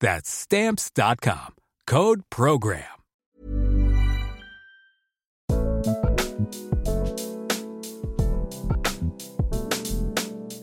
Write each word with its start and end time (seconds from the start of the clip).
That's 0.00 0.30
stamps.com. 0.30 1.54
Code 1.86 2.22
program. 2.30 2.84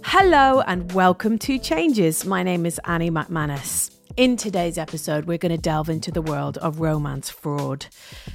Hello 0.05 0.61
and 0.61 0.91
welcome 0.91 1.37
to 1.39 1.57
Changes. 1.57 2.23
My 2.23 2.43
name 2.43 2.65
is 2.65 2.79
Annie 2.85 3.09
Macmanus. 3.09 3.89
In 4.15 4.37
today's 4.37 4.77
episode, 4.77 5.25
we're 5.25 5.39
going 5.39 5.51
to 5.51 5.57
delve 5.57 5.89
into 5.89 6.11
the 6.11 6.21
world 6.21 6.59
of 6.59 6.79
romance 6.79 7.31
fraud. 7.31 7.87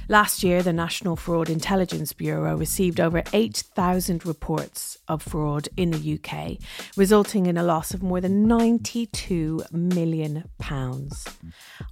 Last 0.09 0.43
year, 0.43 0.61
the 0.61 0.73
National 0.73 1.15
Fraud 1.15 1.49
Intelligence 1.49 2.11
Bureau 2.11 2.57
received 2.57 2.99
over 2.99 3.23
8,000 3.31 4.25
reports 4.25 4.97
of 5.09 5.21
fraud 5.21 5.67
in 5.75 5.91
the 5.91 6.19
UK, 6.19 6.57
resulting 6.95 7.47
in 7.47 7.57
a 7.57 7.63
loss 7.63 7.93
of 7.93 8.01
more 8.01 8.21
than 8.21 8.47
92 8.47 9.63
million 9.71 10.45
pounds. 10.59 11.25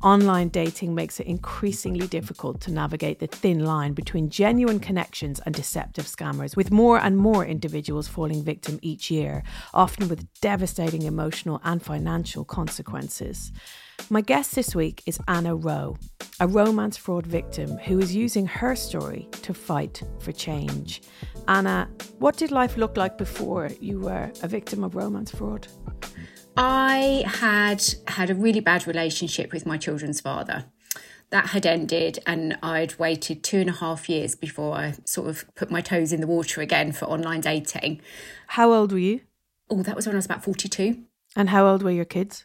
Online 0.02 0.48
dating 0.48 0.96
makes 0.96 1.20
it 1.20 1.28
increasingly 1.28 2.08
difficult 2.08 2.62
to 2.62 2.72
navigate 2.72 3.20
the 3.20 3.28
thin 3.28 3.66
line 3.66 3.94
between 3.94 4.30
genuine 4.30 4.80
connections 4.80 5.42
and 5.46 5.54
deceptive 5.54 6.06
scammers, 6.06 6.56
with 6.56 6.72
more 6.72 7.00
and 7.00 7.18
more 7.18 7.46
individuals 7.46 8.08
falling 8.08 8.44
victim 8.44 8.80
each 8.82 9.12
year, 9.12 9.44
often 9.74 10.08
with 10.08 10.28
devastating 10.40 11.02
emotional 11.02 11.60
and 11.64 11.84
financial 11.84 12.46
consequences. 12.46 13.52
My 14.10 14.22
guest 14.22 14.56
this 14.56 14.74
week 14.74 15.04
is 15.06 15.20
Anna 15.28 15.56
Rowe, 15.56 15.98
a 16.40 16.48
romance 16.48 16.96
fraud 16.96 17.26
victim 17.26 17.78
who 17.78 18.00
is 18.00 18.16
using 18.16 18.46
her 18.46 18.76
story 18.76 19.28
to 19.42 19.54
fight 19.54 20.04
for 20.20 20.32
change. 20.32 21.02
Anna, 21.48 21.90
what 22.20 22.36
did 22.36 22.52
life 22.52 22.76
look 22.76 22.98
like 22.98 23.18
before 23.18 23.70
you 23.80 24.02
were 24.02 24.32
a 24.44 24.48
victim 24.48 24.84
of 24.84 24.96
romance 24.96 25.32
fraud? 25.32 25.68
I 26.58 27.24
had 27.26 27.84
had 28.08 28.30
a 28.30 28.36
really 28.36 28.60
bad 28.60 28.86
relationship 28.86 29.54
with 29.54 29.66
my 29.66 29.78
children's 29.78 30.20
father. 30.20 30.66
That 31.30 31.48
had 31.48 31.66
ended, 31.66 32.20
and 32.26 32.58
I'd 32.62 32.98
waited 33.00 33.44
two 33.44 33.60
and 33.60 33.70
a 33.70 33.74
half 33.74 34.10
years 34.10 34.36
before 34.36 34.76
I 34.76 34.96
sort 35.06 35.30
of 35.30 35.46
put 35.56 35.72
my 35.72 35.82
toes 35.82 36.12
in 36.12 36.22
the 36.22 36.28
water 36.28 36.62
again 36.62 36.92
for 36.92 37.06
online 37.06 37.42
dating. 37.42 38.02
How 38.48 38.74
old 38.74 38.92
were 38.92 38.98
you? 38.98 39.22
Oh, 39.70 39.84
that 39.84 39.96
was 39.96 40.06
when 40.06 40.16
I 40.16 40.18
was 40.18 40.26
about 40.26 40.44
42. 40.44 41.04
And 41.36 41.50
how 41.50 41.68
old 41.68 41.84
were 41.84 41.92
your 41.92 42.06
kids? 42.06 42.44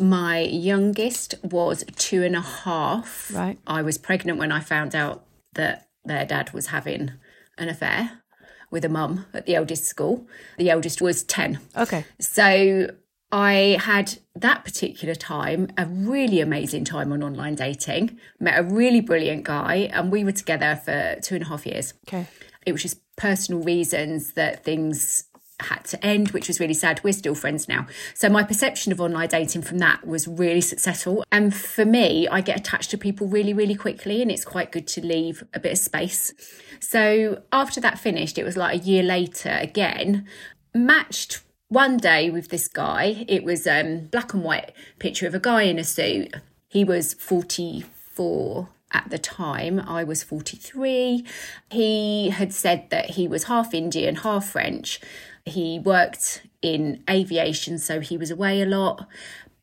My 0.00 0.40
youngest 0.40 1.34
was 1.42 1.84
two 1.96 2.22
and 2.22 2.34
a 2.34 2.40
half. 2.40 3.30
Right. 3.32 3.58
I 3.66 3.82
was 3.82 3.98
pregnant 3.98 4.38
when 4.38 4.50
I 4.50 4.60
found 4.60 4.94
out 4.94 5.26
that 5.54 5.88
their 6.04 6.24
dad 6.24 6.52
was 6.52 6.68
having 6.68 7.12
an 7.58 7.68
affair 7.68 8.22
with 8.70 8.84
a 8.84 8.88
mum 8.88 9.26
at 9.32 9.46
the 9.46 9.54
eldest 9.54 9.84
school. 9.84 10.26
The 10.58 10.70
eldest 10.70 11.00
was 11.00 11.22
10. 11.24 11.60
Okay. 11.76 12.04
So 12.18 12.88
I 13.30 13.78
had 13.80 14.18
that 14.36 14.64
particular 14.64 15.14
time 15.14 15.68
a 15.76 15.86
really 15.86 16.40
amazing 16.40 16.84
time 16.84 17.12
on 17.12 17.22
online 17.22 17.54
dating, 17.54 18.18
met 18.38 18.58
a 18.58 18.62
really 18.62 19.00
brilliant 19.00 19.44
guy, 19.44 19.90
and 19.92 20.12
we 20.12 20.24
were 20.24 20.32
together 20.32 20.80
for 20.84 21.16
two 21.20 21.34
and 21.36 21.44
a 21.44 21.48
half 21.48 21.66
years. 21.66 21.94
Okay. 22.08 22.26
It 22.66 22.72
was 22.72 22.82
just 22.82 23.00
personal 23.16 23.62
reasons 23.62 24.32
that 24.32 24.64
things 24.64 25.24
had 25.64 25.84
to 25.86 26.04
end, 26.04 26.30
which 26.30 26.48
was 26.48 26.60
really 26.60 26.74
sad. 26.74 27.02
We're 27.04 27.12
still 27.12 27.34
friends 27.34 27.68
now. 27.68 27.86
So 28.14 28.28
my 28.28 28.42
perception 28.42 28.92
of 28.92 29.00
online 29.00 29.28
dating 29.28 29.62
from 29.62 29.78
that 29.78 30.06
was 30.06 30.26
really 30.26 30.60
successful. 30.60 31.24
And 31.30 31.54
for 31.54 31.84
me, 31.84 32.28
I 32.28 32.40
get 32.40 32.58
attached 32.58 32.90
to 32.90 32.98
people 32.98 33.26
really, 33.26 33.52
really 33.52 33.74
quickly, 33.74 34.22
and 34.22 34.30
it's 34.30 34.44
quite 34.44 34.72
good 34.72 34.86
to 34.88 35.04
leave 35.04 35.44
a 35.52 35.60
bit 35.60 35.72
of 35.72 35.78
space. 35.78 36.32
So 36.80 37.42
after 37.52 37.80
that 37.80 37.98
finished, 37.98 38.38
it 38.38 38.44
was 38.44 38.56
like 38.56 38.80
a 38.80 38.84
year 38.84 39.02
later 39.02 39.58
again, 39.60 40.26
matched 40.74 41.42
one 41.68 41.96
day 41.96 42.30
with 42.30 42.48
this 42.48 42.68
guy. 42.68 43.24
It 43.28 43.44
was 43.44 43.66
um 43.66 44.06
black 44.06 44.34
and 44.34 44.44
white 44.44 44.72
picture 44.98 45.26
of 45.26 45.34
a 45.34 45.40
guy 45.40 45.62
in 45.62 45.78
a 45.78 45.84
suit. 45.84 46.34
He 46.68 46.84
was 46.84 47.14
44 47.14 48.68
at 48.92 49.10
the 49.10 49.18
time. 49.18 49.80
I 49.80 50.04
was 50.04 50.22
43. 50.22 51.24
He 51.70 52.30
had 52.30 52.54
said 52.54 52.88
that 52.90 53.10
he 53.10 53.26
was 53.28 53.44
half 53.44 53.74
Indian, 53.74 54.16
half 54.16 54.48
French. 54.48 55.00
He 55.46 55.78
worked 55.78 56.42
in 56.62 57.02
aviation, 57.08 57.78
so 57.78 58.00
he 58.00 58.16
was 58.16 58.30
away 58.30 58.62
a 58.62 58.66
lot. 58.66 59.06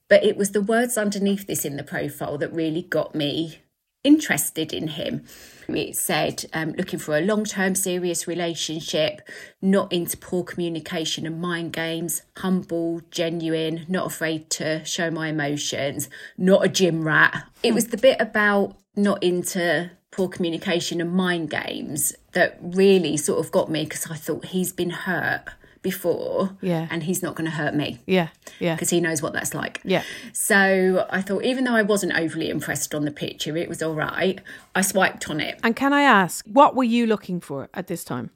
But 0.07 0.23
it 0.23 0.37
was 0.37 0.51
the 0.51 0.61
words 0.61 0.97
underneath 0.97 1.47
this 1.47 1.65
in 1.65 1.77
the 1.77 1.83
profile 1.83 2.37
that 2.37 2.53
really 2.53 2.81
got 2.81 3.15
me 3.15 3.61
interested 4.03 4.73
in 4.73 4.89
him. 4.89 5.23
It 5.67 5.95
said, 5.95 6.45
um, 6.53 6.73
looking 6.73 6.99
for 6.99 7.17
a 7.17 7.21
long 7.21 7.45
term 7.45 7.75
serious 7.75 8.27
relationship, 8.27 9.21
not 9.61 9.91
into 9.93 10.17
poor 10.17 10.43
communication 10.43 11.25
and 11.25 11.39
mind 11.39 11.73
games, 11.73 12.23
humble, 12.37 13.01
genuine, 13.09 13.85
not 13.87 14.07
afraid 14.07 14.49
to 14.51 14.83
show 14.85 15.09
my 15.11 15.29
emotions, 15.29 16.09
not 16.37 16.65
a 16.65 16.69
gym 16.69 17.03
rat. 17.03 17.45
It 17.63 17.73
was 17.73 17.87
the 17.87 17.97
bit 17.97 18.19
about 18.19 18.75
not 18.95 19.23
into 19.23 19.91
poor 20.11 20.27
communication 20.27 20.99
and 20.99 21.13
mind 21.13 21.49
games 21.49 22.13
that 22.33 22.57
really 22.61 23.15
sort 23.15 23.39
of 23.39 23.51
got 23.51 23.71
me 23.71 23.85
because 23.85 24.11
I 24.11 24.15
thought 24.15 24.45
he's 24.45 24.73
been 24.73 24.89
hurt 24.89 25.47
before 25.81 26.57
Yeah. 26.61 26.87
and 26.91 27.03
he's 27.03 27.23
not 27.23 27.35
going 27.35 27.49
to 27.49 27.55
hurt 27.55 27.73
me 27.73 27.99
Yeah. 28.05 28.27
Yeah. 28.59 28.75
because 28.75 28.89
he 28.91 29.01
knows 29.01 29.21
what 29.21 29.33
that's 29.33 29.53
like. 29.53 29.81
Yeah. 29.83 30.03
So 30.33 31.07
I 31.09 31.21
thought, 31.21 31.43
even 31.43 31.63
though 31.63 31.73
I 31.75 31.81
wasn't 31.81 32.13
overly 32.13 32.49
impressed 32.49 32.93
on 32.93 33.03
the 33.05 33.11
picture, 33.11 33.57
it 33.57 33.67
was 33.67 33.81
all 33.81 33.95
right. 33.95 34.39
I 34.75 34.81
swiped 34.81 35.29
on 35.29 35.39
it. 35.39 35.59
And 35.63 35.75
can 35.75 35.91
I 35.93 36.03
ask, 36.03 36.45
what 36.45 36.75
were 36.75 36.83
you 36.83 37.07
looking 37.07 37.39
for 37.41 37.69
at 37.73 37.87
this 37.87 38.03
time? 38.03 38.29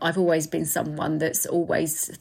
I've 0.00 0.16
always 0.18 0.46
been 0.46 0.64
someone 0.64 1.18
that's 1.18 1.44
always, 1.46 2.18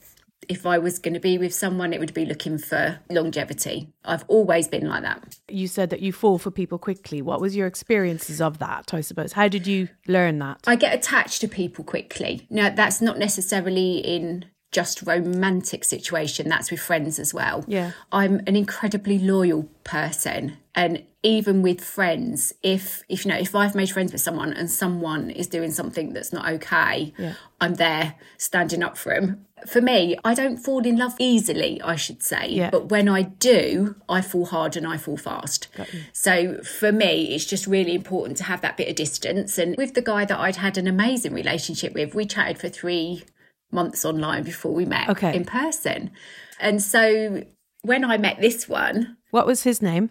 if 0.52 0.66
I 0.66 0.78
was 0.78 1.00
going 1.00 1.14
to 1.14 1.20
be 1.20 1.38
with 1.38 1.54
someone, 1.54 1.94
it 1.94 2.00
would 2.00 2.14
be 2.14 2.26
looking 2.26 2.58
for 2.58 3.00
longevity. 3.10 3.88
I've 4.04 4.26
always 4.28 4.68
been 4.68 4.88
like 4.88 5.04
that. 5.04 5.38
You 5.48 5.68
said 5.68 5.90
that 5.92 6.02
you 6.02 6.12
fall 6.12 6.38
for 6.38 6.52
people 6.52 6.78
quickly. 6.78 7.22
What 7.22 7.40
was 7.40 7.56
your 7.56 7.68
experiences 7.68 8.42
of 8.42 8.60
that, 8.60 8.94
I 8.94 9.02
suppose? 9.02 9.32
How 9.34 9.48
did 9.48 9.66
you 9.66 9.88
learn 10.08 10.40
that? 10.40 10.60
I 10.68 10.76
get 10.76 10.94
attached 10.94 11.40
to 11.42 11.48
people 11.48 11.84
quickly. 11.86 12.48
Now, 12.50 12.70
that's 12.70 13.02
not 13.02 13.18
necessarily 13.18 14.00
in 14.00 14.46
just 14.72 15.02
romantic 15.04 15.84
situation 15.84 16.48
that's 16.48 16.72
with 16.72 16.80
friends 16.80 17.20
as 17.20 17.34
well 17.34 17.66
Yeah. 17.68 17.92
i'm 18.14 18.40
an 18.48 18.56
incredibly 18.56 19.20
loyal 19.20 19.64
person 19.84 20.56
and 20.74 21.04
even 21.24 21.62
with 21.62 21.82
friends 21.84 22.54
if 22.64 23.04
if 23.08 23.26
you 23.26 23.32
know 23.32 23.38
if 23.38 23.54
i've 23.56 23.76
made 23.76 23.90
friends 23.92 24.12
with 24.12 24.22
someone 24.22 24.52
and 24.54 24.70
someone 24.72 25.30
is 25.30 25.48
doing 25.48 25.70
something 25.72 26.14
that's 26.14 26.34
not 26.34 26.50
okay 26.52 27.14
Yeah. 27.18 27.34
i'm 27.60 27.76
there 27.76 28.16
standing 28.38 28.82
up 28.82 28.98
for 28.98 29.14
him 29.14 29.46
for 29.68 29.82
me 29.82 30.18
i 30.24 30.34
don't 30.34 30.58
fall 30.58 30.84
in 30.86 30.98
love 30.98 31.14
easily 31.20 31.80
i 31.84 31.96
should 31.96 32.24
say 32.24 32.48
Yeah. 32.50 32.72
but 32.72 32.90
when 32.90 33.08
i 33.08 33.22
do 33.22 33.96
i 34.10 34.20
fall 34.22 34.46
hard 34.46 34.76
and 34.76 34.88
i 34.88 34.98
fall 34.98 35.18
fast 35.18 35.68
so 36.12 36.58
for 36.64 36.92
me 36.92 37.36
it's 37.36 37.46
just 37.46 37.68
really 37.68 37.94
important 37.94 38.38
to 38.38 38.44
have 38.46 38.62
that 38.62 38.76
bit 38.78 38.90
of 38.90 38.96
distance 38.96 39.58
and 39.60 39.76
with 39.78 39.94
the 39.94 40.02
guy 40.02 40.26
that 40.26 40.40
i'd 40.40 40.56
had 40.56 40.78
an 40.78 40.88
amazing 40.88 41.34
relationship 41.34 41.94
with 41.94 42.16
we 42.16 42.26
chatted 42.26 42.58
for 42.58 42.70
three 42.70 43.24
months 43.72 44.04
online 44.04 44.44
before 44.44 44.74
we 44.74 44.84
met 44.86 45.08
Okay. 45.10 45.34
in 45.34 45.46
person. 45.46 46.12
And 46.60 46.84
so 46.84 47.44
when 47.84 48.04
I 48.04 48.18
met 48.18 48.42
this 48.42 48.68
one, 48.68 49.16
What 49.30 49.48
was 49.48 49.64
his 49.64 49.82
name? 49.82 50.10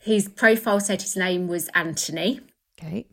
His 0.00 0.28
profile 0.28 0.80
said 0.80 1.02
his 1.02 1.16
name 1.16 1.46
was 1.46 1.68
Antony. 1.74 2.40
Okay. 2.78 3.06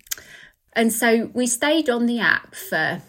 And 0.74 0.94
so 0.94 1.30
we 1.34 1.45
stayed 1.45 1.89
on 1.89 2.06
the 2.06 2.19
app 2.19 2.56
for 2.56 3.01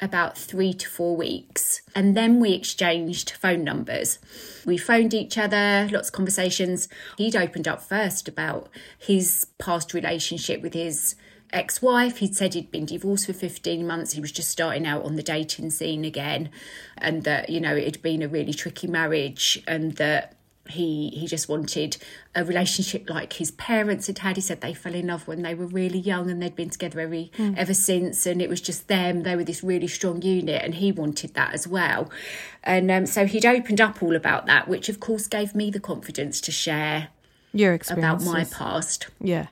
about 0.00 0.36
three 0.36 0.72
to 0.74 0.88
four 0.88 1.16
weeks. 1.16 1.82
And 1.94 2.16
then 2.16 2.38
we 2.38 2.52
exchanged 2.52 3.32
phone 3.32 3.64
numbers. 3.64 4.18
We 4.64 4.76
phoned 4.76 5.14
each 5.14 5.36
other, 5.36 5.88
lots 5.90 6.08
of 6.08 6.14
conversations. 6.14 6.88
He'd 7.16 7.34
opened 7.34 7.66
up 7.66 7.82
first 7.82 8.28
about 8.28 8.68
his 8.98 9.46
past 9.58 9.94
relationship 9.94 10.62
with 10.62 10.74
his 10.74 11.16
ex 11.52 11.80
wife. 11.80 12.18
He'd 12.18 12.36
said 12.36 12.54
he'd 12.54 12.70
been 12.70 12.86
divorced 12.86 13.26
for 13.26 13.32
15 13.32 13.86
months. 13.86 14.12
He 14.12 14.20
was 14.20 14.32
just 14.32 14.50
starting 14.50 14.86
out 14.86 15.04
on 15.04 15.16
the 15.16 15.22
dating 15.22 15.70
scene 15.70 16.04
again. 16.04 16.50
And 16.98 17.24
that, 17.24 17.50
you 17.50 17.60
know, 17.60 17.74
it 17.74 17.84
had 17.84 18.02
been 18.02 18.22
a 18.22 18.28
really 18.28 18.54
tricky 18.54 18.86
marriage 18.86 19.62
and 19.66 19.96
that 19.96 20.36
he 20.68 21.10
he 21.10 21.26
just 21.26 21.48
wanted 21.48 21.96
a 22.34 22.44
relationship 22.44 23.08
like 23.08 23.34
his 23.34 23.50
parents 23.52 24.06
had 24.06 24.18
had. 24.18 24.36
He 24.36 24.42
said 24.42 24.60
they 24.60 24.74
fell 24.74 24.94
in 24.94 25.08
love 25.08 25.28
when 25.28 25.42
they 25.42 25.54
were 25.54 25.66
really 25.66 25.98
young 25.98 26.30
and 26.30 26.42
they'd 26.42 26.56
been 26.56 26.70
together 26.70 27.00
every 27.00 27.30
mm. 27.36 27.56
ever 27.56 27.74
since, 27.74 28.26
and 28.26 28.40
it 28.40 28.48
was 28.48 28.60
just 28.60 28.88
them. 28.88 29.22
They 29.22 29.36
were 29.36 29.44
this 29.44 29.62
really 29.62 29.88
strong 29.88 30.22
unit, 30.22 30.62
and 30.62 30.74
he 30.74 30.92
wanted 30.92 31.34
that 31.34 31.52
as 31.54 31.68
well. 31.68 32.10
And 32.62 32.90
um, 32.90 33.06
so 33.06 33.26
he'd 33.26 33.46
opened 33.46 33.80
up 33.80 34.02
all 34.02 34.16
about 34.16 34.46
that, 34.46 34.68
which 34.68 34.88
of 34.88 35.00
course 35.00 35.26
gave 35.26 35.54
me 35.54 35.70
the 35.70 35.80
confidence 35.80 36.40
to 36.42 36.52
share 36.52 37.08
your 37.52 37.74
experience 37.74 38.24
about 38.24 38.32
my 38.32 38.44
past. 38.44 39.08
Yeah. 39.20 39.48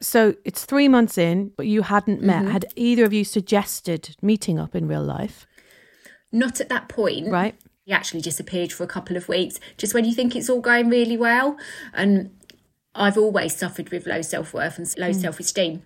So 0.00 0.34
it's 0.44 0.64
three 0.64 0.88
months 0.88 1.16
in, 1.16 1.52
but 1.56 1.66
you 1.66 1.82
hadn't 1.82 2.22
met. 2.22 2.42
Mm-hmm. 2.42 2.50
Had 2.50 2.66
either 2.76 3.04
of 3.04 3.12
you 3.12 3.24
suggested 3.24 4.16
meeting 4.20 4.58
up 4.58 4.74
in 4.74 4.88
real 4.88 5.02
life? 5.02 5.46
Not 6.32 6.60
at 6.60 6.68
that 6.68 6.88
point. 6.88 7.30
Right. 7.30 7.54
He 7.84 7.92
actually 7.92 8.22
disappeared 8.22 8.72
for 8.72 8.82
a 8.82 8.86
couple 8.86 9.16
of 9.16 9.28
weeks, 9.28 9.60
just 9.76 9.92
when 9.92 10.04
you 10.04 10.14
think 10.14 10.34
it's 10.34 10.48
all 10.48 10.60
going 10.60 10.88
really 10.88 11.18
well. 11.18 11.58
And 11.92 12.30
I've 12.94 13.18
always 13.18 13.54
suffered 13.54 13.90
with 13.90 14.06
low 14.06 14.22
self 14.22 14.54
worth 14.54 14.78
and 14.78 14.92
low 14.98 15.10
mm. 15.10 15.20
self 15.20 15.38
esteem, 15.38 15.82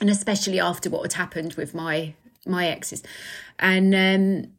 and 0.00 0.10
especially 0.10 0.58
after 0.58 0.90
what 0.90 1.02
had 1.02 1.12
happened 1.12 1.54
with 1.54 1.74
my 1.74 2.14
my 2.46 2.66
exes. 2.66 3.02
And 3.58 3.94
um, 3.94 4.52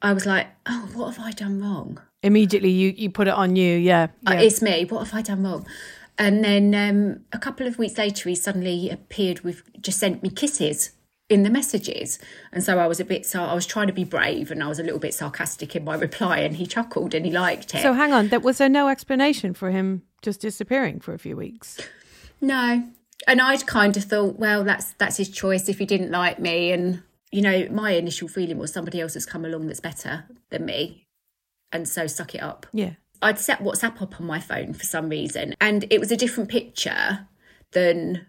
I 0.00 0.12
was 0.12 0.24
like, 0.24 0.46
oh, 0.66 0.88
what 0.94 1.14
have 1.14 1.24
I 1.24 1.32
done 1.32 1.60
wrong? 1.60 2.00
Immediately, 2.22 2.70
you 2.70 2.94
you 2.96 3.10
put 3.10 3.28
it 3.28 3.34
on 3.34 3.56
you, 3.56 3.76
yeah. 3.76 4.08
Uh, 4.26 4.32
yeah. 4.32 4.38
Uh, 4.38 4.42
it's 4.42 4.62
me. 4.62 4.84
What 4.86 5.06
have 5.06 5.14
I 5.14 5.22
done 5.22 5.42
wrong? 5.42 5.66
And 6.18 6.42
then 6.42 6.74
um, 6.74 7.24
a 7.32 7.38
couple 7.38 7.66
of 7.66 7.78
weeks 7.78 7.98
later, 7.98 8.30
he 8.30 8.34
suddenly 8.34 8.88
appeared 8.88 9.40
with 9.40 9.62
just 9.82 9.98
sent 9.98 10.22
me 10.22 10.30
kisses 10.30 10.92
in 11.28 11.42
the 11.42 11.50
messages. 11.50 12.18
And 12.52 12.62
so 12.62 12.78
I 12.78 12.86
was 12.86 13.00
a 13.00 13.04
bit, 13.04 13.26
so 13.26 13.42
I 13.42 13.54
was 13.54 13.66
trying 13.66 13.88
to 13.88 13.92
be 13.92 14.04
brave 14.04 14.50
and 14.50 14.62
I 14.62 14.68
was 14.68 14.78
a 14.78 14.82
little 14.82 14.98
bit 14.98 15.14
sarcastic 15.14 15.74
in 15.74 15.84
my 15.84 15.94
reply 16.06 16.38
and 16.38 16.56
he 16.56 16.66
chuckled 16.66 17.14
and 17.14 17.26
he 17.26 17.32
liked 17.32 17.74
it. 17.74 17.82
So 17.82 17.92
hang 17.92 18.12
on, 18.12 18.28
there 18.28 18.40
was 18.40 18.58
there 18.58 18.68
no 18.68 18.88
explanation 18.88 19.54
for 19.54 19.70
him 19.70 20.02
just 20.22 20.40
disappearing 20.40 21.00
for 21.00 21.14
a 21.14 21.18
few 21.18 21.36
weeks? 21.36 21.78
No. 22.40 22.84
And 23.26 23.40
I'd 23.40 23.66
kind 23.66 23.96
of 23.96 24.04
thought, 24.04 24.38
well, 24.38 24.62
that's 24.62 24.92
that's 24.94 25.16
his 25.16 25.30
choice 25.30 25.68
if 25.68 25.78
he 25.78 25.86
didn't 25.86 26.10
like 26.10 26.38
me. 26.38 26.70
And, 26.70 27.02
you 27.32 27.42
know, 27.42 27.66
my 27.70 27.92
initial 27.92 28.28
feeling 28.28 28.58
was 28.58 28.72
somebody 28.72 29.00
else 29.00 29.14
has 29.14 29.26
come 29.26 29.44
along 29.44 29.66
that's 29.66 29.80
better 29.80 30.26
than 30.50 30.64
me. 30.64 31.06
And 31.72 31.88
so 31.88 32.06
suck 32.06 32.34
it 32.34 32.42
up. 32.42 32.66
Yeah. 32.72 32.92
I'd 33.22 33.38
set 33.38 33.60
WhatsApp 33.60 34.00
up 34.02 34.20
on 34.20 34.26
my 34.26 34.38
phone 34.38 34.74
for 34.74 34.84
some 34.84 35.08
reason 35.08 35.54
and 35.60 35.86
it 35.90 35.98
was 35.98 36.12
a 36.12 36.16
different 36.16 36.50
picture 36.50 37.26
than 37.72 38.26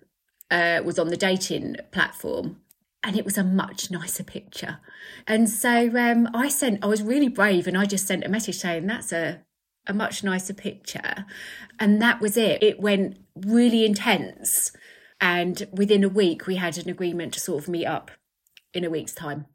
uh, 0.50 0.82
was 0.84 0.98
on 0.98 1.10
the 1.10 1.18
dating 1.18 1.76
platform 1.92 2.62
and 3.08 3.16
it 3.16 3.24
was 3.24 3.38
a 3.38 3.44
much 3.44 3.90
nicer 3.90 4.22
picture. 4.22 4.80
And 5.26 5.50
so 5.50 5.98
um, 5.98 6.28
I 6.34 6.50
sent, 6.50 6.84
I 6.84 6.88
was 6.88 7.02
really 7.02 7.30
brave 7.30 7.66
and 7.66 7.78
I 7.78 7.86
just 7.86 8.06
sent 8.06 8.26
a 8.26 8.30
message 8.30 8.58
saying, 8.58 8.86
that's 8.86 9.14
a, 9.14 9.40
a 9.88 9.94
much 9.94 10.26
nicer 10.26 10.54
picture. 10.54 11.26
And 11.80 12.02
that 12.02 12.20
was 12.20 12.36
it. 12.36 12.62
It 12.62 12.82
went 12.82 13.18
really 13.34 13.86
intense. 13.86 14.74
And 15.22 15.70
within 15.72 16.04
a 16.04 16.10
week, 16.10 16.48
we 16.48 16.58
had 16.58 16.78
an 16.78 16.90
agreement 16.90 17.34
to 17.36 17.40
sort 17.40 17.64
of 17.64 17.70
meet 17.70 17.86
up 17.86 18.12
in 18.74 18.84
a 18.84 18.90
week's 18.90 19.14
time. 19.14 19.46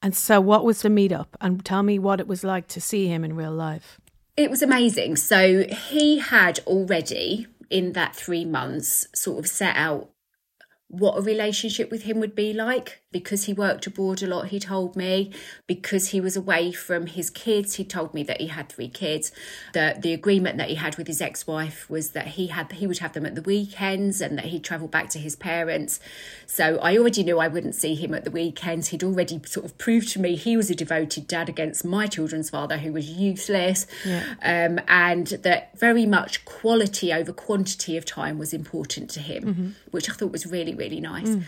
And 0.00 0.16
so, 0.16 0.40
what 0.40 0.64
was 0.64 0.80
the 0.80 0.88
meetup? 0.88 1.28
And 1.42 1.64
tell 1.64 1.82
me 1.82 1.98
what 1.98 2.18
it 2.18 2.26
was 2.26 2.44
like 2.44 2.66
to 2.68 2.80
see 2.80 3.08
him 3.08 3.24
in 3.24 3.36
real 3.36 3.52
life. 3.52 4.00
It 4.38 4.50
was 4.50 4.62
amazing. 4.62 5.16
So, 5.16 5.64
he 5.64 6.18
had 6.18 6.60
already, 6.66 7.46
in 7.70 7.92
that 7.92 8.16
three 8.16 8.44
months, 8.44 9.06
sort 9.14 9.38
of 9.38 9.46
set 9.46 9.76
out 9.76 10.10
what 10.88 11.18
a 11.18 11.22
relationship 11.22 11.90
with 11.90 12.02
him 12.02 12.20
would 12.20 12.34
be 12.34 12.52
like. 12.52 13.00
Because 13.10 13.44
he 13.44 13.52
worked 13.52 13.86
abroad 13.86 14.24
a 14.24 14.26
lot 14.26 14.48
he 14.48 14.58
told 14.58 14.96
me. 14.96 15.32
Because 15.66 16.08
he 16.08 16.20
was 16.20 16.36
away 16.36 16.72
from 16.72 17.06
his 17.06 17.30
kids 17.30 17.76
he 17.76 17.84
told 17.84 18.12
me 18.12 18.22
that 18.24 18.40
he 18.40 18.48
had 18.48 18.68
three 18.68 18.88
kids. 18.88 19.30
That 19.72 20.02
the 20.02 20.12
agreement 20.12 20.58
that 20.58 20.68
he 20.68 20.74
had 20.74 20.96
with 20.96 21.06
his 21.06 21.20
ex-wife 21.20 21.88
was 21.88 22.10
that 22.10 22.28
he 22.28 22.48
had 22.48 22.72
he 22.72 22.86
would 22.86 22.98
have 22.98 23.12
them 23.12 23.26
at 23.26 23.34
the 23.34 23.42
weekends 23.42 24.20
and 24.20 24.36
that 24.38 24.46
he'd 24.46 24.64
travel 24.64 24.88
back 24.88 25.10
to 25.10 25.18
his 25.18 25.36
parents. 25.36 26.00
So 26.46 26.78
i 26.78 26.96
already 26.96 27.22
knew 27.22 27.38
i 27.38 27.48
wouldn't 27.48 27.74
see 27.74 27.94
him 27.94 28.14
at 28.14 28.24
the 28.24 28.30
weekends. 28.30 28.88
He'd 28.88 29.04
already 29.04 29.40
sort 29.44 29.64
of 29.64 29.78
proved 29.78 30.08
to 30.10 30.20
me 30.20 30.34
he 30.34 30.56
was 30.56 30.70
a 30.70 30.74
devoted 30.74 31.28
dad 31.28 31.48
against 31.48 31.84
my 31.84 32.06
children's 32.06 32.50
father 32.50 32.78
who 32.78 32.92
was 32.92 33.08
useless. 33.08 33.86
Yeah. 34.04 34.34
um, 34.42 34.80
and 34.88 35.26
that 35.28 35.78
very 35.78 36.06
much 36.06 36.44
quality 36.44 37.12
over 37.12 37.32
quantity 37.32 37.96
of 37.96 38.04
time 38.04 38.38
was 38.38 38.52
important 38.52 39.10
to 39.10 39.20
him 39.20 39.44
mm-hmm. 39.44 39.68
which 39.90 40.10
i 40.10 40.12
thought 40.12 40.32
was 40.32 40.46
really 40.46 40.74
really 40.74 40.83
nice 40.88 41.28
mm. 41.28 41.44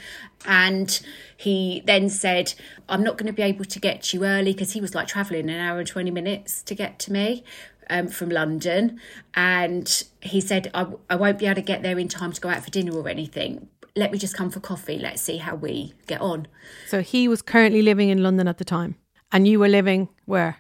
and 0.47 1.01
he 1.37 1.83
then 1.87 2.09
said, 2.09 2.55
I'm 2.89 3.03
not 3.03 3.19
going 3.19 3.27
to 3.27 3.33
be 3.33 3.43
able 3.43 3.65
to 3.65 3.81
get 3.81 4.13
you 4.13 4.25
early 4.25 4.53
because 4.53 4.73
he 4.73 4.81
was 4.81 4.95
like 4.95 5.09
traveling 5.09 5.51
an 5.51 5.61
hour 5.61 5.79
and 5.79 5.87
20 5.87 6.11
minutes 6.11 6.63
to 6.63 6.75
get 6.75 6.99
to 7.01 7.13
me. 7.13 7.45
Um, 7.89 8.09
from 8.09 8.31
London, 8.31 8.99
and 9.35 10.03
he 10.21 10.41
said, 10.41 10.73
I, 10.75 10.89
I 11.09 11.15
won't 11.15 11.39
be 11.39 11.47
able 11.47 11.55
to 11.55 11.63
get 11.63 11.85
there 11.85 11.97
in 12.01 12.09
time 12.09 12.33
to 12.33 12.41
go 12.41 12.49
out 12.49 12.65
for 12.65 12.71
dinner 12.71 12.93
or 12.93 13.09
anything. 13.09 13.69
Let 13.95 14.11
me 14.11 14.19
just 14.19 14.37
come 14.37 14.51
for 14.51 14.59
coffee. 14.59 14.99
Let's 14.99 15.23
see 15.23 15.37
how 15.37 15.55
we 15.55 15.95
get 16.09 16.21
on. 16.21 16.49
So 16.89 17.01
he 17.01 17.29
was 17.29 17.43
currently 17.43 17.83
living 17.83 18.09
in 18.09 18.25
London 18.25 18.49
at 18.49 18.59
the 18.59 18.65
time, 18.65 18.97
and 19.31 19.47
you 19.47 19.61
were 19.61 19.69
living 19.69 20.09
where? 20.25 20.57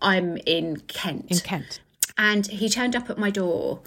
I'm 0.00 0.38
in 0.46 0.78
Kent. 0.80 1.26
In 1.30 1.40
Kent. 1.40 1.80
And 2.16 2.46
he 2.46 2.70
turned 2.70 2.96
up 2.96 3.10
at 3.10 3.18
my 3.18 3.28
door, 3.28 3.82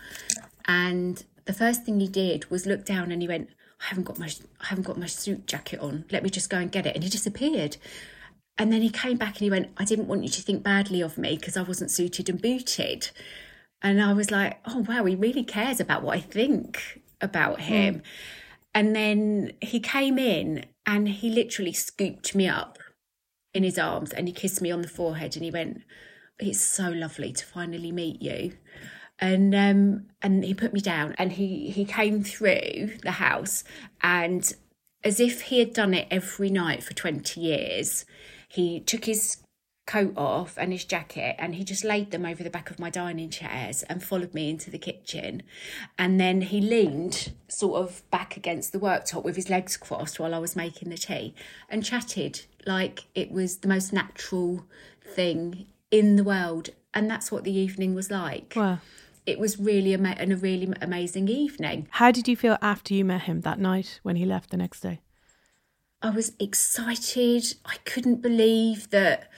and 0.67 1.23
the 1.45 1.53
first 1.53 1.85
thing 1.85 1.99
he 1.99 2.07
did 2.07 2.49
was 2.49 2.65
look 2.65 2.85
down 2.85 3.11
and 3.11 3.21
he 3.21 3.27
went, 3.27 3.49
I 3.81 3.85
haven't 3.85 4.05
got 4.05 4.17
my 4.17 4.29
I 4.61 4.67
haven't 4.67 4.85
got 4.85 4.97
my 4.97 5.05
suit 5.05 5.47
jacket 5.47 5.79
on. 5.79 6.05
Let 6.11 6.23
me 6.23 6.29
just 6.29 6.49
go 6.49 6.57
and 6.57 6.71
get 6.71 6.85
it. 6.85 6.95
And 6.95 7.03
he 7.03 7.09
disappeared. 7.09 7.77
And 8.57 8.71
then 8.71 8.81
he 8.81 8.89
came 8.89 9.17
back 9.17 9.35
and 9.35 9.41
he 9.41 9.49
went, 9.49 9.71
I 9.77 9.83
didn't 9.83 10.07
want 10.07 10.23
you 10.23 10.29
to 10.29 10.41
think 10.41 10.63
badly 10.63 11.01
of 11.01 11.17
me 11.17 11.35
because 11.35 11.57
I 11.57 11.61
wasn't 11.61 11.91
suited 11.91 12.29
and 12.29 12.41
booted. 12.41 13.09
And 13.81 14.01
I 14.01 14.13
was 14.13 14.31
like, 14.31 14.59
oh 14.65 14.85
wow, 14.87 15.03
he 15.05 15.15
really 15.15 15.43
cares 15.43 15.79
about 15.79 16.03
what 16.03 16.17
I 16.17 16.21
think 16.21 17.01
about 17.21 17.59
hmm. 17.59 17.65
him. 17.65 17.95
Mm. 17.95 18.01
And 18.73 18.95
then 18.95 19.51
he 19.61 19.79
came 19.79 20.17
in 20.17 20.65
and 20.85 21.07
he 21.07 21.29
literally 21.29 21.73
scooped 21.73 22.35
me 22.35 22.47
up 22.47 22.77
in 23.53 23.63
his 23.63 23.77
arms 23.77 24.11
and 24.11 24.27
he 24.27 24.33
kissed 24.33 24.61
me 24.61 24.71
on 24.71 24.81
the 24.81 24.87
forehead 24.87 25.35
and 25.35 25.45
he 25.45 25.51
went, 25.51 25.81
It's 26.39 26.61
so 26.61 26.89
lovely 26.89 27.31
to 27.33 27.45
finally 27.45 27.91
meet 27.91 28.21
you 28.21 28.53
and 29.19 29.55
um 29.55 30.05
and 30.21 30.43
he 30.43 30.53
put 30.53 30.73
me 30.73 30.79
down 30.79 31.15
and 31.17 31.33
he 31.33 31.69
he 31.69 31.85
came 31.85 32.23
through 32.23 32.91
the 33.03 33.11
house 33.11 33.63
and 34.01 34.53
as 35.03 35.19
if 35.19 35.43
he 35.43 35.59
had 35.59 35.73
done 35.73 35.93
it 35.93 36.07
every 36.11 36.49
night 36.49 36.83
for 36.83 36.93
20 36.93 37.39
years 37.39 38.05
he 38.49 38.79
took 38.79 39.05
his 39.05 39.37
coat 39.85 40.13
off 40.17 40.57
and 40.57 40.71
his 40.71 40.83
jacket 40.83 41.35
and 41.37 41.55
he 41.55 41.63
just 41.63 41.83
laid 41.83 42.11
them 42.11 42.25
over 42.25 42.43
the 42.43 42.49
back 42.49 42.71
of 42.71 42.79
my 42.79 42.89
dining 42.89 43.29
chairs 43.29 43.83
and 43.83 44.03
followed 44.03 44.33
me 44.33 44.49
into 44.49 44.71
the 44.71 44.77
kitchen. 44.77 45.43
And 45.97 46.19
then 46.19 46.41
he 46.41 46.59
leaned 46.59 47.33
sort 47.47 47.81
of 47.81 48.09
back 48.09 48.35
against 48.35 48.71
the 48.71 48.79
worktop 48.79 49.23
with 49.23 49.35
his 49.35 49.49
legs 49.49 49.77
crossed 49.77 50.19
while 50.19 50.33
I 50.33 50.39
was 50.39 50.55
making 50.55 50.89
the 50.89 50.97
tea 50.97 51.35
and 51.69 51.83
chatted 51.83 52.45
like 52.65 53.05
it 53.13 53.31
was 53.31 53.57
the 53.57 53.67
most 53.67 53.93
natural 53.93 54.65
thing 55.03 55.67
in 55.91 56.15
the 56.15 56.23
world. 56.23 56.69
And 56.93 57.09
that's 57.09 57.31
what 57.31 57.43
the 57.43 57.55
evening 57.55 57.93
was 57.93 58.09
like. 58.09 58.53
Wow 58.55 58.79
it 59.25 59.39
was 59.39 59.59
really 59.59 59.93
a, 59.93 59.99
and 59.99 60.31
a 60.31 60.37
really 60.37 60.71
amazing 60.81 61.27
evening. 61.27 61.87
How 61.91 62.11
did 62.11 62.27
you 62.27 62.35
feel 62.35 62.57
after 62.61 62.93
you 62.93 63.03
met 63.03 63.23
him 63.23 63.41
that 63.41 63.59
night 63.59 63.99
when 64.03 64.15
he 64.15 64.25
left 64.25 64.51
the 64.51 64.57
next 64.57 64.81
day? 64.81 65.01
I 66.01 66.11
was 66.11 66.33
excited. 66.39 67.55
I 67.65 67.77
couldn't 67.85 68.21
believe 68.21 68.91
that, 68.91 69.29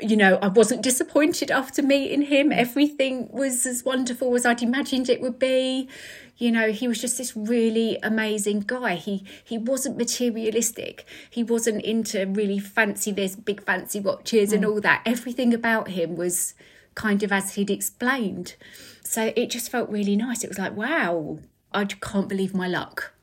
you 0.00 0.16
know, 0.16 0.38
I 0.42 0.48
wasn't 0.48 0.82
disappointed 0.82 1.50
after 1.50 1.82
meeting 1.82 2.22
him. 2.22 2.52
Everything 2.52 3.28
was 3.32 3.64
as 3.64 3.84
wonderful 3.84 4.34
as 4.34 4.44
I'd 4.44 4.62
imagined 4.62 5.08
it 5.08 5.22
would 5.22 5.38
be. 5.38 5.88
You 6.36 6.52
know, 6.52 6.70
he 6.70 6.86
was 6.86 7.00
just 7.00 7.16
this 7.16 7.34
really 7.36 7.98
amazing 8.02 8.60
guy. 8.60 8.96
He 8.96 9.24
he 9.42 9.56
wasn't 9.56 9.96
materialistic. 9.96 11.04
He 11.30 11.42
wasn't 11.42 11.82
into 11.82 12.26
really 12.26 12.58
fancy 12.58 13.10
this, 13.10 13.34
big 13.34 13.64
fancy 13.64 13.98
watches 13.98 14.50
mm. 14.50 14.56
and 14.56 14.64
all 14.66 14.80
that. 14.82 15.02
Everything 15.06 15.54
about 15.54 15.88
him 15.88 16.16
was 16.16 16.54
kind 16.98 17.22
of 17.22 17.30
as 17.32 17.54
he'd 17.54 17.70
explained. 17.70 18.56
So 19.04 19.32
it 19.36 19.50
just 19.50 19.70
felt 19.70 19.88
really 19.88 20.16
nice. 20.16 20.42
It 20.42 20.48
was 20.48 20.58
like, 20.58 20.76
wow, 20.76 21.38
I 21.72 21.84
can't 21.84 22.28
believe 22.28 22.54
my 22.54 22.66
luck. 22.66 23.14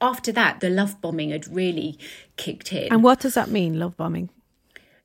After 0.00 0.32
that, 0.32 0.60
the 0.60 0.68
love 0.68 1.00
bombing 1.00 1.30
had 1.30 1.46
really 1.46 1.96
kicked 2.36 2.72
in. 2.72 2.92
And 2.92 3.04
what 3.04 3.20
does 3.20 3.34
that 3.34 3.48
mean, 3.48 3.78
love 3.78 3.96
bombing? 3.96 4.30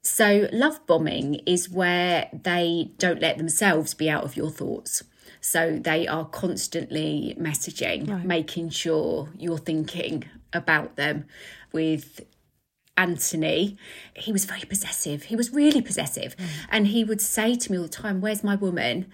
So, 0.01 0.47
love 0.51 0.85
bombing 0.87 1.35
is 1.45 1.69
where 1.69 2.29
they 2.31 2.91
don't 2.97 3.21
let 3.21 3.37
themselves 3.37 3.93
be 3.93 4.09
out 4.09 4.23
of 4.23 4.35
your 4.37 4.49
thoughts. 4.49 5.03
So, 5.41 5.77
they 5.77 6.07
are 6.07 6.25
constantly 6.25 7.35
messaging, 7.39 8.09
right. 8.09 8.25
making 8.25 8.69
sure 8.69 9.29
you're 9.37 9.57
thinking 9.57 10.25
about 10.53 10.95
them 10.95 11.25
with 11.73 12.21
Antony, 12.97 13.77
he 14.15 14.31
was 14.31 14.45
very 14.45 14.61
possessive. 14.61 15.23
He 15.23 15.35
was 15.35 15.51
really 15.51 15.81
possessive. 15.81 16.35
Mm. 16.37 16.45
And 16.69 16.87
he 16.87 17.03
would 17.03 17.21
say 17.21 17.55
to 17.55 17.71
me 17.71 17.77
all 17.77 17.83
the 17.83 17.89
time, 17.89 18.21
Where's 18.21 18.43
my 18.43 18.55
woman? 18.55 19.07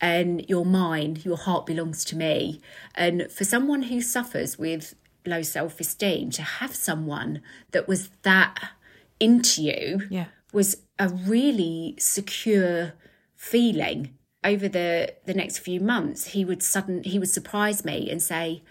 And 0.00 0.44
you're 0.48 0.64
mine. 0.64 1.20
Your 1.24 1.36
heart 1.36 1.66
belongs 1.66 2.04
to 2.06 2.16
me. 2.16 2.60
And 2.94 3.30
for 3.30 3.44
someone 3.44 3.84
who 3.84 4.00
suffers 4.00 4.58
with 4.58 4.94
low 5.26 5.42
self 5.42 5.80
esteem, 5.80 6.30
to 6.32 6.42
have 6.42 6.74
someone 6.74 7.42
that 7.72 7.88
was 7.88 8.10
that 8.22 8.70
into 9.18 9.62
you 9.62 10.02
Yeah. 10.10 10.26
was 10.52 10.76
a 10.98 11.08
really 11.08 11.96
secure 11.98 12.92
feeling. 13.34 14.16
Over 14.44 14.68
the, 14.68 15.14
the 15.24 15.32
next 15.32 15.58
few 15.58 15.80
months, 15.80 16.26
he 16.28 16.44
would 16.44 16.62
sudden 16.62 17.02
he 17.02 17.18
would 17.18 17.30
surprise 17.30 17.82
me 17.84 18.10
and 18.10 18.22
say, 18.22 18.62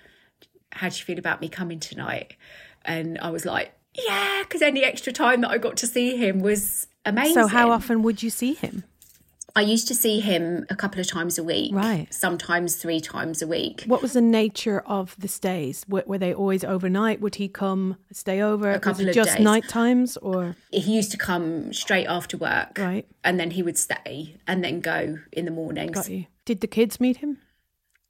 how 0.72 0.90
do 0.90 0.96
you 0.96 1.04
feel 1.04 1.18
about 1.20 1.42
me 1.42 1.50
coming 1.50 1.80
tonight? 1.80 2.36
And 2.86 3.18
I 3.20 3.32
was 3.32 3.44
like, 3.46 3.74
yeah, 3.96 4.42
because 4.44 4.62
any 4.62 4.84
extra 4.84 5.14
time 5.14 5.42
that 5.42 5.52
I 5.52 5.58
got 5.58 5.78
to 5.78 5.88
see 5.88 6.16
him 6.18 6.40
was 6.40 6.88
amazing. 7.06 7.34
So, 7.34 7.48
how 7.48 7.72
often 7.72 8.02
would 8.04 8.24
you 8.24 8.30
see 8.30 8.54
him? 8.54 8.84
I 9.56 9.62
used 9.62 9.88
to 9.90 9.94
see 9.94 10.20
him 10.20 10.66
a 10.72 10.76
couple 10.76 11.00
of 11.00 11.06
times 11.06 11.38
a 11.38 11.44
week, 11.44 11.72
Right. 11.76 12.12
Sometimes 12.12 12.76
three 12.76 13.00
times 13.00 13.40
a 13.44 13.46
week. 13.48 13.84
What 13.86 14.02
was 14.02 14.14
the 14.14 14.22
nature 14.22 14.80
of 14.88 15.16
the 15.20 15.28
stays? 15.28 15.86
Were, 15.88 16.04
were 16.08 16.18
they 16.18 16.34
always 16.34 16.64
overnight? 16.64 17.22
Would 17.22 17.36
he 17.36 17.48
come 17.50 17.98
stay 18.12 18.42
over? 18.42 18.72
A 18.72 18.80
couple 18.80 19.08
of 19.08 19.14
just 19.14 19.36
days. 19.36 19.44
night 19.44 19.70
times 19.70 20.18
or 20.18 20.56
He 20.72 20.96
used 20.96 21.12
to 21.12 21.18
come 21.18 21.72
straight 21.72 22.08
after 22.08 22.36
work, 22.36 22.80
Right. 22.80 23.06
And 23.24 23.40
then 23.40 23.52
he 23.52 23.62
would 23.62 23.78
stay 23.78 24.38
and 24.48 24.64
then 24.64 24.80
go 24.82 25.20
in 25.32 25.46
the 25.46 25.52
mornings. 25.52 25.92
got 25.92 26.10
you? 26.10 26.26
Did 26.46 26.62
the 26.62 26.68
kids 26.68 27.00
meet 27.00 27.18
him? 27.18 27.38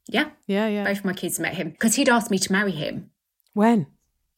Yeah, 0.08 0.30
Yeah, 0.48 0.68
yeah. 0.70 0.86
both 0.86 1.04
my 1.04 1.14
kids 1.14 1.42
met 1.42 1.56
him 1.56 1.72
because 1.72 1.96
he'd 1.96 2.08
asked 2.08 2.32
me 2.32 2.40
to 2.40 2.52
marry 2.54 2.72
him, 2.72 3.10
When 3.54 3.88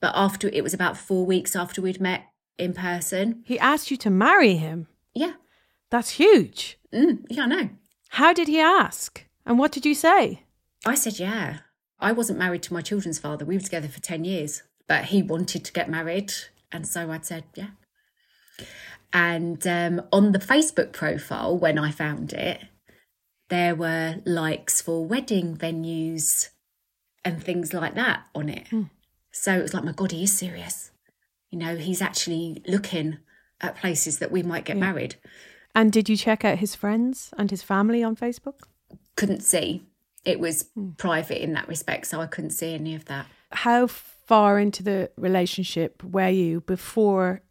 but 0.05 0.13
after 0.15 0.47
it 0.53 0.61
was 0.63 0.71
about 0.75 0.95
four 0.97 1.25
weeks 1.25 1.55
after 1.55 1.81
we'd 1.81 1.99
met 1.99 2.25
in 2.59 2.73
person. 2.73 3.41
he 3.43 3.57
asked 3.57 3.89
you 3.89 3.97
to 3.97 4.11
marry 4.11 4.53
him, 4.55 4.85
Yeah, 5.15 5.33
that's 5.89 6.11
huge. 6.11 6.77
mm, 6.93 7.25
yeah, 7.27 7.43
I 7.43 7.47
know. 7.47 7.69
How 8.09 8.31
did 8.31 8.47
he 8.47 8.59
ask? 8.59 9.25
And 9.47 9.57
what 9.57 9.71
did 9.71 9.83
you 9.83 9.95
say? 9.95 10.43
I 10.85 10.93
said, 10.93 11.17
yeah. 11.17 11.57
I 11.99 12.11
wasn't 12.11 12.37
married 12.37 12.61
to 12.63 12.73
my 12.73 12.81
children's 12.81 13.17
father. 13.17 13.45
We 13.45 13.55
were 13.55 13.61
together 13.63 13.87
for 13.87 13.99
10 13.99 14.25
years, 14.25 14.61
but 14.87 15.05
he 15.05 15.23
wanted 15.23 15.65
to 15.65 15.73
get 15.73 15.89
married. 15.89 16.31
And 16.71 16.87
so 16.87 17.09
I 17.09 17.19
said, 17.21 17.45
yeah. 17.55 17.69
And 19.11 19.65
um, 19.65 20.01
on 20.13 20.33
the 20.33 20.39
Facebook 20.39 20.91
profile, 20.93 21.57
when 21.57 21.79
I 21.79 21.89
found 21.89 22.31
it, 22.31 22.61
there 23.49 23.73
were 23.73 24.17
likes 24.23 24.83
for 24.83 25.03
wedding 25.03 25.57
venues 25.57 26.49
and 27.23 27.43
things 27.43 27.73
like 27.73 27.95
that 27.95 28.25
on 28.35 28.49
it. 28.49 28.67
So 29.37 29.53
it 29.59 29.61
was 29.61 29.73
like, 29.73 29.83
my 29.83 29.91
God, 29.91 30.13
he 30.13 30.23
is 30.23 30.31
serious. 30.31 30.91
You 31.51 31.59
know, 31.59 31.75
he's 31.75 32.01
actually 32.01 32.63
looking 32.67 33.17
at 33.59 33.75
places 33.75 34.19
that 34.19 34.31
we 34.31 34.41
might 34.43 34.63
get 34.63 34.77
married. 34.77 35.15
And 35.75 35.91
did 35.91 36.07
you 36.07 36.15
check 36.15 36.45
out 36.45 36.59
his 36.59 36.73
friends 36.73 37.33
and 37.37 37.51
his 37.51 37.61
family 37.61 38.01
on 38.01 38.15
Facebook? 38.15 38.61
Couldn't 39.17 39.43
see. 39.43 39.83
It 40.23 40.39
was 40.39 40.69
hmm. 40.73 40.91
private 40.91 41.43
in 41.43 41.51
that 41.53 41.67
respect, 41.67 42.07
so 42.07 42.21
I 42.21 42.27
couldn't 42.27 42.51
see 42.51 42.73
any 42.73 42.95
of 42.95 43.05
that. 43.05 43.27
How 43.51 43.87
far 43.87 44.57
into 44.57 44.81
the 44.81 45.11
relationship 45.17 46.01
were 46.01 46.29
you 46.29 46.61
before 46.61 47.41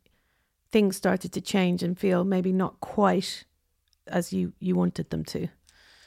things 0.72 0.96
started 0.96 1.32
to 1.34 1.40
change 1.42 1.82
and 1.82 1.98
feel 1.98 2.24
maybe 2.24 2.50
not 2.50 2.80
quite 2.80 3.44
as 4.06 4.32
you, 4.32 4.54
you 4.58 4.74
wanted 4.74 5.10
them 5.10 5.24
to? 5.26 5.48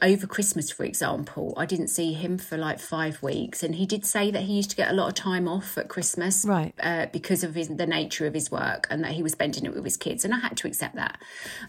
Over 0.02 0.28
Christmas, 0.28 0.70
for 0.70 0.84
example, 0.84 1.54
I 1.58 1.66
didn't 1.66 1.88
see 1.88 2.14
him 2.14 2.38
for 2.38 2.58
like 2.58 2.80
five 2.80 3.22
weeks, 3.24 3.64
and 3.64 3.76
he 3.76 3.86
did 3.86 4.06
say 4.06 4.30
that 4.32 4.44
he 4.44 4.54
used 4.54 4.70
to 4.72 4.76
get 4.76 4.92
a 4.92 4.94
lot 4.94 5.08
of 5.08 5.16
time 5.16 5.48
off 5.48 5.78
at 5.78 5.88
Christmas, 5.90 6.46
Right. 6.46 6.74
Uh, 6.80 7.08
because 7.12 7.44
of 7.44 7.56
his, 7.56 7.68
the 7.70 7.88
nature 7.88 8.28
of 8.28 8.34
his 8.34 8.52
work, 8.52 8.88
and 8.90 9.04
that 9.04 9.12
he 9.14 9.24
was 9.24 9.32
spending 9.32 9.66
it 9.66 9.74
with 9.74 9.84
his 9.84 9.98
kids, 9.98 10.24
and 10.24 10.34
I 10.34 10.40
had 10.40 10.56
to 10.58 10.68
accept 10.68 10.96
that. 10.96 11.18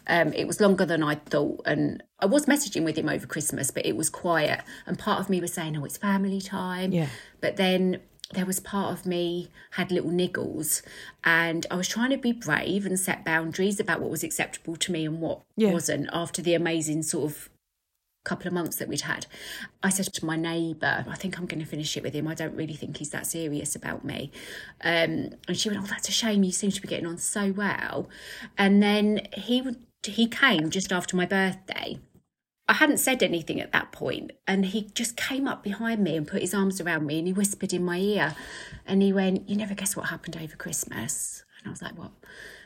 Um, 0.07 0.33
it 0.35 0.47
was 0.47 0.61
longer 0.61 0.85
than 0.85 1.03
I 1.03 1.15
thought, 1.15 1.63
and 1.65 2.03
I 2.21 2.27
was 2.27 2.47
messaging 2.47 2.85
with 2.85 2.97
him 2.99 3.09
over 3.09 3.27
Christmas, 3.27 3.71
but 3.71 3.87
it 3.87 3.97
was 3.97 4.11
quiet, 4.11 4.61
and 4.87 4.99
part 4.99 5.21
of 5.21 5.31
me 5.31 5.41
was 5.41 5.53
saying, 5.55 5.77
"Oh, 5.77 5.85
it's 5.85 5.97
family 5.97 6.41
time," 6.41 6.93
Yeah. 6.93 7.09
but 7.41 7.57
then. 7.57 8.01
There 8.35 8.45
was 8.45 8.61
part 8.61 8.93
of 8.93 9.07
me 9.07 9.49
had 9.71 9.91
little 9.91 10.11
niggles, 10.11 10.83
and 11.25 11.65
I 11.71 11.77
was 11.77 11.89
trying 11.89 12.11
to 12.11 12.19
be 12.19 12.33
brave 12.33 12.85
and 12.85 13.01
set 13.01 13.25
boundaries 13.25 13.81
about 13.81 14.03
what 14.03 14.11
was 14.11 14.23
acceptable 14.23 14.77
to 14.77 14.93
me 14.93 15.07
and 15.07 15.19
what 15.23 15.41
Yeah. 15.57 15.73
wasn't. 15.73 16.11
After 16.13 16.43
the 16.43 16.53
amazing 16.53 17.05
sort 17.05 17.25
of 17.33 17.49
couple 18.25 18.47
of 18.47 18.53
months 18.53 18.77
that 18.77 18.89
we'd 18.89 19.03
had. 19.03 19.27
I 19.83 19.89
said 19.89 20.07
to 20.07 20.27
my 20.27 20.37
neighbour, 20.37 21.07
I 21.09 21.17
think 21.17 21.39
I'm 21.39 21.47
going 21.47 21.61
to 21.61 21.67
finish 21.67 21.97
it 21.97 22.03
with 22.03 22.15
him. 22.15 22.29
I 22.29 22.35
don't 22.35 22.55
really 22.55 22.75
think 22.75 22.99
he's 22.99 23.11
that 23.11 23.27
serious 23.27 23.75
about 23.75 24.05
me. 24.05 24.31
Um, 24.83 25.31
and 25.47 25.57
she 25.57 25.69
went, 25.69 25.83
Oh, 25.83 25.87
that's 25.87 26.09
a 26.09 26.13
shame. 26.13 26.43
You 26.45 26.53
seem 26.53 26.71
to 26.71 26.83
be 26.83 26.89
getting 26.89 27.07
on 27.07 27.19
so 27.19 27.53
well. 27.53 28.09
And 28.57 28.83
then 28.83 29.27
he 29.33 29.63
would, 29.63 29.77
he 30.05 30.27
came 30.27 30.71
just 30.71 30.93
after 30.93 31.17
my 31.17 31.27
birthday. 31.27 31.99
I 32.71 32.75
hadn't 32.75 32.99
said 32.99 33.23
anything 33.23 33.63
at 33.63 33.73
that 33.73 33.93
point, 33.93 34.33
and 34.47 34.67
he 34.67 34.91
just 34.93 35.17
came 35.17 35.49
up 35.49 35.63
behind 35.63 36.05
me 36.05 36.17
and 36.17 36.29
put 36.29 36.43
his 36.43 36.53
arms 36.53 36.83
around 36.83 37.07
me 37.07 37.19
and 37.19 37.27
he 37.27 37.33
whispered 37.33 37.73
in 37.73 37.83
my 37.83 37.97
ear, 37.97 38.37
and 38.85 39.01
he 39.01 39.11
went, 39.11 39.49
"You 39.49 39.57
never 39.57 39.73
guess 39.73 39.97
what 39.97 40.11
happened 40.11 40.37
over 40.37 40.55
Christmas." 40.55 41.45
And 41.59 41.69
I 41.69 41.71
was 41.71 41.81
like, 41.81 41.97
"What?" 41.97 42.11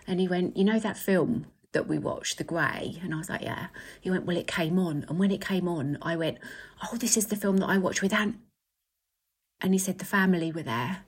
And 0.04 0.18
he 0.18 0.26
went, 0.26 0.56
"You 0.56 0.64
know 0.64 0.80
that 0.80 0.98
film 0.98 1.46
that 1.72 1.88
we 1.88 1.98
watched, 1.98 2.38
The 2.38 2.44
Grey. 2.44 2.98
And 3.02 3.14
I 3.14 3.18
was 3.18 3.28
like, 3.28 3.42
"Yeah." 3.42 3.68
He 4.00 4.10
went, 4.10 4.26
"Well, 4.26 4.36
it 4.36 4.46
came 4.46 4.78
on, 4.78 5.04
and 5.08 5.18
when 5.18 5.30
it 5.30 5.40
came 5.40 5.68
on, 5.68 5.98
I 6.02 6.16
went, 6.16 6.38
"Oh, 6.82 6.96
this 6.96 7.16
is 7.16 7.26
the 7.26 7.36
film 7.36 7.58
that 7.58 7.68
I 7.68 7.78
watched 7.78 8.02
with 8.02 8.12
Aunt." 8.12 8.36
And 9.60 9.72
he 9.72 9.78
said 9.78 9.98
the 9.98 10.04
family 10.04 10.52
were 10.52 10.62
there, 10.62 11.04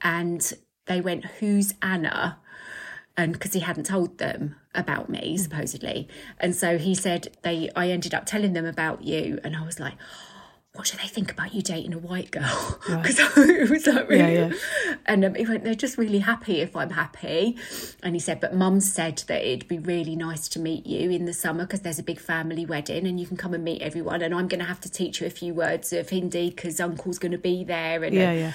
and 0.00 0.52
they 0.86 1.00
went, 1.00 1.24
"Who's 1.40 1.74
Anna?" 1.82 2.38
and 3.16 3.32
because 3.32 3.52
he 3.52 3.60
hadn't 3.60 3.84
told 3.84 4.18
them 4.18 4.56
about 4.74 5.08
me 5.08 5.36
mm. 5.36 5.38
supposedly 5.38 6.08
and 6.38 6.54
so 6.54 6.78
he 6.78 6.94
said 6.94 7.28
they 7.42 7.70
i 7.76 7.88
ended 7.88 8.14
up 8.14 8.24
telling 8.24 8.52
them 8.52 8.64
about 8.64 9.02
you 9.02 9.38
and 9.44 9.56
i 9.56 9.64
was 9.64 9.80
like 9.80 9.94
what 10.74 10.86
do 10.86 10.96
they 10.98 11.08
think 11.08 11.32
about 11.32 11.52
you 11.52 11.60
dating 11.62 11.92
a 11.92 11.98
white 11.98 12.30
girl 12.30 12.78
because 12.88 13.18
it 13.36 13.68
was 13.68 13.86
like 13.88 14.08
really 14.08 14.34
Yeah, 14.36 14.52
and 15.04 15.24
um, 15.24 15.34
he 15.34 15.44
went 15.44 15.64
they're 15.64 15.74
just 15.74 15.98
really 15.98 16.20
happy 16.20 16.60
if 16.60 16.76
i'm 16.76 16.90
happy 16.90 17.56
and 18.04 18.14
he 18.14 18.20
said 18.20 18.40
but 18.40 18.54
mum 18.54 18.80
said 18.80 19.18
that 19.26 19.42
it'd 19.44 19.66
be 19.68 19.78
really 19.78 20.14
nice 20.14 20.48
to 20.48 20.60
meet 20.60 20.86
you 20.86 21.10
in 21.10 21.24
the 21.24 21.32
summer 21.32 21.64
because 21.64 21.80
there's 21.80 21.98
a 21.98 22.04
big 22.04 22.20
family 22.20 22.64
wedding 22.64 23.06
and 23.06 23.18
you 23.18 23.26
can 23.26 23.36
come 23.36 23.52
and 23.52 23.64
meet 23.64 23.82
everyone 23.82 24.22
and 24.22 24.32
i'm 24.34 24.46
going 24.46 24.60
to 24.60 24.64
have 24.66 24.80
to 24.80 24.90
teach 24.90 25.20
you 25.20 25.26
a 25.26 25.30
few 25.30 25.52
words 25.52 25.92
of 25.92 26.08
hindi 26.08 26.50
because 26.50 26.78
uncle's 26.80 27.18
going 27.18 27.32
to 27.32 27.38
be 27.38 27.64
there 27.64 28.04
and 28.04 28.14
Yeah, 28.14 28.32
yeah. 28.32 28.52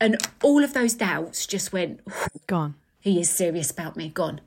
and 0.00 0.16
all 0.42 0.64
of 0.64 0.74
those 0.74 0.94
doubts 0.94 1.46
just 1.46 1.72
went 1.72 2.00
Gone. 2.48 2.74
he 2.98 3.20
is 3.20 3.30
serious 3.30 3.70
about 3.70 3.96
me 3.96 4.08
gone 4.08 4.40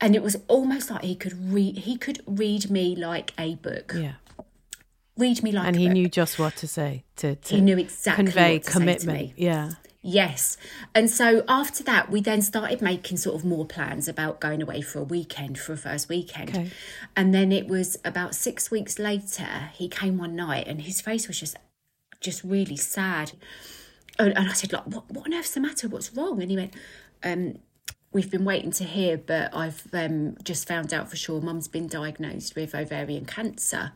and 0.00 0.14
it 0.14 0.22
was 0.22 0.36
almost 0.46 0.90
like 0.92 1.02
he 1.02 1.16
could 1.16 1.52
read 1.52 1.78
he 1.78 1.96
could 1.96 2.20
read 2.24 2.70
me 2.70 2.94
like 2.94 3.32
a 3.36 3.56
book 3.56 3.92
Yeah. 3.96 4.12
Read 5.16 5.42
me 5.42 5.52
like 5.52 5.66
And 5.66 5.76
he 5.76 5.86
book. 5.86 5.92
knew 5.94 6.08
just 6.08 6.38
what 6.38 6.56
to 6.56 6.66
say 6.68 7.04
to, 7.16 7.34
to 7.36 7.54
he 7.56 7.60
knew 7.60 7.78
exactly 7.78 8.24
convey 8.24 8.54
what 8.54 8.62
to 8.64 8.70
say 8.70 8.72
to 8.72 8.78
commitment. 8.78 9.18
me. 9.18 9.34
Yeah. 9.36 9.70
yes 10.02 10.56
and 10.94 11.10
so 11.10 11.42
after 11.48 11.82
that 11.84 12.10
we 12.10 12.20
then 12.20 12.40
started 12.42 12.80
making 12.82 13.16
sort 13.16 13.34
of 13.34 13.44
more 13.44 13.64
plans 13.66 14.06
about 14.08 14.40
going 14.40 14.62
away 14.62 14.80
for 14.80 14.98
a 15.00 15.04
weekend 15.04 15.58
for 15.58 15.72
a 15.72 15.76
first 15.76 16.08
weekend 16.08 16.50
Okay. 16.50 16.70
and 17.16 17.34
then 17.34 17.50
it 17.50 17.66
was 17.66 17.98
about 18.04 18.34
six 18.34 18.70
weeks 18.70 18.98
later 18.98 19.70
he 19.74 19.88
came 19.88 20.16
one 20.18 20.36
night 20.36 20.66
and 20.68 20.82
his 20.82 21.00
face 21.00 21.26
was 21.28 21.40
just 21.40 21.56
just 22.20 22.44
really 22.44 22.76
sad 22.76 23.32
and, 24.18 24.36
and 24.36 24.48
i 24.48 24.52
said 24.52 24.72
like 24.72 24.86
what, 24.86 25.10
what 25.10 25.26
on 25.26 25.34
earth's 25.34 25.52
the 25.54 25.60
matter 25.60 25.88
what's 25.88 26.12
wrong 26.14 26.40
and 26.40 26.50
he 26.50 26.56
went 26.56 26.74
um 27.24 27.58
we've 28.12 28.30
been 28.30 28.44
waiting 28.44 28.70
to 28.70 28.84
hear 28.84 29.16
but 29.18 29.52
i've 29.54 29.86
um, 29.92 30.36
just 30.44 30.68
found 30.68 30.92
out 30.94 31.08
for 31.10 31.16
sure 31.16 31.40
mum's 31.40 31.68
been 31.68 31.86
diagnosed 31.88 32.54
with 32.54 32.74
ovarian 32.74 33.24
cancer 33.24 33.92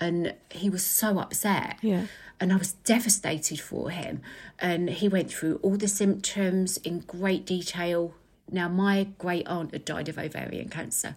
and 0.00 0.34
he 0.50 0.68
was 0.70 0.84
so 0.84 1.18
upset 1.18 1.76
Yeah. 1.82 2.06
and 2.40 2.52
I 2.52 2.56
was 2.56 2.72
devastated 2.72 3.60
for 3.60 3.90
him. 3.90 4.20
And 4.58 4.90
he 4.90 5.08
went 5.08 5.30
through 5.30 5.56
all 5.62 5.76
the 5.76 5.88
symptoms 5.88 6.76
in 6.78 7.00
great 7.00 7.46
detail. 7.46 8.14
Now, 8.50 8.68
my 8.68 9.08
great 9.18 9.46
aunt 9.46 9.72
had 9.72 9.84
died 9.84 10.08
of 10.08 10.18
ovarian 10.18 10.68
cancer, 10.68 11.14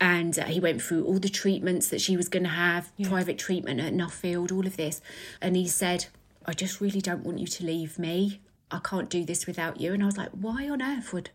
and 0.00 0.38
uh, 0.38 0.44
he 0.44 0.60
went 0.60 0.82
through 0.82 1.04
all 1.04 1.18
the 1.18 1.28
treatments 1.28 1.88
that 1.88 2.00
she 2.00 2.16
was 2.16 2.28
going 2.28 2.42
to 2.44 2.48
have, 2.48 2.90
private 3.02 3.38
treatment 3.38 3.80
at 3.80 3.92
Nuffield, 3.92 4.50
all 4.52 4.66
of 4.66 4.76
this. 4.76 5.00
And 5.40 5.56
he 5.56 5.66
said, 5.68 6.06
I 6.46 6.52
just 6.52 6.80
really 6.80 7.00
don't 7.00 7.24
want 7.24 7.38
you 7.38 7.46
to 7.46 7.64
leave 7.64 7.98
me. 7.98 8.40
I 8.70 8.78
can't 8.78 9.08
do 9.10 9.24
this 9.24 9.46
without 9.46 9.80
you. 9.80 9.92
And 9.92 10.02
I 10.02 10.06
was 10.06 10.16
like, 10.16 10.30
why 10.30 10.68
on 10.68 10.82
earth 10.82 11.12
would 11.12 11.30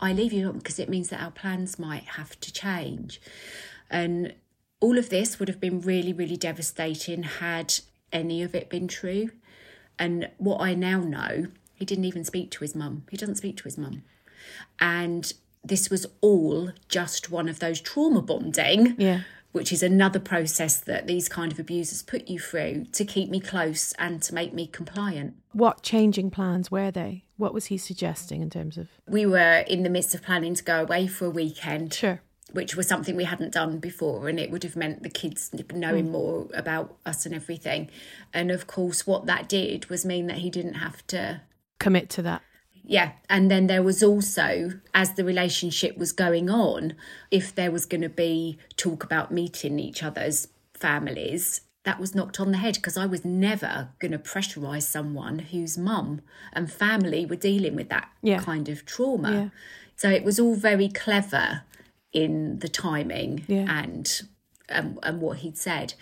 I 0.00 0.12
leave 0.12 0.32
you? 0.32 0.52
Because 0.52 0.78
it 0.78 0.88
means 0.88 1.08
that 1.10 1.20
our 1.22 1.30
plans 1.30 1.78
might 1.78 2.04
have 2.16 2.38
to 2.40 2.52
change. 2.52 3.20
And 3.90 4.34
all 4.82 4.98
of 4.98 5.08
this 5.08 5.38
would 5.38 5.48
have 5.48 5.60
been 5.60 5.80
really, 5.80 6.12
really 6.12 6.36
devastating 6.36 7.22
had 7.22 7.72
any 8.12 8.42
of 8.42 8.54
it 8.54 8.68
been 8.68 8.88
true. 8.88 9.30
And 9.98 10.28
what 10.38 10.60
I 10.60 10.74
now 10.74 10.98
know, 11.00 11.46
he 11.74 11.84
didn't 11.84 12.04
even 12.04 12.24
speak 12.24 12.50
to 12.52 12.60
his 12.60 12.74
mum. 12.74 13.04
He 13.10 13.16
doesn't 13.16 13.36
speak 13.36 13.56
to 13.58 13.64
his 13.64 13.78
mum. 13.78 14.02
And 14.80 15.32
this 15.64 15.88
was 15.88 16.06
all 16.20 16.70
just 16.88 17.30
one 17.30 17.48
of 17.48 17.60
those 17.60 17.80
trauma 17.80 18.20
bonding 18.20 18.96
Yeah. 18.98 19.20
which 19.52 19.72
is 19.72 19.82
another 19.82 20.18
process 20.18 20.80
that 20.80 21.06
these 21.06 21.28
kind 21.28 21.52
of 21.52 21.58
abusers 21.60 22.02
put 22.02 22.26
you 22.26 22.38
through 22.40 22.86
to 22.92 23.04
keep 23.04 23.30
me 23.30 23.38
close 23.38 23.92
and 23.98 24.20
to 24.22 24.34
make 24.34 24.52
me 24.52 24.66
compliant. 24.66 25.34
What 25.52 25.82
changing 25.82 26.30
plans 26.30 26.70
were 26.70 26.90
they? 26.90 27.24
What 27.36 27.54
was 27.54 27.66
he 27.66 27.76
suggesting 27.78 28.40
in 28.42 28.50
terms 28.50 28.76
of? 28.78 28.88
We 29.06 29.26
were 29.26 29.64
in 29.68 29.82
the 29.84 29.90
midst 29.90 30.14
of 30.14 30.22
planning 30.22 30.54
to 30.54 30.64
go 30.64 30.80
away 30.82 31.06
for 31.06 31.26
a 31.26 31.30
weekend. 31.30 31.94
Sure. 31.94 32.20
Which 32.52 32.76
was 32.76 32.86
something 32.86 33.16
we 33.16 33.24
hadn't 33.24 33.52
done 33.52 33.78
before, 33.78 34.28
and 34.28 34.38
it 34.38 34.50
would 34.50 34.62
have 34.62 34.76
meant 34.76 35.02
the 35.02 35.10
kids 35.10 35.50
knowing 35.72 36.08
mm. 36.08 36.10
more 36.10 36.48
about 36.54 36.96
us 37.06 37.24
and 37.26 37.34
everything. 37.34 37.90
And 38.32 38.50
of 38.50 38.66
course, 38.66 39.06
what 39.06 39.26
that 39.26 39.48
did 39.48 39.88
was 39.88 40.04
mean 40.04 40.26
that 40.26 40.38
he 40.38 40.50
didn't 40.50 40.74
have 40.74 41.06
to 41.08 41.42
commit 41.78 42.08
to 42.08 42.22
that 42.22 42.42
yeah 42.84 43.12
and 43.28 43.50
then 43.50 43.66
there 43.66 43.82
was 43.82 44.04
also 44.04 44.70
as 44.94 45.14
the 45.14 45.24
relationship 45.24 45.96
was 45.98 46.12
going 46.12 46.48
on 46.48 46.94
if 47.28 47.52
there 47.52 47.72
was 47.72 47.86
going 47.86 48.00
to 48.00 48.08
be 48.08 48.56
talk 48.76 49.02
about 49.02 49.32
meeting 49.32 49.80
each 49.80 50.00
other's 50.00 50.46
families 50.74 51.62
that 51.84 51.98
was 51.98 52.14
knocked 52.14 52.38
on 52.38 52.52
the 52.52 52.58
head 52.58 52.74
because 52.74 52.96
I 52.96 53.06
was 53.06 53.24
never 53.24 53.88
going 53.98 54.12
to 54.12 54.18
pressurize 54.18 54.82
someone 54.82 55.40
whose 55.40 55.76
mum 55.76 56.20
and 56.52 56.70
family 56.70 57.26
were 57.26 57.36
dealing 57.36 57.74
with 57.74 57.88
that 57.88 58.08
yeah. 58.22 58.40
kind 58.40 58.68
of 58.68 58.86
trauma. 58.86 59.32
Yeah. 59.32 59.48
So 59.96 60.08
it 60.08 60.22
was 60.22 60.38
all 60.38 60.54
very 60.54 60.88
clever 60.88 61.62
in 62.12 62.58
the 62.58 62.68
timing 62.68 63.44
yeah. 63.46 63.66
and 63.68 64.22
um, 64.68 64.98
and 65.02 65.20
what 65.20 65.38
he'd 65.38 65.58
said. 65.58 65.94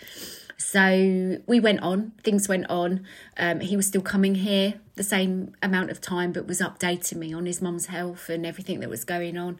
So 0.57 1.39
we 1.47 1.59
went 1.59 1.81
on, 1.81 2.13
things 2.23 2.47
went 2.47 2.69
on. 2.69 3.03
Um, 3.35 3.61
he 3.61 3.75
was 3.75 3.87
still 3.87 4.01
coming 4.01 4.35
here 4.35 4.75
the 4.95 5.03
same 5.03 5.55
amount 5.63 5.89
of 5.89 5.99
time, 5.99 6.31
but 6.31 6.47
was 6.47 6.61
updating 6.61 7.17
me 7.17 7.33
on 7.33 7.47
his 7.47 7.61
mum's 7.61 7.87
health 7.87 8.29
and 8.29 8.45
everything 8.45 8.79
that 8.81 8.89
was 8.89 9.03
going 9.03 9.37
on. 9.37 9.59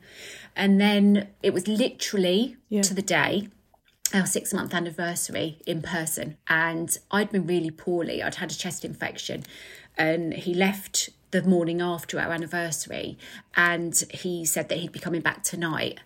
And 0.55 0.79
then 0.79 1.29
it 1.41 1.53
was 1.53 1.67
literally 1.67 2.58
yeah. 2.70 2.84
to 2.84 2.93
the 2.93 3.01
day 3.01 3.50
our 4.13 4.25
six 4.25 4.53
month 4.53 4.74
anniversary 4.74 5.60
in 5.65 5.81
person. 5.81 6.38
And 6.48 6.96
I'd 7.10 7.31
been 7.31 7.48
really 7.48 7.72
poorly, 7.72 8.22
I'd 8.22 8.36
had 8.36 8.51
a 8.51 8.55
chest 8.55 8.86
infection, 8.86 9.43
and 9.98 10.34
he 10.34 10.53
left 10.53 11.10
the 11.31 11.41
morning 11.41 11.81
after 11.81 12.20
our 12.20 12.31
anniversary 12.31 13.17
and 13.55 14.03
he 14.12 14.46
said 14.46 14.67
that 14.67 14.79
he'd 14.79 14.91
be 14.91 15.00
coming 15.00 15.22
back 15.22 15.43
tonight 15.43 15.98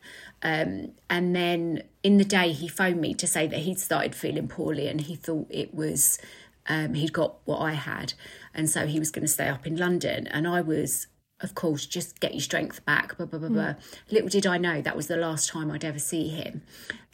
um, 0.45 0.91
and 1.09 1.35
then 1.35 1.81
in 2.03 2.17
the 2.17 2.23
day, 2.23 2.51
he 2.51 2.67
phoned 2.67 3.01
me 3.01 3.15
to 3.15 3.25
say 3.25 3.47
that 3.47 3.61
he'd 3.61 3.79
started 3.79 4.13
feeling 4.13 4.47
poorly 4.47 4.87
and 4.87 5.01
he 5.01 5.15
thought 5.15 5.47
it 5.49 5.73
was, 5.73 6.19
um, 6.67 6.93
he'd 6.93 7.13
got 7.13 7.37
what 7.45 7.57
I 7.57 7.71
had. 7.71 8.13
And 8.53 8.69
so 8.69 8.85
he 8.85 8.99
was 8.99 9.09
going 9.09 9.25
to 9.25 9.31
stay 9.31 9.47
up 9.47 9.65
in 9.65 9.75
London. 9.75 10.27
And 10.27 10.47
I 10.47 10.61
was, 10.61 11.07
of 11.39 11.55
course, 11.55 11.87
just 11.87 12.19
get 12.19 12.35
your 12.35 12.43
strength 12.43 12.85
back, 12.85 13.17
blah, 13.17 13.25
blah, 13.25 13.39
blah, 13.39 13.49
mm. 13.49 13.53
blah. 13.53 13.73
Little 14.11 14.29
did 14.29 14.45
I 14.45 14.59
know 14.59 14.81
that 14.81 14.95
was 14.95 15.07
the 15.07 15.17
last 15.17 15.49
time 15.49 15.71
I'd 15.71 15.83
ever 15.83 15.97
see 15.97 16.27
him 16.27 16.61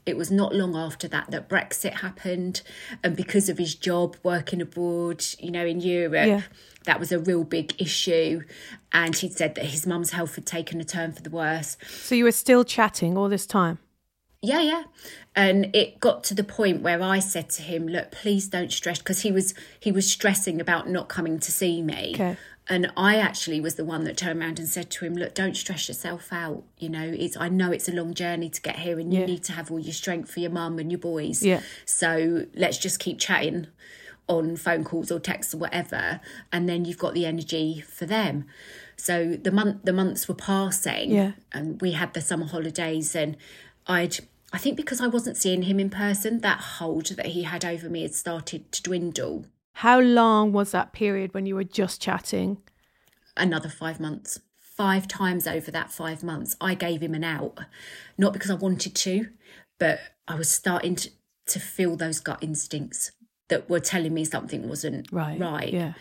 it 0.05 0.17
was 0.17 0.31
not 0.31 0.55
long 0.55 0.75
after 0.75 1.07
that 1.07 1.31
that 1.31 1.49
Brexit 1.49 1.99
happened. 2.01 2.61
And 3.03 3.15
because 3.15 3.49
of 3.49 3.57
his 3.57 3.75
job 3.75 4.15
working 4.23 4.61
abroad, 4.61 5.23
you 5.39 5.51
know, 5.51 5.65
in 5.65 5.79
Europe, 5.79 6.27
yeah. 6.27 6.41
that 6.85 6.99
was 6.99 7.11
a 7.11 7.19
real 7.19 7.43
big 7.43 7.79
issue. 7.79 8.41
And 8.91 9.15
he'd 9.15 9.33
said 9.33 9.55
that 9.55 9.65
his 9.65 9.85
mum's 9.85 10.11
health 10.11 10.35
had 10.35 10.45
taken 10.45 10.81
a 10.81 10.83
turn 10.83 11.11
for 11.11 11.21
the 11.21 11.29
worse. 11.29 11.77
So 11.87 12.15
you 12.15 12.23
were 12.23 12.31
still 12.31 12.63
chatting 12.63 13.17
all 13.17 13.29
this 13.29 13.45
time? 13.45 13.79
Yeah, 14.41 14.61
yeah. 14.61 14.83
And 15.35 15.73
it 15.75 15.99
got 15.99 16.23
to 16.25 16.33
the 16.33 16.43
point 16.43 16.81
where 16.81 17.01
I 17.01 17.19
said 17.19 17.49
to 17.51 17.61
him, 17.61 17.87
"Look, 17.87 18.11
please 18.11 18.47
don't 18.47 18.71
stress," 18.71 18.97
because 18.97 19.21
he 19.21 19.31
was 19.31 19.53
he 19.79 19.91
was 19.91 20.09
stressing 20.09 20.59
about 20.59 20.89
not 20.89 21.09
coming 21.09 21.39
to 21.39 21.51
see 21.51 21.81
me. 21.83 22.13
Okay. 22.15 22.37
And 22.67 22.91
I 22.95 23.17
actually 23.17 23.59
was 23.59 23.75
the 23.75 23.83
one 23.83 24.03
that 24.03 24.17
turned 24.17 24.39
around 24.39 24.59
and 24.59 24.67
said 24.67 24.89
to 24.91 25.05
him, 25.05 25.15
"Look, 25.15 25.33
don't 25.33 25.57
stress 25.57 25.87
yourself 25.87 26.31
out. 26.31 26.63
You 26.77 26.89
know, 26.89 27.03
it's 27.03 27.35
I 27.35 27.49
know 27.49 27.71
it's 27.71 27.89
a 27.89 27.91
long 27.91 28.13
journey 28.13 28.49
to 28.49 28.61
get 28.61 28.77
here, 28.77 28.99
and 28.99 29.13
you 29.13 29.21
yeah. 29.21 29.25
need 29.25 29.43
to 29.45 29.53
have 29.53 29.71
all 29.71 29.79
your 29.79 29.93
strength 29.93 30.31
for 30.31 30.39
your 30.39 30.51
mum 30.51 30.79
and 30.79 30.91
your 30.91 30.99
boys. 30.99 31.43
Yeah. 31.43 31.61
So 31.85 32.45
let's 32.53 32.77
just 32.77 32.99
keep 32.99 33.19
chatting 33.19 33.67
on 34.27 34.55
phone 34.55 34.83
calls 34.83 35.11
or 35.11 35.19
texts 35.19 35.53
or 35.53 35.57
whatever, 35.57 36.21
and 36.51 36.69
then 36.69 36.85
you've 36.85 36.99
got 36.99 37.13
the 37.13 37.25
energy 37.25 37.81
for 37.81 38.05
them." 38.05 38.45
So 38.95 39.35
the 39.35 39.51
month 39.51 39.83
the 39.83 39.93
months 39.93 40.27
were 40.27 40.35
passing, 40.35 41.11
yeah. 41.11 41.31
and 41.51 41.81
we 41.81 41.93
had 41.93 42.13
the 42.13 42.21
summer 42.21 42.45
holidays, 42.45 43.15
and 43.15 43.35
I'd 43.87 44.19
I 44.53 44.57
think 44.57 44.77
because 44.77 45.01
I 45.01 45.07
wasn't 45.07 45.37
seeing 45.37 45.63
him 45.63 45.79
in 45.79 45.89
person, 45.89 46.39
that 46.41 46.59
hold 46.59 47.07
that 47.07 47.27
he 47.27 47.43
had 47.43 47.65
over 47.65 47.89
me 47.89 48.03
had 48.03 48.13
started 48.13 48.71
to 48.71 48.83
dwindle. 48.83 49.45
How 49.81 49.99
long 49.99 50.51
was 50.51 50.69
that 50.73 50.93
period 50.93 51.33
when 51.33 51.47
you 51.47 51.55
were 51.55 51.63
just 51.63 51.99
chatting? 51.99 52.57
Another 53.35 53.67
five 53.67 53.99
months. 53.99 54.39
Five 54.59 55.07
times 55.07 55.47
over 55.47 55.71
that 55.71 55.91
five 55.91 56.21
months, 56.21 56.55
I 56.61 56.75
gave 56.75 57.01
him 57.01 57.15
an 57.15 57.23
out. 57.23 57.57
Not 58.15 58.31
because 58.31 58.51
I 58.51 58.53
wanted 58.53 58.93
to, 58.93 59.29
but 59.79 59.99
I 60.27 60.35
was 60.35 60.51
starting 60.51 60.93
to, 60.97 61.09
to 61.47 61.59
feel 61.59 61.95
those 61.95 62.19
gut 62.19 62.43
instincts 62.43 63.11
that 63.47 63.71
were 63.71 63.79
telling 63.79 64.13
me 64.13 64.23
something 64.23 64.69
wasn't 64.69 65.11
right. 65.11 65.39
Right. 65.39 65.73
Yeah. 65.73 65.93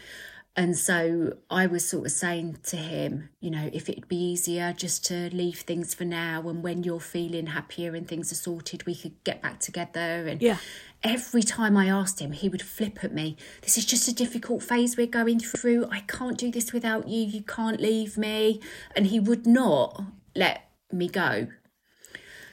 And 0.57 0.77
so 0.77 1.35
I 1.49 1.67
was 1.67 1.89
sort 1.89 2.05
of 2.05 2.13
saying 2.13 2.59
to 2.65 2.77
him, 2.77 3.31
you 3.41 3.51
know, 3.51 3.71
if 3.73 3.89
it'd 3.89 4.09
be 4.09 4.17
easier 4.17 4.75
just 4.77 5.07
to 5.07 5.35
leave 5.35 5.61
things 5.61 5.95
for 5.95 6.05
now 6.05 6.47
and 6.49 6.63
when 6.63 6.83
you're 6.83 7.01
feeling 7.01 7.47
happier 7.47 7.95
and 7.95 8.07
things 8.07 8.31
are 8.31 8.37
sorted, 8.37 8.85
we 8.85 8.95
could 8.95 9.23
get 9.25 9.41
back 9.41 9.61
together. 9.61 10.27
And 10.27 10.43
yeah. 10.43 10.59
Every 11.03 11.43
time 11.43 11.77
I 11.77 11.87
asked 11.87 12.21
him, 12.21 12.33
he 12.33 12.49
would 12.49 12.63
flip 12.63 13.03
at 13.03 13.13
me. 13.13 13.37
This 13.63 13.79
is 13.79 13.85
just 13.85 14.09
a 14.09 14.15
difficult 14.15 14.63
phase 14.63 14.97
we're 14.97 15.07
going 15.07 15.41
through. 15.41 15.87
I 15.91 16.01
can't 16.01 16.39
do 16.39 16.51
this 16.51 16.73
without 16.73 17.09
you. 17.09 17.25
You 17.25 17.43
can't 17.43 17.81
leave 17.81 18.19
me. 18.19 18.61
And 18.95 19.07
he 19.07 19.21
would 19.21 19.47
not 19.47 20.03
let 20.35 20.71
me 20.93 21.09
go. 21.09 21.49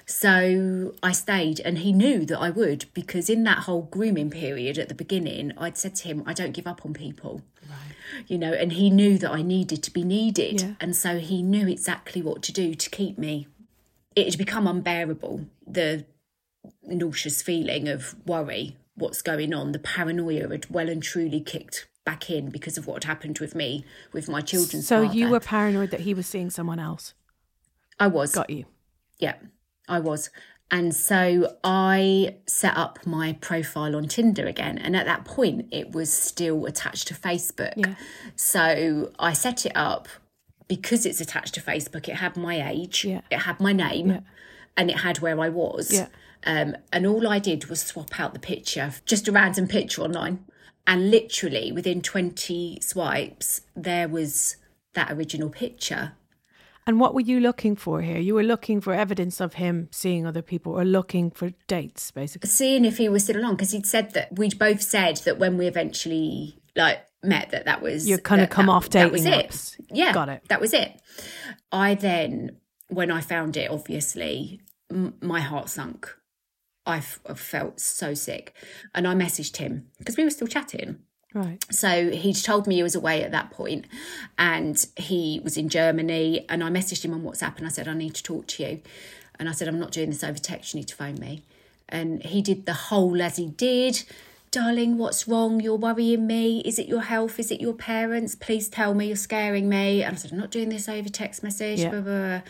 So 0.09 0.93
I 1.03 1.11
stayed, 1.11 1.59
and 1.59 1.79
he 1.79 1.91
knew 1.91 2.25
that 2.27 2.39
I 2.39 2.49
would 2.49 2.85
because 2.93 3.29
in 3.29 3.43
that 3.43 3.59
whole 3.59 3.81
grooming 3.81 4.29
period 4.29 4.77
at 4.77 4.87
the 4.87 4.95
beginning, 4.95 5.51
I'd 5.57 5.77
said 5.77 5.95
to 5.95 6.07
him, 6.07 6.23
I 6.25 6.31
don't 6.31 6.53
give 6.53 6.65
up 6.65 6.85
on 6.85 6.93
people. 6.93 7.41
Right. 7.69 8.23
You 8.25 8.37
know, 8.37 8.53
and 8.53 8.71
he 8.71 8.89
knew 8.89 9.17
that 9.17 9.29
I 9.29 9.41
needed 9.41 9.83
to 9.83 9.91
be 9.91 10.03
needed. 10.03 10.61
Yeah. 10.61 10.73
And 10.79 10.95
so 10.95 11.19
he 11.19 11.41
knew 11.41 11.67
exactly 11.67 12.21
what 12.21 12.41
to 12.43 12.53
do 12.53 12.73
to 12.73 12.89
keep 12.89 13.17
me. 13.17 13.47
It 14.15 14.27
had 14.27 14.37
become 14.37 14.65
unbearable, 14.65 15.45
the 15.67 16.05
nauseous 16.83 17.41
feeling 17.41 17.87
of 17.87 18.15
worry, 18.25 18.77
what's 18.95 19.21
going 19.21 19.53
on. 19.53 19.71
The 19.71 19.79
paranoia 19.79 20.49
had 20.49 20.69
well 20.69 20.89
and 20.89 21.01
truly 21.01 21.39
kicked 21.39 21.87
back 22.05 22.29
in 22.29 22.49
because 22.49 22.77
of 22.77 22.87
what 22.87 23.03
had 23.03 23.09
happened 23.09 23.39
with 23.39 23.55
me, 23.55 23.85
with 24.13 24.29
my 24.29 24.41
children. 24.41 24.81
So 24.81 25.05
father. 25.05 25.17
you 25.17 25.29
were 25.29 25.39
paranoid 25.39 25.91
that 25.91 26.01
he 26.01 26.13
was 26.13 26.27
seeing 26.27 26.49
someone 26.49 26.79
else? 26.79 27.13
I 27.99 28.07
was. 28.07 28.33
Got 28.33 28.49
you. 28.49 28.65
Yeah. 29.19 29.35
I 29.87 29.99
was. 29.99 30.29
And 30.69 30.93
so 30.93 31.55
I 31.63 32.35
set 32.45 32.75
up 32.75 33.05
my 33.05 33.33
profile 33.33 33.95
on 33.95 34.07
Tinder 34.07 34.45
again. 34.45 34.77
And 34.77 34.95
at 34.95 35.05
that 35.05 35.23
point, 35.25 35.67
it 35.71 35.91
was 35.91 36.11
still 36.11 36.65
attached 36.65 37.07
to 37.07 37.13
Facebook. 37.13 37.73
Yeah. 37.77 37.95
So 38.35 39.11
I 39.17 39.33
set 39.33 39.65
it 39.65 39.71
up 39.75 40.07
because 40.67 41.05
it's 41.05 41.21
attached 41.21 41.53
to 41.55 41.61
Facebook. 41.61 42.07
It 42.09 42.15
had 42.15 42.35
my 42.35 42.69
age, 42.69 43.05
yeah. 43.05 43.21
it 43.31 43.39
had 43.39 43.59
my 43.59 43.73
name, 43.73 44.09
yeah. 44.09 44.19
and 44.75 44.89
it 44.89 44.97
had 44.97 45.19
where 45.19 45.39
I 45.39 45.49
was. 45.49 45.91
Yeah. 45.91 46.07
Um, 46.45 46.75
and 46.91 47.05
all 47.05 47.27
I 47.27 47.39
did 47.39 47.65
was 47.65 47.81
swap 47.81 48.19
out 48.19 48.33
the 48.33 48.39
picture, 48.39 48.93
just 49.05 49.27
a 49.27 49.31
random 49.31 49.67
picture 49.67 50.01
online. 50.01 50.45
And 50.85 51.11
literally 51.11 51.71
within 51.71 52.01
20 52.01 52.79
swipes, 52.81 53.61
there 53.75 54.07
was 54.07 54.55
that 54.93 55.11
original 55.11 55.49
picture 55.49 56.13
and 56.87 57.01
what 57.01 57.13
were 57.13 57.21
you 57.21 57.41
looking 57.41 57.75
for 57.75 58.01
here? 58.01 58.17
You 58.17 58.33
were 58.33 58.43
looking 58.43 58.79
for 58.79 58.93
evidence 58.93 59.41
of 59.41 59.55
him 59.55 59.89
seeing 59.91 60.25
other 60.25 60.41
people 60.41 60.71
or 60.71 60.85
looking 60.85 61.31
for 61.31 61.51
dates, 61.67 62.11
basically? 62.11 62.49
Seeing 62.49 62.85
if 62.85 62.97
he 62.97 63.09
was 63.09 63.25
still 63.25 63.37
along, 63.37 63.57
because 63.57 63.71
he'd 63.71 63.85
said 63.85 64.13
that 64.13 64.37
we'd 64.37 64.57
both 64.57 64.81
said 64.81 65.17
that 65.17 65.37
when 65.37 65.57
we 65.57 65.67
eventually 65.67 66.61
like 66.77 67.05
met 67.23 67.49
that 67.49 67.65
that 67.65 67.81
was 67.81 68.07
you're 68.07 68.19
kind 68.19 68.41
of 68.41 68.49
come 68.49 68.67
that, 68.67 68.71
off 68.71 68.89
dating 68.89 69.23
that 69.23 69.47
was 69.47 69.73
apps. 69.73 69.79
it 69.79 69.85
yeah 69.91 70.13
got 70.13 70.29
it 70.29 70.43
that 70.49 70.61
was 70.61 70.71
it 70.71 71.01
i 71.71 71.95
then 71.95 72.55
when 72.89 73.09
i 73.09 73.19
found 73.19 73.57
it 73.57 73.71
obviously 73.71 74.61
m- 74.91 75.15
my 75.19 75.39
heart 75.39 75.67
sunk 75.67 76.15
I, 76.87 77.01
felt 77.01 77.79
so 77.79 78.13
sick 78.13 78.53
and 78.95 79.07
i 79.07 79.13
messaged 79.13 79.57
him 79.57 79.87
because 79.99 80.15
we 80.15 80.23
were 80.23 80.29
still 80.29 80.47
chatting 80.47 80.99
Right. 81.33 81.63
So 81.71 82.09
he'd 82.09 82.35
told 82.35 82.67
me 82.67 82.75
he 82.75 82.83
was 82.83 82.95
away 82.95 83.23
at 83.23 83.31
that 83.31 83.51
point 83.51 83.85
and 84.39 84.83
he 84.95 85.39
was 85.43 85.57
in 85.57 85.69
Germany. 85.69 86.45
And 86.49 86.63
I 86.63 86.69
messaged 86.69 87.03
him 87.03 87.13
on 87.13 87.21
WhatsApp 87.21 87.57
and 87.57 87.65
I 87.65 87.69
said, 87.69 87.87
I 87.87 87.93
need 87.93 88.15
to 88.15 88.23
talk 88.23 88.47
to 88.47 88.63
you. 88.63 88.81
And 89.39 89.47
I 89.47 89.51
said, 89.51 89.67
I'm 89.67 89.79
not 89.79 89.91
doing 89.91 90.09
this 90.09 90.23
over 90.23 90.39
text. 90.39 90.73
You 90.73 90.79
need 90.79 90.87
to 90.87 90.95
phone 90.95 91.15
me. 91.15 91.43
And 91.89 92.23
he 92.23 92.41
did 92.41 92.65
the 92.65 92.73
whole 92.73 93.21
as 93.21 93.37
he 93.37 93.47
did. 93.47 94.03
Darling, 94.49 94.97
what's 94.97 95.27
wrong? 95.27 95.59
You're 95.59 95.75
worrying 95.75 96.25
me. 96.25 96.61
Is 96.61 96.79
it 96.79 96.87
your 96.87 97.01
health? 97.01 97.37
Is 97.37 97.51
it 97.51 97.61
your 97.61 97.73
parents? 97.73 98.33
Please 98.33 98.69
tell 98.69 98.93
me. 98.93 99.07
You're 99.07 99.15
scaring 99.15 99.69
me. 99.69 100.03
And 100.03 100.15
I 100.15 100.17
said, 100.17 100.31
I'm 100.31 100.39
not 100.39 100.51
doing 100.51 100.69
this 100.69 100.89
over 100.89 101.09
text 101.09 101.43
message. 101.43 101.81
Yeah. 101.81 101.89
Blah, 101.89 102.01
blah. 102.01 102.41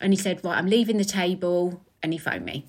And 0.00 0.12
he 0.12 0.16
said, 0.16 0.42
Right, 0.42 0.58
I'm 0.58 0.66
leaving 0.66 0.96
the 0.96 1.04
table. 1.04 1.82
And 2.02 2.12
he 2.12 2.18
phoned 2.18 2.44
me. 2.44 2.66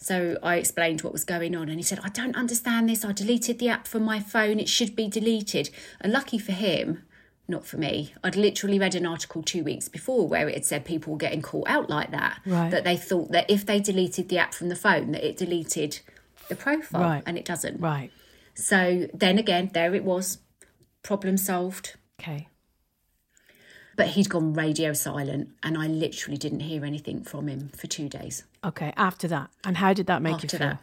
So 0.00 0.38
I 0.44 0.56
explained 0.56 1.02
what 1.02 1.12
was 1.12 1.24
going 1.24 1.56
on, 1.56 1.68
and 1.68 1.76
he 1.78 1.82
said, 1.82 1.98
I 2.04 2.08
don't 2.08 2.36
understand 2.36 2.88
this. 2.88 3.04
I 3.04 3.12
deleted 3.12 3.58
the 3.58 3.68
app 3.68 3.88
from 3.88 4.04
my 4.04 4.20
phone. 4.20 4.60
It 4.60 4.68
should 4.68 4.94
be 4.94 5.08
deleted. 5.08 5.70
And 6.00 6.12
lucky 6.12 6.38
for 6.38 6.52
him, 6.52 7.02
not 7.48 7.66
for 7.66 7.78
me. 7.78 8.14
I'd 8.22 8.36
literally 8.36 8.78
read 8.78 8.94
an 8.94 9.04
article 9.04 9.42
two 9.42 9.64
weeks 9.64 9.88
before 9.88 10.28
where 10.28 10.48
it 10.48 10.54
had 10.54 10.64
said 10.64 10.84
people 10.84 11.12
were 11.14 11.18
getting 11.18 11.42
caught 11.42 11.68
out 11.68 11.90
like 11.90 12.12
that. 12.12 12.40
Right. 12.46 12.70
That 12.70 12.84
they 12.84 12.96
thought 12.96 13.32
that 13.32 13.50
if 13.50 13.66
they 13.66 13.80
deleted 13.80 14.28
the 14.28 14.38
app 14.38 14.54
from 14.54 14.68
the 14.68 14.76
phone, 14.76 15.10
that 15.12 15.26
it 15.26 15.36
deleted 15.36 15.98
the 16.48 16.54
profile, 16.56 17.02
Right. 17.02 17.22
and 17.26 17.36
it 17.36 17.44
doesn't. 17.44 17.80
Right. 17.80 18.12
So 18.54 19.08
then 19.12 19.36
again, 19.36 19.70
there 19.74 19.94
it 19.96 20.04
was, 20.04 20.38
problem 21.02 21.36
solved. 21.36 21.96
Okay. 22.20 22.46
But 23.96 24.08
he'd 24.10 24.28
gone 24.30 24.54
radio 24.54 24.92
silent, 24.92 25.48
and 25.62 25.76
I 25.76 25.88
literally 25.88 26.36
didn't 26.38 26.60
hear 26.60 26.84
anything 26.84 27.24
from 27.24 27.48
him 27.48 27.70
for 27.76 27.88
two 27.88 28.08
days 28.08 28.44
Okay. 28.64 28.92
After 28.96 29.28
that. 29.28 29.50
And 29.64 29.76
how 29.78 29.92
did 29.92 30.06
that 30.06 30.22
make 30.22 30.42
you 30.42 30.48
feel? 30.48 30.58
that. 30.60 30.78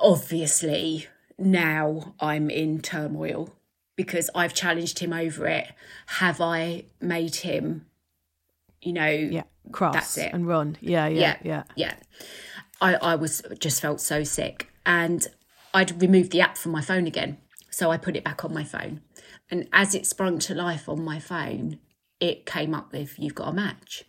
Obviously, 0.00 1.06
now 1.38 2.14
I'm 2.20 2.50
in 2.50 2.80
turmoil 2.80 3.54
because 3.94 4.28
I've 4.34 4.52
challenged 4.54 4.98
him 4.98 5.12
over 5.12 5.46
it. 5.46 5.72
Have 6.06 6.40
I 6.40 6.84
made 7.00 7.36
him, 7.36 7.86
you 8.82 8.92
know, 8.92 9.08
Yeah. 9.08 9.44
Cross 9.72 9.94
That's 9.94 10.18
it. 10.18 10.32
and 10.32 10.46
run. 10.46 10.76
Yeah, 10.80 11.08
yeah, 11.08 11.20
yeah, 11.20 11.36
yeah. 11.42 11.62
yeah. 11.74 11.94
I, 12.80 12.94
I 12.94 13.14
was 13.16 13.42
just 13.58 13.80
felt 13.80 14.00
so 14.00 14.22
sick, 14.22 14.70
and 14.84 15.26
I'd 15.74 16.00
removed 16.00 16.30
the 16.30 16.40
app 16.40 16.56
from 16.56 16.70
my 16.72 16.82
phone 16.82 17.06
again, 17.08 17.38
so 17.70 17.90
I 17.90 17.96
put 17.96 18.16
it 18.16 18.22
back 18.22 18.44
on 18.44 18.54
my 18.54 18.62
phone, 18.62 19.00
and 19.50 19.66
as 19.72 19.94
it 19.94 20.06
sprung 20.06 20.38
to 20.40 20.54
life 20.54 20.88
on 20.88 21.02
my 21.02 21.18
phone, 21.18 21.78
it 22.20 22.46
came 22.46 22.74
up 22.74 22.92
with 22.92 23.18
"You've 23.18 23.34
got 23.34 23.48
a 23.48 23.52
match," 23.52 24.04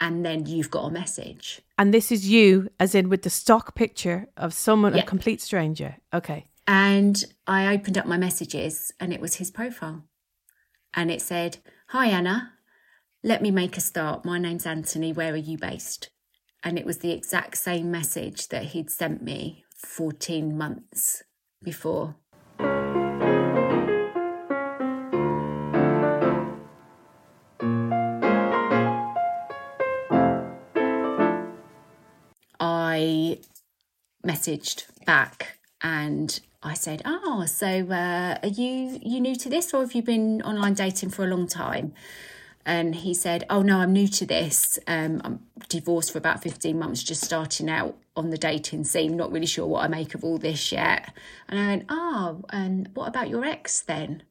and 0.00 0.24
then 0.24 0.46
"You've 0.46 0.70
got 0.70 0.86
a 0.86 0.90
message." 0.90 1.60
And 1.76 1.94
this 1.94 2.10
is 2.10 2.28
you, 2.28 2.68
as 2.80 2.94
in 2.94 3.08
with 3.08 3.22
the 3.22 3.30
stock 3.30 3.74
picture 3.74 4.28
of 4.36 4.52
someone, 4.52 4.94
a 4.94 5.02
complete 5.02 5.40
stranger. 5.40 5.96
Okay. 6.12 6.46
And 6.68 7.24
I 7.46 7.72
opened 7.72 7.96
up 7.96 8.04
my 8.04 8.18
messages 8.18 8.92
and 9.00 9.10
it 9.10 9.22
was 9.22 9.36
his 9.36 9.50
profile. 9.50 10.04
And 10.92 11.10
it 11.10 11.22
said, 11.22 11.58
Hi, 11.88 12.08
Anna. 12.08 12.52
Let 13.22 13.40
me 13.40 13.50
make 13.50 13.78
a 13.78 13.80
start. 13.80 14.26
My 14.26 14.38
name's 14.38 14.66
Antony. 14.66 15.12
Where 15.12 15.32
are 15.32 15.36
you 15.36 15.56
based? 15.56 16.10
And 16.62 16.78
it 16.78 16.84
was 16.84 16.98
the 16.98 17.12
exact 17.12 17.56
same 17.56 17.90
message 17.90 18.48
that 18.48 18.64
he'd 18.64 18.90
sent 18.90 19.22
me 19.22 19.64
14 19.76 20.56
months 20.58 21.22
before. 21.62 22.16
Messaged 34.24 34.86
back 35.04 35.58
and 35.82 36.40
I 36.62 36.74
said, 36.74 37.02
"Oh, 37.04 37.44
so 37.46 37.68
uh, 37.90 38.38
are 38.42 38.48
you 38.48 38.98
you 39.02 39.20
new 39.20 39.36
to 39.36 39.48
this, 39.48 39.72
or 39.72 39.80
have 39.80 39.94
you 39.94 40.02
been 40.02 40.42
online 40.42 40.74
dating 40.74 41.10
for 41.10 41.24
a 41.24 41.28
long 41.28 41.46
time?" 41.46 41.94
And 42.66 42.96
he 42.96 43.14
said, 43.14 43.44
"Oh 43.48 43.62
no, 43.62 43.78
I'm 43.78 43.92
new 43.92 44.08
to 44.08 44.26
this. 44.26 44.78
Um, 44.86 45.20
I'm 45.24 45.40
divorced 45.68 46.10
for 46.12 46.18
about 46.18 46.42
fifteen 46.42 46.78
months, 46.78 47.02
just 47.02 47.24
starting 47.24 47.70
out 47.70 47.96
on 48.16 48.30
the 48.30 48.38
dating 48.38 48.84
scene. 48.84 49.16
Not 49.16 49.30
really 49.30 49.46
sure 49.46 49.66
what 49.66 49.84
I 49.84 49.88
make 49.88 50.14
of 50.14 50.24
all 50.24 50.38
this 50.38 50.72
yet." 50.72 51.12
And 51.48 51.60
I 51.60 51.66
went, 51.68 51.84
"Oh, 51.88 52.44
and 52.50 52.90
what 52.94 53.08
about 53.08 53.28
your 53.28 53.44
ex 53.44 53.80
then?" 53.80 54.24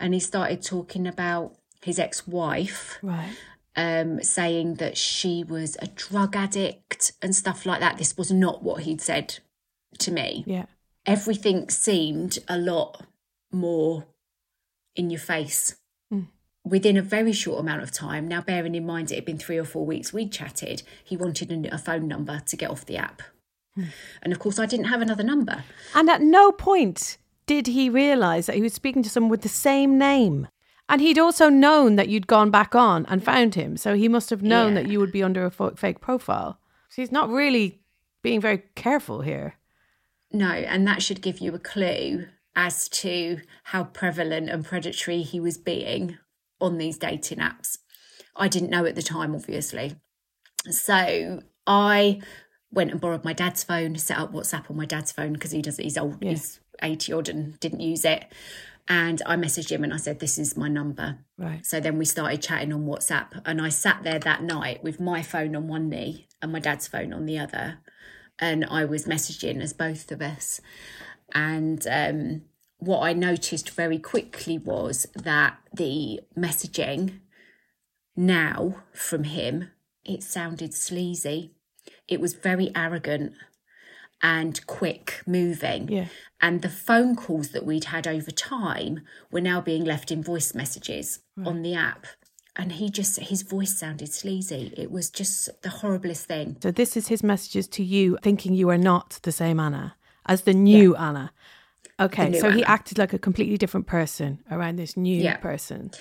And 0.00 0.14
he 0.14 0.20
started 0.20 0.62
talking 0.62 1.06
about 1.06 1.56
his 1.84 1.98
ex-wife 1.98 2.98
Right. 3.02 3.36
Um, 3.76 4.22
saying 4.22 4.74
that 4.74 4.96
she 4.96 5.44
was 5.44 5.76
a 5.80 5.86
drug 5.86 6.36
addict 6.36 7.12
and 7.22 7.34
stuff 7.34 7.66
like 7.66 7.80
that. 7.80 7.98
This 7.98 8.16
was 8.16 8.30
not 8.30 8.62
what 8.62 8.82
he'd 8.82 9.00
said 9.00 9.38
to 9.98 10.10
me. 10.10 10.44
Yeah. 10.46 10.66
Everything 11.06 11.68
seemed 11.68 12.38
a 12.48 12.58
lot 12.58 13.04
more 13.50 14.06
in 14.94 15.10
your 15.10 15.20
face 15.20 15.76
within 16.64 16.96
a 16.96 17.02
very 17.02 17.32
short 17.32 17.60
amount 17.60 17.82
of 17.82 17.90
time. 17.90 18.28
Now, 18.28 18.40
bearing 18.40 18.74
in 18.74 18.86
mind 18.86 19.10
it 19.10 19.16
had 19.16 19.24
been 19.24 19.38
three 19.38 19.58
or 19.58 19.64
four 19.64 19.84
weeks 19.84 20.12
we'd 20.12 20.32
chatted, 20.32 20.82
he 21.02 21.16
wanted 21.16 21.50
a, 21.50 21.74
a 21.74 21.78
phone 21.78 22.06
number 22.06 22.40
to 22.46 22.56
get 22.56 22.70
off 22.70 22.86
the 22.86 22.96
app. 22.96 23.22
And 24.22 24.32
of 24.32 24.38
course, 24.38 24.58
I 24.58 24.66
didn't 24.66 24.86
have 24.86 25.00
another 25.00 25.22
number. 25.22 25.64
And 25.94 26.08
at 26.10 26.20
no 26.20 26.52
point 26.52 27.16
did 27.46 27.66
he 27.66 27.88
realise 27.88 28.46
that 28.46 28.56
he 28.56 28.62
was 28.62 28.74
speaking 28.74 29.02
to 29.02 29.10
someone 29.10 29.30
with 29.30 29.42
the 29.42 29.48
same 29.48 29.98
name. 29.98 30.46
And 30.92 31.00
he'd 31.00 31.18
also 31.18 31.48
known 31.48 31.96
that 31.96 32.10
you'd 32.10 32.26
gone 32.26 32.50
back 32.50 32.74
on 32.74 33.06
and 33.06 33.24
found 33.24 33.54
him. 33.54 33.78
So 33.78 33.94
he 33.94 34.08
must 34.08 34.28
have 34.28 34.42
known 34.42 34.74
Yeah. 34.76 34.82
that 34.82 34.90
you 34.90 35.00
would 35.00 35.10
be 35.10 35.22
under 35.22 35.46
a 35.46 35.50
fake 35.50 36.02
profile. 36.02 36.60
So 36.90 37.00
he's 37.00 37.10
not 37.10 37.30
really 37.30 37.80
being 38.20 38.42
very 38.42 38.64
careful 38.74 39.22
here. 39.22 39.54
No, 40.30 40.50
and 40.50 40.86
that 40.86 41.02
should 41.02 41.22
give 41.22 41.38
you 41.38 41.54
a 41.54 41.58
clue 41.58 42.26
as 42.54 42.90
to 42.90 43.40
how 43.64 43.84
prevalent 43.84 44.50
and 44.50 44.66
predatory 44.66 45.22
he 45.22 45.40
was 45.40 45.56
being 45.56 46.18
on 46.60 46.76
these 46.76 46.98
dating 46.98 47.38
apps. 47.38 47.78
I 48.36 48.48
didn't 48.48 48.68
know 48.68 48.84
at 48.84 48.94
the 48.94 49.02
time, 49.02 49.34
obviously. 49.34 49.96
So 50.70 51.40
I 51.66 52.20
went 52.70 52.90
and 52.90 53.00
borrowed 53.00 53.24
my 53.24 53.32
dad's 53.32 53.64
phone, 53.64 53.96
set 53.96 54.18
up 54.18 54.34
WhatsApp 54.34 54.70
on 54.70 54.76
my 54.76 54.84
dad's 54.84 55.10
phone 55.10 55.32
because 55.32 55.52
he 55.52 55.62
does 55.62 55.78
he's 55.78 55.96
old, 55.96 56.22
he's 56.22 56.60
80 56.82 57.12
odd 57.14 57.28
and 57.30 57.58
didn't 57.60 57.80
use 57.80 58.04
it. 58.04 58.26
And 58.88 59.22
I 59.24 59.36
messaged 59.36 59.70
him 59.70 59.84
and 59.84 59.94
I 59.94 59.96
said, 59.96 60.18
This 60.18 60.38
is 60.38 60.56
my 60.56 60.68
number. 60.68 61.18
Right. 61.38 61.64
So 61.64 61.80
then 61.80 61.98
we 61.98 62.04
started 62.04 62.42
chatting 62.42 62.72
on 62.72 62.86
WhatsApp, 62.86 63.40
and 63.44 63.60
I 63.60 63.68
sat 63.68 64.02
there 64.02 64.18
that 64.18 64.42
night 64.42 64.82
with 64.82 65.00
my 65.00 65.22
phone 65.22 65.54
on 65.54 65.68
one 65.68 65.88
knee 65.88 66.26
and 66.40 66.52
my 66.52 66.58
dad's 66.58 66.88
phone 66.88 67.12
on 67.12 67.26
the 67.26 67.38
other, 67.38 67.78
and 68.38 68.64
I 68.64 68.84
was 68.84 69.06
messaging 69.06 69.60
as 69.62 69.72
both 69.72 70.10
of 70.10 70.20
us. 70.20 70.60
And 71.34 71.86
um, 71.90 72.42
what 72.78 73.00
I 73.00 73.12
noticed 73.12 73.70
very 73.70 73.98
quickly 73.98 74.58
was 74.58 75.06
that 75.14 75.58
the 75.72 76.20
messaging 76.36 77.20
now 78.16 78.82
from 78.92 79.24
him 79.24 79.70
it 80.04 80.22
sounded 80.22 80.74
sleazy. 80.74 81.52
It 82.08 82.20
was 82.20 82.34
very 82.34 82.72
arrogant 82.74 83.34
and 84.22 84.64
quick 84.66 85.22
moving. 85.26 85.88
Yeah. 85.88 86.06
And 86.40 86.62
the 86.62 86.68
phone 86.68 87.16
calls 87.16 87.48
that 87.50 87.66
we'd 87.66 87.84
had 87.84 88.06
over 88.06 88.30
time 88.30 89.00
were 89.30 89.40
now 89.40 89.60
being 89.60 89.84
left 89.84 90.10
in 90.10 90.22
voice 90.22 90.54
messages 90.54 91.20
on 91.44 91.62
the 91.62 91.74
app. 91.74 92.06
And 92.54 92.72
he 92.72 92.90
just, 92.90 93.18
his 93.18 93.42
voice 93.42 93.76
sounded 93.78 94.12
sleazy. 94.12 94.74
It 94.76 94.90
was 94.90 95.08
just 95.08 95.62
the 95.62 95.70
horriblest 95.70 96.24
thing. 96.24 96.58
So 96.62 96.70
this 96.70 96.96
is 96.96 97.08
his 97.08 97.22
messages 97.22 97.66
to 97.68 97.82
you, 97.82 98.18
thinking 98.22 98.54
you 98.54 98.68
are 98.68 98.78
not 98.78 99.18
the 99.22 99.32
same 99.32 99.58
Anna 99.58 99.96
as 100.26 100.42
the 100.42 100.52
new 100.52 100.94
Anna. 100.96 101.32
Okay, 101.98 102.28
new 102.30 102.40
so 102.40 102.50
he 102.50 102.64
acted 102.64 102.98
like 102.98 103.12
a 103.12 103.18
completely 103.18 103.56
different 103.56 103.86
person 103.86 104.42
around 104.50 104.76
this 104.76 104.96
new 104.96 105.16
Yeah. 105.22 105.36
person. 105.38 105.92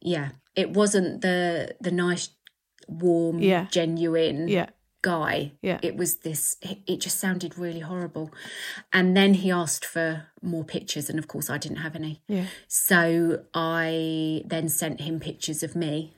Yeah. 0.00 0.30
It 0.54 0.70
wasn't 0.70 1.20
the, 1.22 1.74
the 1.80 1.90
nice, 1.90 2.30
warm, 2.86 3.40
Yeah. 3.40 3.66
genuine 3.70 4.48
Yeah. 4.48 4.70
Guy. 5.02 5.52
Yeah. 5.62 5.78
It 5.82 5.96
was 5.96 6.16
this, 6.18 6.56
it 6.62 6.78
it 6.86 7.00
just 7.00 7.18
sounded 7.18 7.58
really 7.58 7.80
horrible. 7.80 8.30
And 8.92 9.16
then 9.16 9.34
he 9.34 9.50
asked 9.50 9.84
for 9.84 10.26
more 10.42 10.64
pictures. 10.64 11.08
And 11.08 11.18
of 11.18 11.28
course, 11.28 11.50
I 11.50 11.58
didn't 11.58 11.78
have 11.78 11.94
any. 11.94 12.22
Yeah. 12.28 12.46
So 12.66 13.44
I 13.54 14.42
then 14.44 14.68
sent 14.68 15.00
him 15.00 15.20
pictures 15.20 15.62
of 15.62 15.76
me 15.76 16.14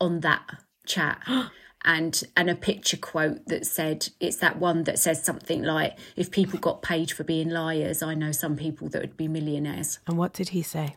on 0.00 0.20
that 0.20 0.42
chat. 0.86 1.22
And 1.84 2.22
and 2.36 2.48
a 2.48 2.54
picture 2.54 2.96
quote 2.96 3.46
that 3.46 3.66
said 3.66 4.10
it's 4.20 4.36
that 4.36 4.60
one 4.60 4.84
that 4.84 5.00
says 5.00 5.24
something 5.24 5.64
like 5.64 5.98
if 6.14 6.30
people 6.30 6.60
got 6.60 6.80
paid 6.80 7.10
for 7.10 7.24
being 7.24 7.50
liars 7.50 8.04
I 8.04 8.14
know 8.14 8.30
some 8.30 8.54
people 8.54 8.88
that 8.90 9.02
would 9.02 9.16
be 9.16 9.26
millionaires. 9.26 9.98
And 10.06 10.16
what 10.16 10.32
did 10.32 10.50
he 10.50 10.62
say? 10.62 10.94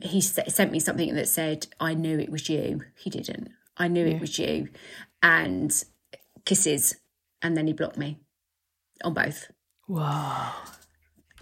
He 0.00 0.20
s- 0.20 0.38
sent 0.48 0.72
me 0.72 0.80
something 0.80 1.14
that 1.14 1.28
said 1.28 1.66
I 1.78 1.92
knew 1.92 2.18
it 2.18 2.30
was 2.30 2.48
you. 2.48 2.84
He 2.94 3.10
didn't. 3.10 3.50
I 3.76 3.88
knew 3.88 4.06
it 4.06 4.18
was 4.18 4.38
you, 4.38 4.68
and 5.22 5.84
kisses, 6.46 6.96
and 7.42 7.54
then 7.56 7.66
he 7.66 7.74
blocked 7.74 7.98
me 7.98 8.18
on 9.04 9.12
both. 9.12 9.48
Whoa. 9.86 10.48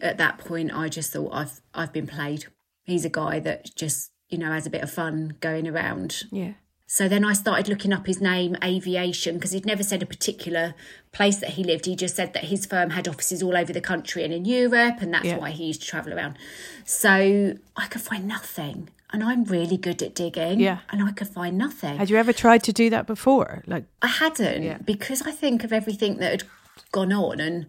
At 0.03 0.19
that 0.19 0.39
point, 0.39 0.73
I 0.75 0.89
just 0.89 1.13
thought 1.13 1.31
I've 1.33 1.61
I've 1.73 1.93
been 1.93 2.09
played. 2.09 2.47
He's 2.83 3.05
a 3.05 3.09
guy 3.11 3.39
that 3.41 3.71
just 3.77 4.11
you 4.29 4.39
know 4.39 4.51
has 4.51 4.67
a 4.67 4.71
bit 4.71 4.83
of 4.83 4.91
fun 4.91 5.37
going 5.41 5.69
around 5.69 6.25
Yeah. 6.33 6.55
So 6.87 7.09
then 7.09 7.25
I 7.25 7.33
started 7.33 7.67
looking 7.67 7.95
up 7.95 8.07
his 8.07 8.21
name, 8.21 8.57
aviation, 8.63 9.37
because 9.37 9.53
he'd 9.53 9.65
never 9.65 9.83
said 9.83 10.03
a 10.03 10.07
particular 10.07 10.75
place 11.13 11.39
that 11.39 11.51
he 11.51 11.65
lived. 11.65 11.87
He 11.87 11.97
just 11.97 12.15
said 12.15 12.35
that 12.35 12.45
his 12.45 12.67
firm 12.67 12.91
had 12.91 13.09
offices 13.09 13.43
all 13.43 13.57
over 13.57 13.73
the 13.73 13.81
country 13.81 14.23
and 14.23 14.35
in 14.35 14.45
Europe, 14.45 14.99
and 15.01 15.13
that's 15.13 15.25
Yeah. 15.25 15.39
why 15.39 15.51
he 15.51 15.65
used 15.65 15.81
to 15.81 15.87
travel 15.89 16.13
around. 16.13 16.37
So 16.85 17.55
I 17.75 17.87
could 17.87 18.03
find 18.03 18.29
nothing. 18.29 18.91
And 19.15 19.23
I'm 19.23 19.45
really 19.45 19.77
good 19.77 20.03
at 20.03 20.15
digging. 20.17 20.59
Yeah. 20.59 20.79
And 20.91 21.03
I 21.09 21.13
could 21.13 21.29
find 21.29 21.57
nothing. 21.57 21.97
Had 21.97 22.11
you 22.11 22.17
ever 22.17 22.33
tried 22.33 22.63
to 22.65 22.73
do 22.73 22.91
that 22.91 23.07
before? 23.07 23.63
Like, 23.67 23.85
I 24.03 24.09
hadn't 24.09 24.63
Yeah. 24.65 24.79
because 24.79 25.23
I 25.23 25.31
think 25.31 25.63
of 25.65 25.73
everything 25.73 26.17
that 26.19 26.31
had 26.33 26.43
gone 26.91 27.13
on, 27.13 27.39
and 27.41 27.67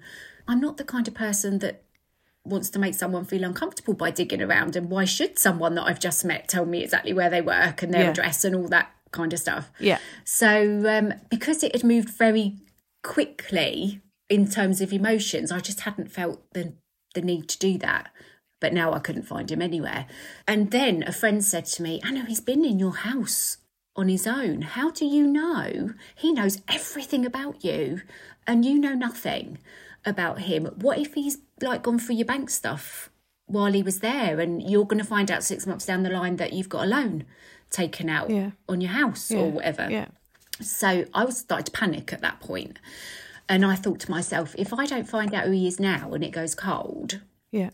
I'm 0.47 0.59
not 0.59 0.77
the 0.77 0.83
kind 0.83 1.07
of 1.07 1.13
person 1.13 1.59
that 1.59 1.83
wants 2.43 2.69
to 2.71 2.79
make 2.79 2.95
someone 2.95 3.25
feel 3.25 3.43
uncomfortable 3.43 3.93
by 3.93 4.09
digging 4.11 4.41
around. 4.41 4.75
And 4.75 4.89
why 4.89 5.05
should 5.05 5.37
someone 5.39 5.75
that 5.75 5.83
I've 5.83 5.99
just 5.99 6.25
met 6.25 6.47
tell 6.47 6.65
me 6.65 6.83
exactly 6.83 7.13
where 7.13 7.29
they 7.29 7.41
work 7.41 7.81
and 7.83 7.93
their 7.93 8.03
Yeah. 8.05 8.09
address 8.09 8.43
and 8.43 8.55
all 8.55 8.67
that 8.69 8.89
kind 9.11 9.31
of 9.33 9.39
stuff? 9.39 9.71
yeah. 9.79 9.99
So 10.23 10.49
um, 10.95 11.13
because 11.29 11.63
it 11.63 11.73
had 11.75 11.83
moved 11.83 12.09
very 12.09 12.57
quickly 13.03 14.01
in 14.29 14.47
terms 14.49 14.81
of 14.81 14.91
emotions, 14.91 15.51
I 15.51 15.59
just 15.59 15.81
hadn't 15.81 16.11
felt 16.11 16.41
the 16.53 16.73
the 17.13 17.21
need 17.21 17.47
to 17.49 17.57
do 17.59 17.77
that. 17.77 18.09
But 18.65 18.73
now 18.73 18.93
I 18.93 18.97
couldn't 18.97 19.27
find 19.27 19.51
him 19.51 19.61
anywhere. 19.61 20.07
And 20.47 20.71
then 20.71 21.03
a 21.03 21.11
friend 21.11 21.43
said 21.43 21.65
to 21.65 21.83
me, 21.83 22.01
Anna, 22.03 22.25
he's 22.25 22.39
been 22.39 22.65
in 22.65 22.79
your 22.79 22.95
house 22.95 23.57
on 23.95 24.07
his 24.09 24.25
own. 24.25 24.63
How 24.63 24.89
do 24.89 25.05
you 25.05 25.27
know? 25.27 25.91
He 26.15 26.31
knows 26.33 26.63
everything 26.67 27.27
about 27.27 27.63
you 27.63 28.01
and 28.47 28.65
you 28.65 28.79
know 28.79 28.95
nothing 28.95 29.59
about 30.03 30.39
him. 30.39 30.65
What 30.81 30.97
if 30.97 31.13
he's 31.13 31.37
like 31.61 31.83
gone 31.83 31.99
through 31.99 32.15
your 32.15 32.25
bank 32.25 32.49
stuff 32.49 33.11
while 33.45 33.71
he 33.71 33.83
was 33.83 33.99
there 33.99 34.39
and 34.39 34.67
you're 34.67 34.83
going 34.85 34.97
to 34.97 35.07
find 35.07 35.29
out 35.29 35.43
six 35.43 35.67
months 35.67 35.85
down 35.85 36.01
the 36.01 36.09
line 36.09 36.37
that 36.37 36.51
you've 36.53 36.67
got 36.67 36.85
a 36.85 36.87
loan 36.87 37.23
taken 37.69 38.09
out 38.09 38.31
Yeah. 38.31 38.49
on 38.67 38.81
your 38.81 38.93
house 38.93 39.29
or 39.31 39.51
whatever? 39.51 39.87
Yeah. 39.91 40.07
So 40.59 41.05
I 41.13 41.23
was 41.23 41.37
starting 41.37 41.65
to 41.65 41.71
panic 41.71 42.11
at 42.11 42.21
that 42.21 42.39
point. 42.39 42.79
And 43.47 43.63
I 43.63 43.75
thought 43.75 43.99
to 43.99 44.09
myself, 44.09 44.55
if 44.57 44.73
I 44.73 44.87
don't 44.87 45.07
find 45.07 45.35
out 45.35 45.45
who 45.45 45.51
he 45.51 45.67
is 45.67 45.79
now 45.79 46.13
and 46.15 46.23
it 46.23 46.31
goes 46.31 46.55
cold, 46.55 47.21
Yeah. 47.51 47.69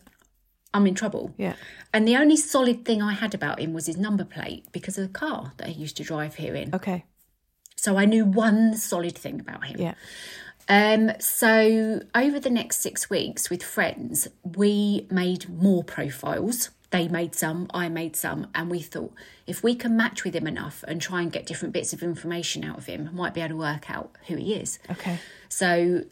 I'm 0.74 0.86
in 0.86 0.94
trouble. 0.94 1.34
Yeah. 1.36 1.54
And 1.92 2.08
the 2.08 2.16
only 2.16 2.36
solid 2.36 2.84
thing 2.84 3.02
I 3.02 3.12
had 3.12 3.34
about 3.34 3.60
him 3.60 3.72
was 3.72 3.86
his 3.86 3.96
number 3.96 4.24
plate 4.24 4.64
because 4.72 4.96
of 4.96 5.06
the 5.06 5.18
car 5.18 5.52
that 5.58 5.68
he 5.68 5.80
used 5.80 5.96
to 5.98 6.02
drive 6.02 6.36
here 6.36 6.54
in. 6.54 6.74
Okay. 6.74 7.04
So 7.76 7.96
I 7.96 8.04
knew 8.04 8.24
one 8.24 8.76
solid 8.76 9.16
thing 9.16 9.40
about 9.40 9.66
him. 9.66 9.80
Yeah. 9.80 9.94
Um, 10.68 11.12
so 11.18 12.00
over 12.14 12.38
the 12.38 12.50
next 12.50 12.78
six 12.78 13.10
weeks 13.10 13.50
with 13.50 13.62
friends, 13.62 14.28
we 14.44 15.06
made 15.10 15.48
more 15.48 15.82
profiles. 15.82 16.70
They 16.90 17.08
made 17.08 17.34
some, 17.34 17.68
I 17.74 17.88
made 17.88 18.16
some, 18.16 18.46
and 18.54 18.70
we 18.70 18.80
thought 18.80 19.12
if 19.46 19.62
we 19.62 19.74
can 19.74 19.96
match 19.96 20.24
with 20.24 20.34
him 20.34 20.46
enough 20.46 20.84
and 20.86 21.00
try 21.00 21.22
and 21.22 21.32
get 21.32 21.46
different 21.46 21.74
bits 21.74 21.92
of 21.92 22.02
information 22.02 22.64
out 22.64 22.78
of 22.78 22.86
him, 22.86 23.10
might 23.12 23.34
be 23.34 23.40
able 23.40 23.50
to 23.50 23.56
work 23.56 23.90
out 23.90 24.12
who 24.28 24.36
he 24.36 24.54
is. 24.54 24.78
Okay. 24.90 25.18
So 25.48 26.04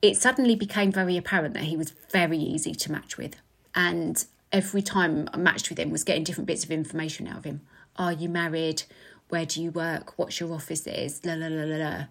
it 0.00 0.16
suddenly 0.16 0.56
became 0.56 0.92
very 0.92 1.16
apparent 1.16 1.54
that 1.54 1.64
he 1.64 1.76
was 1.76 1.90
very 2.10 2.38
easy 2.38 2.72
to 2.74 2.92
match 2.92 3.18
with. 3.18 3.36
And 3.76 4.24
every 4.52 4.82
time 4.82 5.28
I 5.32 5.36
matched 5.36 5.68
with 5.68 5.78
him 5.78 5.90
was 5.90 6.02
getting 6.02 6.24
different 6.24 6.48
bits 6.48 6.64
of 6.64 6.70
information 6.70 7.28
out 7.28 7.36
of 7.36 7.44
him. 7.44 7.60
Are 7.96 8.12
you 8.12 8.28
married? 8.28 8.82
Where 9.28 9.46
do 9.46 9.62
you 9.62 9.70
work? 9.70 10.18
What's 10.18 10.40
your 10.40 10.52
office 10.52 10.86
is? 10.86 11.24
La 11.24 11.34
la 11.34 11.46
la 11.48 11.64
la 11.64 11.76
la. 11.76 12.04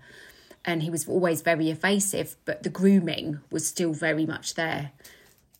And 0.63 0.84
he 0.84 0.89
was 0.89 1.08
always 1.08 1.41
very 1.41 1.69
evasive, 1.69 2.36
but 2.45 2.63
the 2.63 2.69
grooming 2.69 3.39
was 3.51 3.67
still 3.67 3.93
very 3.93 4.25
much 4.25 4.56
there. 4.56 4.91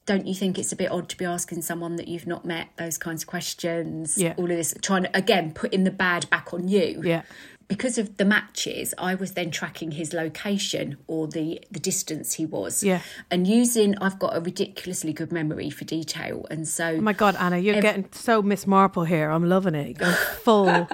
Don't 0.06 0.28
you 0.28 0.36
think 0.36 0.60
it's 0.60 0.72
a 0.72 0.76
bit 0.76 0.92
odd 0.92 1.10
to 1.10 1.18
be 1.18 1.26
asking 1.26 1.64
someone 1.64 1.96
that 1.96 2.08
you've 2.08 2.28
not 2.28 2.46
met 2.46 2.70
those 2.78 2.98
kinds 2.98 3.24
of 3.24 3.28
questions? 3.28 4.18
Yeah. 4.18 4.36
All 4.38 4.46
of 4.46 4.58
this, 4.58 4.76
trying 4.82 5.04
to, 5.04 5.18
again, 5.18 5.52
putting 5.54 5.84
the 5.84 5.92
bad 5.92 6.30
back 6.30 6.54
on 6.54 6.68
you 6.68 7.02
Yeah. 7.04 7.24
Because 7.68 7.98
of 7.98 8.18
the 8.18 8.26
matches, 8.26 8.94
I 8.98 9.16
was 9.16 9.34
then 9.34 9.50
tracking 9.52 9.92
his 9.92 10.14
location 10.14 10.98
or 11.08 11.28
the 11.28 11.60
the 11.72 11.80
distance 11.80 12.34
he 12.34 12.46
was. 12.46 12.84
Yeah. 12.84 13.02
And 13.32 13.48
using, 13.48 13.98
I've 14.00 14.20
got 14.20 14.36
a 14.38 14.40
ridiculously 14.40 15.14
good 15.14 15.32
memory 15.32 15.70
for 15.70 15.84
detail, 15.86 16.46
and 16.52 16.68
so 16.68 16.86
Oh 16.98 17.02
my 17.02 17.14
God, 17.14 17.36
Anna, 17.38 17.58
you're 17.58 17.82
getting 17.82 18.08
so 18.12 18.42
Miss 18.42 18.68
Marple 18.68 19.04
here. 19.06 19.30
I'm 19.30 19.48
loving 19.50 19.76
it. 19.76 20.00
You're 20.00 20.12
full. 20.44 20.88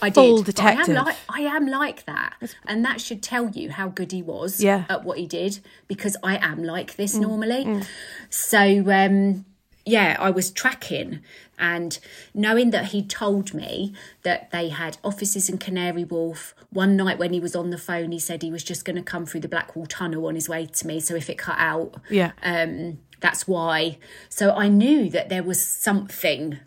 I 0.00 0.08
did. 0.08 0.14
full 0.14 0.42
but 0.42 0.58
I 0.62 0.72
am 0.72 0.92
like 0.94 1.16
I 1.28 1.40
am 1.42 1.66
like 1.66 2.06
that, 2.06 2.34
and 2.66 2.84
that 2.84 3.00
should 3.00 3.22
tell 3.22 3.50
you 3.50 3.70
how 3.70 3.88
good 3.88 4.12
he 4.12 4.22
was 4.22 4.62
Yeah. 4.62 4.80
Mm. 4.80 4.90
at 4.90 5.04
what 5.04 5.18
he 5.18 5.26
did 5.26 5.60
because 5.86 6.16
I 6.22 6.36
am 6.38 6.62
like 6.64 6.96
this 6.96 7.14
normally. 7.14 7.82
So 8.30 8.58
um, 8.90 9.44
yeah, 9.86 10.16
I 10.18 10.30
was 10.30 10.50
tracking 10.50 11.20
and 11.58 11.98
knowing 12.34 12.70
that 12.70 12.86
he 12.86 13.02
told 13.02 13.54
me 13.54 13.94
that 14.24 14.50
they 14.50 14.68
had 14.68 14.98
offices 15.02 15.48
in 15.48 15.56
Canary 15.58 16.04
Wharf. 16.04 16.54
One 16.70 16.96
night 16.96 17.18
when 17.18 17.32
he 17.32 17.40
was 17.40 17.56
on 17.56 17.70
the 17.70 17.78
phone, 17.78 18.10
he 18.12 18.18
said 18.18 18.42
he 18.42 18.50
was 18.50 18.64
just 18.64 18.84
going 18.84 18.96
to 18.96 19.02
come 19.02 19.24
through 19.24 19.40
the 19.40 19.48
Blackwall 19.48 19.86
Tunnel 19.86 20.26
on 20.26 20.34
his 20.34 20.48
way 20.48 20.66
to 20.66 20.86
me. 20.86 21.00
So 21.00 21.14
if 21.14 21.30
it 21.30 21.38
cut 21.38 21.56
out, 21.58 21.94
Yeah. 22.10 22.32
um, 22.42 22.98
that's 23.20 23.46
why. 23.48 23.98
So 24.28 24.50
I 24.54 24.68
knew 24.68 25.08
that 25.10 25.28
there 25.30 25.42
was 25.42 25.62
something 25.62 26.58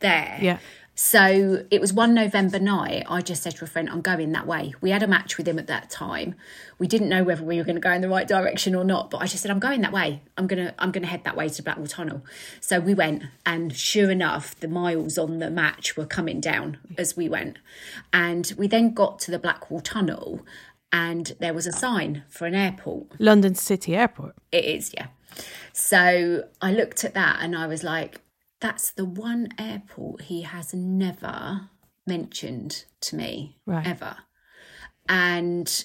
there. 0.00 0.38
Yeah. 0.40 0.58
So 0.98 1.62
it 1.70 1.78
was 1.78 1.92
one 1.92 2.14
November 2.14 2.58
night. 2.58 3.04
I 3.06 3.20
just 3.20 3.42
said 3.42 3.54
to 3.56 3.64
a 3.64 3.68
friend, 3.68 3.90
I'm 3.90 4.00
going 4.00 4.32
that 4.32 4.46
way. 4.46 4.72
We 4.80 4.90
had 4.90 5.02
a 5.02 5.06
match 5.06 5.36
with 5.36 5.46
him 5.46 5.58
at 5.58 5.66
that 5.66 5.90
time. 5.90 6.34
We 6.78 6.86
didn't 6.86 7.10
know 7.10 7.22
whether 7.22 7.44
we 7.44 7.58
were 7.58 7.64
going 7.64 7.76
to 7.76 7.82
go 7.82 7.92
in 7.92 8.00
the 8.00 8.08
right 8.08 8.26
direction 8.26 8.74
or 8.74 8.82
not, 8.82 9.10
but 9.10 9.18
I 9.18 9.26
just 9.26 9.42
said, 9.42 9.50
I'm 9.50 9.58
going 9.58 9.82
that 9.82 9.92
way. 9.92 10.22
I'm 10.38 10.46
gonna 10.46 10.74
I'm 10.78 10.92
gonna 10.92 11.06
head 11.06 11.24
that 11.24 11.36
way 11.36 11.50
to 11.50 11.62
Blackwall 11.62 11.86
Tunnel. 11.86 12.24
So 12.60 12.80
we 12.80 12.94
went, 12.94 13.24
and 13.44 13.76
sure 13.76 14.10
enough, 14.10 14.58
the 14.58 14.68
miles 14.68 15.18
on 15.18 15.38
the 15.38 15.50
match 15.50 15.98
were 15.98 16.06
coming 16.06 16.40
down 16.40 16.78
as 16.96 17.14
we 17.14 17.28
went. 17.28 17.58
And 18.14 18.50
we 18.56 18.66
then 18.66 18.94
got 18.94 19.18
to 19.20 19.30
the 19.30 19.38
Blackwall 19.38 19.82
Tunnel 19.82 20.46
and 20.92 21.36
there 21.40 21.52
was 21.52 21.66
a 21.66 21.72
sign 21.72 22.24
for 22.28 22.46
an 22.46 22.54
airport. 22.54 23.20
London 23.20 23.54
City 23.54 23.94
Airport. 23.94 24.34
It 24.50 24.64
is, 24.64 24.94
yeah. 24.96 25.08
So 25.74 26.44
I 26.62 26.72
looked 26.72 27.04
at 27.04 27.12
that 27.12 27.40
and 27.42 27.54
I 27.54 27.66
was 27.66 27.84
like, 27.84 28.22
that's 28.60 28.90
the 28.90 29.04
one 29.04 29.48
airport 29.58 30.22
he 30.22 30.42
has 30.42 30.72
never 30.74 31.68
mentioned 32.06 32.84
to 33.00 33.16
me 33.16 33.58
Right. 33.66 33.86
ever. 33.86 34.16
And 35.08 35.84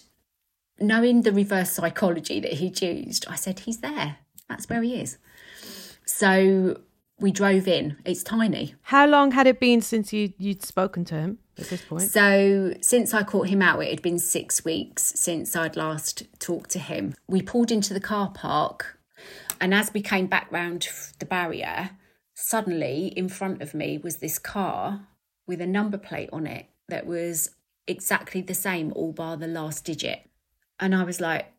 knowing 0.79 1.21
the 1.21 1.31
reverse 1.31 1.71
psychology 1.71 2.39
that 2.39 2.53
he'd 2.53 2.81
used, 2.81 3.25
I 3.27 3.35
said, 3.35 3.59
he's 3.61 3.79
there. 3.79 4.17
That's 4.49 4.69
where 4.69 4.81
he 4.81 4.99
is. 4.99 5.17
So 6.05 6.81
we 7.19 7.31
drove 7.31 7.67
in. 7.67 7.97
It's 8.03 8.23
tiny. 8.23 8.75
How 8.83 9.05
long 9.05 9.31
had 9.31 9.47
it 9.47 9.59
been 9.59 9.81
since 9.81 10.11
you, 10.11 10.33
you'd 10.37 10.63
spoken 10.63 11.05
to 11.05 11.15
him 11.15 11.37
at 11.57 11.67
this 11.67 11.81
point? 11.83 12.09
So, 12.09 12.73
since 12.81 13.13
I 13.13 13.23
caught 13.23 13.47
him 13.47 13.61
out, 13.61 13.79
it 13.81 13.89
had 13.89 14.01
been 14.01 14.17
six 14.19 14.65
weeks 14.65 15.13
since 15.15 15.55
I'd 15.55 15.77
last 15.77 16.23
talked 16.39 16.71
to 16.71 16.79
him. 16.79 17.13
We 17.27 17.41
pulled 17.43 17.71
into 17.71 17.93
the 17.93 17.99
car 17.99 18.31
park, 18.33 18.97
and 19.61 19.73
as 19.73 19.93
we 19.93 20.01
came 20.01 20.25
back 20.25 20.51
round 20.51 20.87
the 21.19 21.25
barrier, 21.27 21.91
suddenly 22.41 23.07
in 23.07 23.29
front 23.29 23.61
of 23.61 23.73
me 23.73 23.97
was 23.97 24.17
this 24.17 24.39
car 24.39 25.07
with 25.47 25.61
a 25.61 25.67
number 25.67 25.97
plate 25.97 26.29
on 26.31 26.47
it 26.47 26.67
that 26.89 27.05
was 27.05 27.51
exactly 27.87 28.41
the 28.41 28.53
same, 28.53 28.91
all 28.95 29.11
bar 29.11 29.37
the 29.37 29.47
last 29.47 29.85
digit. 29.85 30.29
And 30.79 30.95
I 30.95 31.03
was 31.03 31.21
like, 31.21 31.51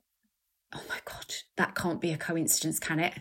oh 0.74 0.82
my 0.88 0.98
God, 1.04 1.26
that 1.56 1.74
can't 1.74 2.00
be 2.00 2.12
a 2.12 2.18
coincidence, 2.18 2.78
can 2.78 2.98
it? 2.98 3.14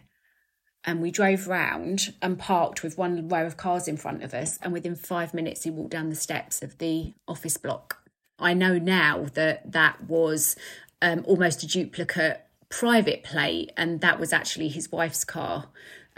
and 0.83 1.01
we 1.01 1.11
drove 1.11 1.47
round 1.47 2.13
and 2.21 2.39
parked 2.39 2.83
with 2.83 2.97
one 2.97 3.27
row 3.27 3.45
of 3.45 3.57
cars 3.57 3.87
in 3.87 3.97
front 3.97 4.23
of 4.23 4.33
us 4.33 4.57
and 4.61 4.73
within 4.73 4.95
five 4.95 5.33
minutes 5.33 5.63
he 5.63 5.69
walked 5.69 5.91
down 5.91 6.09
the 6.09 6.15
steps 6.15 6.61
of 6.61 6.77
the 6.77 7.13
office 7.27 7.57
block 7.57 8.01
i 8.39 8.53
know 8.53 8.77
now 8.77 9.25
that 9.33 9.71
that 9.71 10.03
was 10.05 10.55
um, 11.01 11.23
almost 11.25 11.63
a 11.63 11.67
duplicate 11.67 12.41
private 12.69 13.23
plate 13.23 13.71
and 13.75 14.01
that 14.01 14.19
was 14.19 14.31
actually 14.31 14.69
his 14.69 14.91
wife's 14.91 15.23
car 15.23 15.67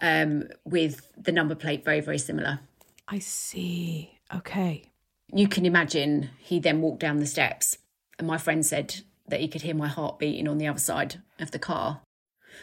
um, 0.04 0.48
with 0.66 1.12
the 1.18 1.32
number 1.32 1.56
plate 1.56 1.84
very 1.84 2.00
very 2.02 2.20
similar 2.20 2.60
I 3.08 3.20
see. 3.20 4.20
Okay. 4.36 4.84
you 5.34 5.48
can 5.48 5.66
imagine 5.66 6.30
he 6.40 6.60
then 6.60 6.82
walked 6.82 7.00
down 7.00 7.18
the 7.20 7.26
steps 7.28 7.78
and 8.20 8.28
my 8.28 8.38
friend 8.38 8.66
said 8.66 9.02
that 9.28 9.40
he 9.40 9.48
could 9.48 9.62
hear 9.64 9.74
my 9.76 9.88
heart 9.88 10.20
beating 10.20 10.48
on 10.48 10.58
the 10.60 10.68
other 10.68 10.80
side 10.80 11.22
of 11.40 11.50
the 11.52 11.60
car 11.60 12.02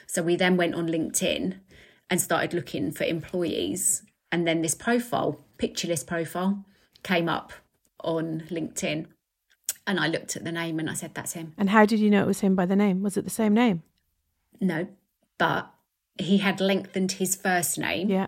so 0.07 0.23
we 0.23 0.37
then 0.37 0.57
went 0.57 0.75
on 0.75 0.87
linkedin 0.89 1.59
and 2.09 2.21
started 2.21 2.53
looking 2.55 2.93
for 2.93 3.05
employees 3.05 4.03
and 4.33 4.47
then 4.47 4.63
this 4.63 4.75
profile 4.75 5.41
pictureless 5.59 6.05
profile 6.05 6.65
came 7.03 7.29
up 7.29 7.53
on 8.03 8.41
linkedin 8.51 9.07
and 9.87 9.99
i 10.01 10.07
looked 10.07 10.37
at 10.37 10.45
the 10.45 10.53
name 10.53 10.79
and 10.79 10.89
i 10.91 10.95
said 10.95 11.15
that's 11.15 11.33
him 11.33 11.53
And 11.59 11.71
how 11.71 11.85
did 11.87 11.99
you 12.01 12.11
know 12.11 12.23
it 12.23 12.27
was 12.27 12.41
him 12.41 12.55
by 12.55 12.67
the 12.67 12.77
name? 12.77 13.03
Was 13.03 13.17
it 13.17 13.25
the 13.25 13.31
same 13.31 13.55
name? 13.55 13.83
no 14.61 14.87
but 15.39 15.73
he 16.23 16.39
had 16.39 16.61
lengthened 16.61 17.13
his 17.13 17.37
first 17.37 17.79
name 17.79 18.09
Yeah. 18.09 18.27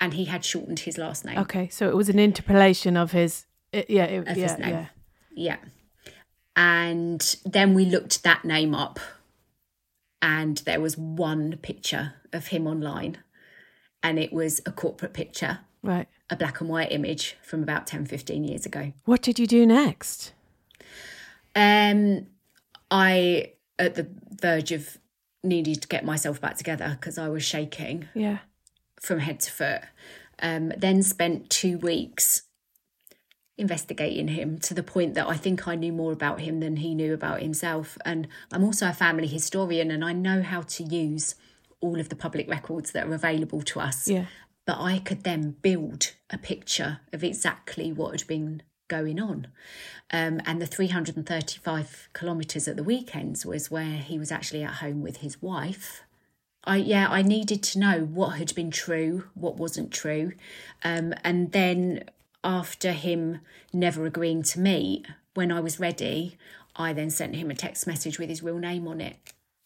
and 0.00 0.14
he 0.14 0.26
had 0.26 0.44
shortened 0.44 0.80
his 0.80 0.98
last 0.98 1.24
name 1.24 1.38
Okay. 1.38 1.68
So 1.68 1.88
it 1.88 1.96
was 1.96 2.08
an 2.08 2.18
interpolation 2.18 2.96
of 2.96 3.12
his. 3.12 3.46
It, 3.72 3.90
yeah. 3.90 4.04
It, 4.04 4.28
Of 4.28 4.36
yeah. 4.36 4.42
his 4.48 4.58
name. 4.58 4.68
Yeah. 4.70 4.86
Yeah. 5.34 5.56
And 6.54 7.36
then 7.44 7.74
we 7.74 7.84
looked 7.84 8.22
that 8.22 8.44
name 8.44 8.74
up, 8.74 8.98
and 10.22 10.56
there 10.58 10.80
was 10.80 10.96
one 10.96 11.56
picture 11.58 12.14
of 12.32 12.46
him 12.46 12.66
online, 12.66 13.18
and 14.02 14.18
it 14.18 14.32
was 14.32 14.60
a 14.64 14.72
corporate 14.72 15.12
picture, 15.12 15.58
Right. 15.82 16.08
a 16.30 16.36
black 16.36 16.60
and 16.60 16.70
white 16.70 16.90
image 16.92 17.36
from 17.42 17.62
about 17.62 17.86
10, 17.86 18.06
15 18.06 18.42
years 18.44 18.64
ago. 18.64 18.92
What 19.04 19.20
did 19.20 19.38
you 19.38 19.46
do 19.46 19.66
next? 19.66 20.32
Um, 21.54 22.26
I, 22.90 23.52
at 23.78 23.94
the 23.96 24.08
verge 24.40 24.72
of 24.72 24.96
needing 25.46 25.76
to 25.76 25.88
get 25.88 26.04
myself 26.04 26.40
back 26.40 26.56
together 26.56 26.96
because 26.98 27.16
I 27.18 27.28
was 27.28 27.42
shaking 27.44 28.08
Yeah. 28.14 28.38
from 29.00 29.20
head 29.20 29.40
to 29.40 29.50
foot. 29.50 29.82
Um, 30.40 30.72
then 30.76 31.02
spent 31.02 31.48
two 31.48 31.78
weeks 31.78 32.42
investigating 33.58 34.28
him 34.28 34.58
to 34.58 34.74
the 34.74 34.82
point 34.82 35.14
that 35.14 35.26
I 35.28 35.36
think 35.36 35.66
I 35.66 35.76
knew 35.76 35.92
more 35.92 36.12
about 36.12 36.40
him 36.42 36.60
than 36.60 36.76
he 36.76 36.94
knew 36.94 37.14
about 37.14 37.40
himself. 37.40 37.96
And 38.04 38.28
I'm 38.52 38.62
also 38.64 38.86
a 38.88 38.92
family 38.92 39.26
historian 39.26 39.90
and 39.90 40.04
I 40.04 40.12
know 40.12 40.42
how 40.42 40.60
to 40.62 40.82
use 40.84 41.34
all 41.80 41.98
of 41.98 42.10
the 42.10 42.16
public 42.16 42.48
records 42.50 42.92
that 42.92 43.06
are 43.06 43.14
available 43.14 43.62
to 43.62 43.80
us. 43.80 44.08
Yeah. 44.08 44.26
But 44.66 44.80
I 44.80 44.98
could 44.98 45.22
then 45.24 45.52
build 45.62 46.12
a 46.28 46.36
picture 46.36 47.00
of 47.12 47.24
exactly 47.24 47.92
what 47.92 48.18
had 48.18 48.26
been 48.28 48.62
going 48.88 49.20
on. 49.20 49.48
Um, 50.10 50.40
and 50.46 50.60
the 50.62 50.66
335 50.66 52.08
kilometres 52.14 52.68
at 52.68 52.76
the 52.76 52.84
weekends 52.84 53.44
was 53.44 53.70
where 53.70 53.98
he 53.98 54.18
was 54.18 54.30
actually 54.30 54.62
at 54.62 54.74
home 54.74 55.02
with 55.02 55.18
his 55.18 55.42
wife 55.42 56.04
I 56.66 56.76
yeah, 56.78 57.08
I 57.08 57.22
needed 57.22 57.62
to 57.62 57.78
know 57.78 58.00
what 58.00 58.38
had 58.38 58.54
been 58.54 58.70
true, 58.72 59.24
what 59.34 59.56
wasn't 59.56 59.92
true. 59.92 60.32
Um, 60.82 61.14
and 61.22 61.52
then 61.52 62.04
after 62.42 62.92
him 62.92 63.40
never 63.72 64.04
agreeing 64.04 64.42
to 64.42 64.60
meet, 64.60 65.06
when 65.34 65.52
I 65.52 65.60
was 65.60 65.78
ready, 65.78 66.36
I 66.74 66.92
then 66.92 67.10
sent 67.10 67.36
him 67.36 67.50
a 67.50 67.54
text 67.54 67.86
message 67.86 68.18
with 68.18 68.28
his 68.28 68.42
real 68.42 68.58
name 68.58 68.88
on 68.88 69.00
it 69.00 69.16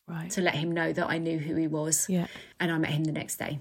Right. 0.06 0.30
to 0.32 0.40
let 0.40 0.56
him 0.56 0.72
know 0.72 0.92
that 0.92 1.08
I 1.08 1.18
knew 1.18 1.38
who 1.38 1.54
he 1.54 1.66
was. 1.66 2.06
Yeah. 2.08 2.26
And 2.58 2.70
I 2.70 2.78
met 2.78 2.90
him 2.90 3.04
the 3.04 3.12
next 3.12 3.36
day. 3.36 3.60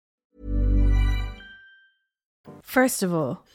First 2.61 3.03
of 3.03 3.13
all, 3.13 3.45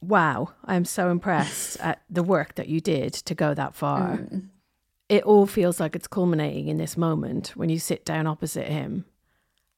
wow, 0.00 0.52
I'm 0.64 0.84
so 0.84 1.10
impressed 1.10 1.78
at 1.80 2.02
the 2.08 2.22
work 2.22 2.54
that 2.54 2.68
you 2.68 2.80
did 2.80 3.12
to 3.14 3.34
go 3.34 3.54
that 3.54 3.74
far. 3.74 4.18
Mm. 4.18 4.48
It 5.08 5.24
all 5.24 5.46
feels 5.46 5.80
like 5.80 5.96
it's 5.96 6.06
culminating 6.06 6.68
in 6.68 6.78
this 6.78 6.96
moment 6.96 7.48
when 7.56 7.68
you 7.68 7.78
sit 7.78 8.04
down 8.04 8.26
opposite 8.26 8.68
him. 8.68 9.04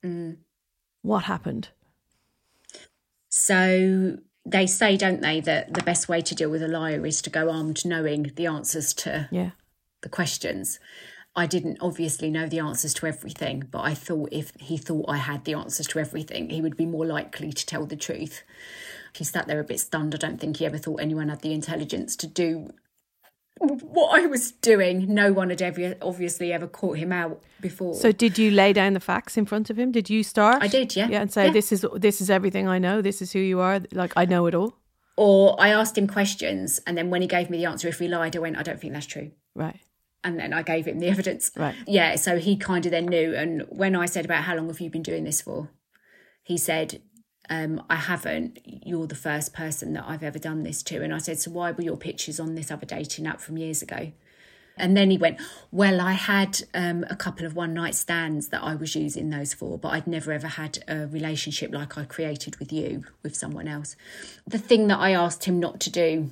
Mm. 0.05 0.37
What 1.03 1.25
happened? 1.25 1.69
So 3.29 4.19
they 4.45 4.67
say, 4.67 4.97
don't 4.97 5.23
they, 5.23 5.41
that 5.41 5.73
the 5.75 5.83
best 5.83 6.09
way 6.09 6.21
to 6.21 6.35
deal 6.35 6.51
with 6.51 6.63
a 6.63 6.69
liar 6.69 7.07
is 7.07 7.23
to 7.23 7.31
go 7.31 7.51
armed 7.51 7.85
knowing 7.85 8.33
the 8.37 8.47
answers 8.47 8.93
to 8.95 9.29
Yeah. 9.33 9.53
the 10.03 10.09
questions. 10.09 10.79
I 11.35 11.47
didn't 11.47 11.79
obviously 11.81 12.31
know 12.31 12.47
the 12.47 12.59
answers 12.59 12.93
to 12.95 13.07
everything, 13.07 13.65
but 13.71 13.81
I 13.81 13.95
thought 13.95 14.29
if 14.33 14.53
he 14.61 14.77
thought 14.77 15.07
I 15.09 15.17
had 15.17 15.45
the 15.45 15.55
answers 15.55 15.87
to 15.89 15.99
everything, 15.99 16.51
he 16.51 16.61
would 16.61 16.77
be 16.77 16.85
more 16.87 17.07
likely 17.07 17.53
to 17.53 17.67
tell 17.67 17.87
the 17.87 17.97
truth. 17.97 18.43
He 19.15 19.25
sat 19.25 19.47
there 19.47 19.61
a 19.61 19.65
bit 19.65 19.81
stunned. 19.81 20.15
I 20.15 20.19
don't 20.19 20.39
think 20.39 20.59
he 20.59 20.67
ever 20.67 20.77
thought 20.79 21.01
anyone 21.01 21.29
had 21.31 21.41
the 21.41 21.53
intelligence 21.55 22.17
to 22.17 22.27
do 22.27 22.71
what 23.61 24.21
I 24.21 24.27
was 24.27 24.53
doing. 24.53 25.15
No 25.15 25.33
one 25.33 25.51
had 25.51 25.63
ever 25.63 25.95
obviously 26.03 26.53
ever 26.53 26.67
caught 26.67 26.99
him 26.99 27.13
out 27.13 27.43
before. 27.61 27.95
So 27.95 28.11
did 28.13 28.37
you 28.39 28.51
lay 28.51 28.73
down 28.73 28.93
the 28.95 29.01
facts 29.01 29.37
in 29.37 29.47
front 29.47 29.71
of 29.71 29.79
him? 29.79 29.93
Did 29.93 30.11
you 30.11 30.23
start? 30.23 30.63
I 30.63 30.69
did, 30.69 30.97
yeah. 30.97 31.09
Yeah, 31.09 31.21
and 31.23 31.33
say 31.33 31.47
Yeah. 31.47 31.53
this 31.53 31.71
is 31.73 31.87
this 31.95 32.21
is 32.21 32.29
everything 32.29 32.67
I 32.67 32.79
know. 32.79 33.01
This 33.03 33.23
is 33.23 33.33
who 33.33 33.39
you 33.39 33.61
are. 33.61 33.81
Like 33.93 34.13
I 34.17 34.25
know 34.25 34.47
it 34.47 34.55
all. 34.55 34.77
or 35.17 35.55
I 35.61 35.69
asked 35.69 35.97
him 35.97 36.09
questions, 36.09 36.81
and 36.87 36.97
then 36.97 37.11
when 37.11 37.21
he 37.23 37.29
gave 37.29 37.51
me 37.51 37.59
the 37.59 37.67
answer, 37.67 37.87
if 37.89 37.99
he 37.99 38.09
lied, 38.09 38.35
I 38.35 38.39
went, 38.41 38.57
I 38.57 38.63
don't 38.63 38.81
think 38.81 38.95
that's 38.95 39.07
true. 39.07 39.31
Right. 39.55 39.81
And 40.25 40.39
then 40.39 40.53
I 40.53 40.63
gave 40.63 40.87
him 40.87 40.99
the 40.99 41.09
evidence. 41.11 41.51
Right. 41.57 41.75
Yeah, 41.87 42.17
so 42.17 42.39
he 42.39 42.57
kind 42.57 42.85
of 42.87 42.93
then 42.93 43.07
knew. 43.07 43.35
And 43.35 43.63
when 43.69 43.95
I 43.97 44.07
said 44.07 44.25
about 44.25 44.45
how 44.45 44.57
long 44.57 44.69
have 44.69 44.81
you 44.81 44.91
been 44.91 45.03
doing 45.03 45.25
this 45.25 45.41
for, 45.41 45.71
he 46.43 46.57
said, 46.57 47.03
um, 47.51 47.83
I 47.91 47.97
haven't. 47.97 48.61
You're 48.65 49.07
the 49.07 49.15
first 49.15 49.53
person 49.53 49.93
that 49.95 50.05
I've 50.07 50.23
ever 50.23 50.39
done 50.39 50.63
this 50.63 50.83
to. 50.85 51.03
And 51.03 51.13
I 51.13 51.19
said, 51.19 51.39
So 51.39 51.51
why 51.51 51.73
were 51.73 51.83
your 51.83 51.97
pictures 51.97 52.39
on 52.39 52.55
this 52.55 52.71
other 52.71 52.87
dating 52.87 53.27
app 53.27 53.41
from 53.41 53.59
years 53.59 53.83
ago? 53.83 54.13
And 54.77 54.97
then 54.97 55.11
he 55.11 55.19
went, 55.19 55.41
Well, 55.71 56.01
I 56.01 56.13
had 56.13 56.63
um, 56.73 57.05
a 57.11 57.17
couple 57.17 57.45
of 57.45 57.55
one 57.55 57.75
night 57.75 57.95
stands 57.95 58.49
that 58.49 58.63
I 58.63 58.75
was 58.75 58.95
using 58.95 59.31
those 59.31 59.53
for, 59.53 59.77
but 59.77 59.89
I'd 59.89 60.07
never 60.07 60.33
ever 60.33 60.47
had 60.47 60.83
a 60.89 61.07
relationship 61.09 61.73
like 61.73 61.99
I 61.99 62.05
created 62.05 62.57
with 62.57 62.73
you, 62.73 63.05
with 63.23 63.37
someone 63.37 63.69
else. 63.69 63.97
The 64.47 64.59
thing 64.59 64.87
that 64.89 64.99
I 64.99 65.13
asked 65.13 65.45
him 65.45 65.59
not 65.59 65.81
to 65.81 65.91
do 65.91 66.31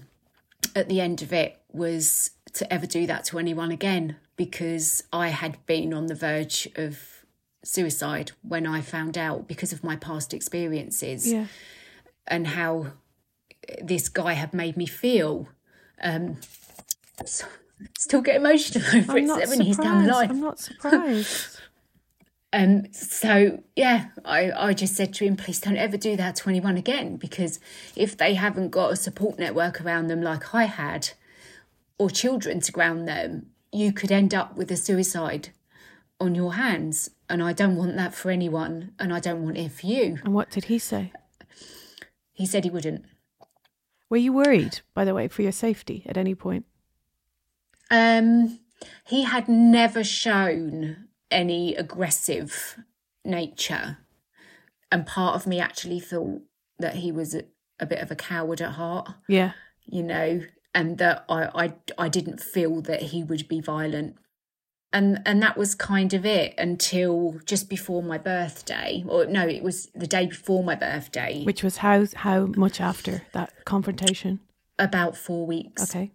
at 0.75 0.89
the 0.89 1.01
end 1.01 1.23
of 1.23 1.33
it 1.33 1.61
was 1.73 2.31
to 2.55 2.73
ever 2.73 2.87
do 2.87 3.07
that 3.07 3.25
to 3.27 3.39
anyone 3.39 3.71
again 3.71 4.17
because 4.37 5.05
I 5.13 5.29
had 5.29 5.65
been 5.67 5.93
on 5.95 6.07
the 6.07 6.15
verge 6.15 6.69
of 6.77 7.25
suicide 7.65 8.33
when 8.43 8.67
I 8.67 8.81
found 8.81 9.19
out 9.19 9.47
because 9.47 9.73
of 9.73 9.85
my 9.85 9.97
past 9.97 10.33
experiences 10.33 11.31
Yeah. 11.31 11.47
and 12.27 12.47
how 12.49 12.93
this 13.83 14.09
guy 14.09 14.33
had 14.33 14.55
made 14.55 14.77
me 14.77 14.87
feel. 14.87 15.49
Um, 16.03 16.39
so- 17.27 17.47
still 17.99 18.21
get 18.23 18.37
emotional 18.37 18.87
over 18.95 19.13
I'm 19.13 19.19
it 19.19 19.25
not 19.27 19.41
seven 19.41 19.63
years 19.63 19.77
down 19.77 20.05
the 20.05 20.13
surprised. 20.13 20.13
line. 20.13 20.31
I'm 20.31 20.41
not 20.41 20.59
surprised. 20.59 21.57
Um, 22.53 22.93
so 22.93 23.63
yeah, 23.77 24.07
I, 24.25 24.51
I 24.51 24.73
just 24.73 24.97
said 24.97 25.15
to 25.15 25.25
him, 25.25 25.37
please 25.37 25.61
don't 25.61 25.77
ever 25.77 25.97
do 25.97 26.17
that 26.17 26.35
to 26.35 26.49
anyone 26.51 26.77
again, 26.77 27.15
because 27.17 27.61
if 27.95 28.17
they 28.17 28.35
haven't 28.35 28.71
got 28.71 28.91
a 28.93 28.97
support 28.97 29.39
network 29.39 29.81
around 29.81 30.09
them 30.09 30.21
like 30.21 30.53
I 30.53 30.65
had, 30.65 31.11
or 32.01 32.09
children 32.09 32.61
to 32.61 32.73
ground 32.73 33.07
them, 33.07 33.45
you 33.71 33.93
could 33.93 34.11
end 34.11 34.33
up 34.33 34.57
with 34.57 34.71
a 34.71 34.77
suicide 34.77 35.51
on 36.19 36.35
your 36.35 36.55
hands. 36.55 37.11
And 37.29 37.43
I 37.43 37.53
don't 37.53 37.77
want 37.77 37.95
that 37.97 38.15
for 38.15 38.31
anyone, 38.31 38.93
and 38.99 39.13
I 39.13 39.21
don't 39.21 39.45
want 39.45 39.59
it 39.59 39.71
for 39.71 39.85
you. 39.87 40.19
and 40.25 40.33
what 40.33 40.51
did 40.51 40.65
he 40.65 40.79
say? 40.79 41.13
He 42.33 42.47
said 42.47 42.65
he 42.65 42.71
wouldn't. 42.71 43.05
Were 44.09 44.17
you 44.17 44.33
worried, 44.33 44.81
by 44.95 45.05
the 45.05 45.13
way, 45.13 45.29
for 45.29 45.43
your 45.43 45.53
safety 45.53 46.03
at 46.07 46.17
any 46.17 46.35
point? 46.35 46.65
Um, 47.91 48.61
he 49.05 49.25
had 49.25 49.47
never 49.47 50.03
shown 50.03 51.09
any 51.31 51.75
aggressive 51.77 52.79
nature, 53.27 53.99
and 54.91 55.07
part 55.07 55.37
of 55.37 55.47
me 55.47 55.61
actually 55.61 56.01
thought 56.01 56.41
that 56.79 56.95
he 56.95 57.13
was 57.13 57.35
a, 57.35 57.43
a 57.79 57.85
bit 57.85 57.99
of 57.99 58.11
a 58.11 58.17
coward 58.17 58.63
at 58.63 58.73
heart. 58.73 59.11
Yeah. 59.29 59.53
you 59.85 60.03
know, 60.03 60.41
and 60.75 60.99
that 60.99 61.25
I, 61.29 61.67
I 61.67 61.73
I 61.99 62.09
didn't 62.09 62.41
feel 62.41 62.81
that 62.83 63.03
he 63.03 63.23
would 63.23 63.49
be 63.49 63.61
violent. 63.61 64.17
And 64.93 65.23
and 65.25 65.41
that 65.43 65.57
was 65.57 65.75
kind 65.75 66.13
of 66.15 66.27
it 66.27 66.55
until 66.59 67.41
just 67.45 67.69
before 67.69 68.03
my 68.03 68.19
birthday. 68.19 69.05
Or 69.07 69.27
no, 69.27 69.47
it 69.47 69.63
was 69.63 69.87
the 69.95 70.07
day 70.07 70.27
before 70.27 70.65
my 70.65 70.75
birthday. 70.75 71.45
Which 71.45 71.63
was 71.63 71.79
how 71.79 72.07
how 72.15 72.47
much 72.47 72.81
after 72.81 73.23
that 73.33 73.65
confrontation? 73.65 74.41
about 74.81 75.17
four 75.17 75.47
weeks. 75.47 75.83
Okay. 75.83 76.11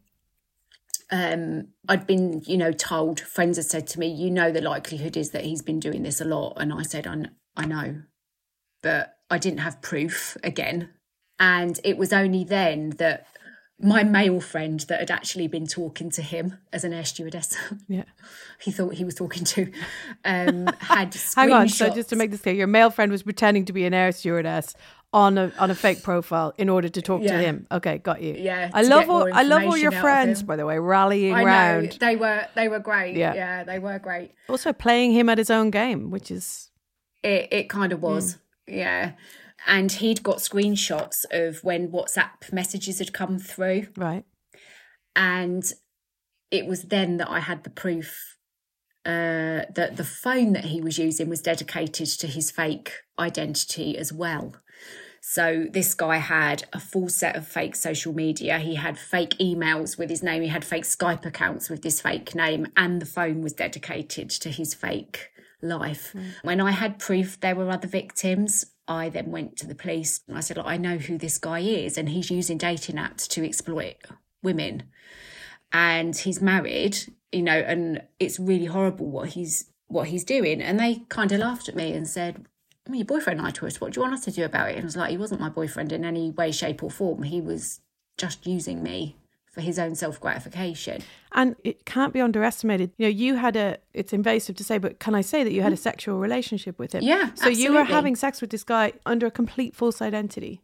um, 1.12 1.68
I'd 1.88 2.08
been, 2.08 2.42
you 2.46 2.58
know, 2.58 2.72
told, 2.72 3.20
friends 3.20 3.58
had 3.58 3.68
said 3.68 3.88
to 3.88 4.00
me, 4.00 4.08
you 4.08 4.32
know, 4.32 4.52
the 4.52 4.60
likelihood 4.60 5.16
is 5.16 5.30
that 5.32 5.46
he's 5.46 5.62
been 5.62 5.80
doing 5.80 6.04
this 6.04 6.20
a 6.20 6.26
lot. 6.26 6.56
And 6.58 6.74
I 6.74 6.82
said, 6.82 7.06
I, 7.06 7.26
I 7.56 7.66
know. 7.66 8.02
But 8.82 9.18
I 9.30 9.38
didn't 9.38 9.60
have 9.60 9.82
proof 9.82 10.36
again. 10.44 10.90
And 11.40 11.80
it 11.84 11.98
was 11.98 12.12
only 12.12 12.44
then 12.44 12.92
that 12.92 13.28
my 13.80 14.04
male 14.04 14.40
friend 14.40 14.80
that 14.82 15.00
had 15.02 15.12
actually 15.12 15.48
been 15.48 15.68
talking 15.68 16.10
to 16.12 16.22
him 16.22 16.58
as 16.72 16.84
an 16.84 16.94
air 16.94 17.04
stewardess, 17.04 17.58
Yeah. 17.88 18.04
he 18.60 18.72
thought 18.72 18.94
he 18.94 19.04
was 19.04 19.16
talking 19.16 19.44
to, 19.44 19.72
um, 20.24 20.68
had 20.80 21.14
Hang 21.36 21.52
on. 21.52 21.68
So 21.70 21.90
just 21.90 22.10
to 22.10 22.16
make 22.16 22.32
this 22.32 22.42
clear, 22.42 22.56
your 22.56 22.68
male 22.68 22.90
friend 22.90 23.12
was 23.12 23.24
pretending 23.24 23.66
to 23.66 23.74
be 23.74 23.86
an 23.86 23.94
air 23.94 24.12
stewardess 24.12 24.76
on 25.14 25.38
a 25.38 25.52
on 25.60 25.72
a 25.72 25.76
fake 25.76 26.04
profile 26.04 26.54
in 26.58 26.68
order 26.68 26.90
to 26.90 27.02
talk 27.02 27.22
to 27.22 27.32
him. 27.38 27.68
Okay, 27.72 28.00
got 28.00 28.22
you. 28.22 28.34
Yeah, 28.38 28.70
I 28.74 28.82
love 28.82 29.10
all 29.10 29.34
I 29.34 29.44
love 29.44 29.64
all 29.64 29.78
your 29.78 29.92
information 29.92 29.94
out 29.94 29.98
of 29.98 30.02
friends, 30.02 30.44
by 30.44 30.56
the 30.58 30.66
way, 30.66 30.78
rallying 30.78 31.34
I 31.34 31.40
know 31.40 31.46
round. 31.46 31.92
they 32.02 32.16
were 32.18 32.46
they 32.56 32.68
were 32.68 32.80
great. 32.80 33.16
Yeah. 33.16 33.34
Yeah, 33.34 33.64
they 33.64 33.80
were 33.80 33.98
great. 34.00 34.32
Also 34.50 34.74
playing 34.74 35.14
him 35.14 35.30
at 35.30 35.38
his 35.38 35.50
own 35.50 35.70
game, 35.70 36.12
which 36.12 36.32
is 36.32 36.70
It 37.24 37.48
it 37.52 37.70
kind 37.70 37.94
of 37.94 38.02
was, 38.02 38.38
yeah. 38.68 39.14
And 39.66 39.92
he'd 39.92 40.24
got 40.24 40.38
screenshots 40.38 41.26
of 41.32 41.64
when 41.64 41.92
WhatsApp 41.92 42.52
messages 42.54 43.00
had 43.00 43.14
come 43.14 43.40
through, 43.40 43.88
right. 43.98 44.24
and 45.16 45.64
it 46.52 46.68
was 46.68 46.84
then 46.84 47.18
that 47.18 47.30
I 47.30 47.40
had 47.40 47.64
the 47.64 47.72
proof 47.72 48.38
uh, 49.06 49.66
that 49.76 49.98
the 49.98 50.04
phone 50.04 50.54
that 50.54 50.66
he 50.66 50.82
was 50.82 50.98
using 50.98 51.30
was 51.30 51.42
dedicated 51.42 52.08
to 52.08 52.28
his 52.28 52.50
fake 52.50 52.92
identity 53.20 53.98
as 53.98 54.12
well. 54.12 54.56
So 55.22 55.66
this 55.72 55.94
guy 55.94 56.18
had 56.18 56.66
a 56.74 56.80
full 56.80 57.10
set 57.10 57.36
of 57.36 57.48
fake 57.48 57.76
social 57.76 58.14
media. 58.14 58.60
He 58.60 58.76
had 58.76 58.98
fake 58.98 59.38
emails 59.40 59.98
with 59.98 60.10
his 60.10 60.22
name. 60.22 60.44
He 60.44 60.48
had 60.50 60.64
fake 60.64 60.84
Skype 60.84 61.26
accounts 61.26 61.70
with 61.70 61.82
this 61.82 62.02
fake 62.02 62.36
name, 62.36 62.68
and 62.78 63.02
the 63.02 63.08
phone 63.08 63.42
was 63.42 63.54
dedicated 63.54 64.30
to 64.30 64.50
his 64.50 64.74
fake 64.74 65.30
life. 65.62 66.14
Mm. 66.14 66.26
When 66.44 66.62
I 66.62 66.72
had 66.72 67.00
proof 67.00 67.40
there 67.40 67.56
were 67.56 67.70
other 67.70 67.88
victims, 67.88 68.66
I 68.88 69.10
then 69.10 69.32
went 69.32 69.58
to 69.58 69.68
the 69.68 69.76
police 69.76 70.22
and 70.28 70.38
I 70.38 70.42
said, 70.42 70.58
Look, 70.58 70.68
I 70.68 70.78
know 70.78 70.98
who 70.98 71.18
this 71.18 71.38
guy 71.38 71.60
is, 71.60 71.98
and 71.98 72.10
he's 72.10 72.30
using 72.30 72.58
dating 72.58 72.96
apps 72.96 73.28
to 73.30 73.46
exploit 73.46 73.96
women. 74.44 74.84
And 75.72 76.16
he's 76.16 76.42
married, 76.42 76.98
you 77.32 77.42
know, 77.42 77.58
and 77.58 78.02
it's 78.20 78.40
really 78.40 78.66
horrible 78.66 79.08
what 79.08 79.30
he's 79.30 79.72
what 79.88 80.08
he's 80.08 80.24
doing. 80.24 80.62
And 80.62 80.80
they 80.80 81.04
kind 81.10 81.32
of 81.32 81.40
laughed 81.40 81.70
at 81.70 81.76
me 81.76 81.94
and 81.94 82.08
said, 82.08 82.46
well, 82.88 82.96
your 82.96 83.06
boyfriend 83.06 83.42
lied 83.42 83.56
to 83.56 83.68
us. 83.68 83.82
What 83.82 83.94
do 83.94 84.00
you 84.00 84.02
want 84.04 84.14
us 84.14 84.26
to 84.26 84.32
do 84.32 84.46
about 84.46 84.70
it? 84.70 84.76
And 84.76 84.84
I 84.84 84.86
was 84.86 84.96
like, 84.96 85.10
he 85.10 85.18
wasn't 85.18 85.42
my 85.42 85.50
boyfriend 85.50 85.92
in 85.92 86.06
any 86.06 86.32
way, 86.32 86.52
shape, 86.52 86.84
or 86.84 86.92
form. 86.92 87.24
He 87.24 87.42
was 87.42 87.82
just 88.18 88.46
using 88.46 88.84
me 88.84 89.16
for 89.56 89.62
his 89.62 89.80
own 89.80 89.96
self 89.96 90.20
gratification. 90.20 91.02
And 91.32 91.56
it 91.64 91.86
can't 91.86 92.14
be 92.14 92.22
underestimated. 92.22 92.92
You 92.98 93.06
know, 93.06 93.10
you 93.10 93.36
had 93.36 93.56
a, 93.56 93.78
it's 93.94 94.14
invasive 94.14 94.56
to 94.58 94.64
say, 94.64 94.78
but 94.78 95.00
can 95.00 95.16
I 95.16 95.22
say 95.22 95.44
that 95.44 95.54
you 95.54 95.62
had 95.62 95.74
a 95.74 95.78
sexual 95.78 96.20
relationship 96.20 96.78
with 96.78 96.94
him? 96.94 97.04
Yeah. 97.04 97.28
So 97.28 97.48
absolutely. 97.48 97.64
you 97.64 97.74
were 97.74 97.86
having 97.86 98.16
sex 98.16 98.42
with 98.42 98.50
this 98.50 98.66
guy 98.66 98.94
under 99.06 99.26
a 99.26 99.32
complete 99.32 99.74
false 99.74 100.02
identity. 100.02 100.62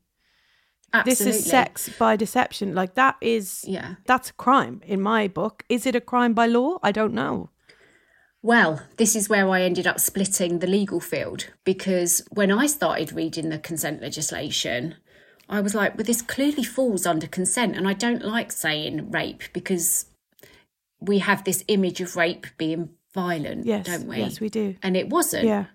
Absolutely. 0.93 1.25
This 1.25 1.37
is 1.37 1.49
sex 1.49 1.89
by 1.97 2.17
deception. 2.17 2.75
Like 2.75 2.95
that 2.95 3.15
is, 3.21 3.63
yeah, 3.65 3.95
that's 4.05 4.31
a 4.31 4.33
crime 4.33 4.81
in 4.85 5.01
my 5.01 5.29
book. 5.29 5.63
Is 5.69 5.85
it 5.85 5.95
a 5.95 6.01
crime 6.01 6.33
by 6.33 6.47
law? 6.47 6.79
I 6.83 6.91
don't 6.91 7.13
know. 7.13 7.49
Well, 8.43 8.81
this 8.97 9.15
is 9.15 9.29
where 9.29 9.47
I 9.49 9.61
ended 9.61 9.87
up 9.87 10.01
splitting 10.01 10.59
the 10.59 10.67
legal 10.67 10.99
field 10.99 11.47
because 11.63 12.23
when 12.31 12.51
I 12.51 12.65
started 12.65 13.13
reading 13.13 13.49
the 13.49 13.59
consent 13.59 14.01
legislation, 14.01 14.95
I 15.51 15.61
was 15.61 15.75
like, 15.75 15.95
well, 15.97 16.05
this 16.05 16.21
clearly 16.21 16.63
falls 16.63 17.05
under 17.05 17.27
consent. 17.27 17.75
And 17.75 17.87
I 17.87 17.93
don't 17.93 18.23
like 18.23 18.51
saying 18.51 19.11
rape 19.11 19.43
because 19.53 20.05
we 20.99 21.19
have 21.19 21.43
this 21.43 21.63
image 21.67 22.01
of 22.01 22.15
rape 22.15 22.47
being 22.57 22.89
violent, 23.13 23.65
yes, 23.65 23.85
don't 23.85 24.07
we? 24.07 24.17
Yes, 24.17 24.39
we 24.39 24.49
do. 24.49 24.75
And 24.81 24.95
it 24.95 25.09
wasn't. 25.09 25.45
Yeah. 25.45 25.65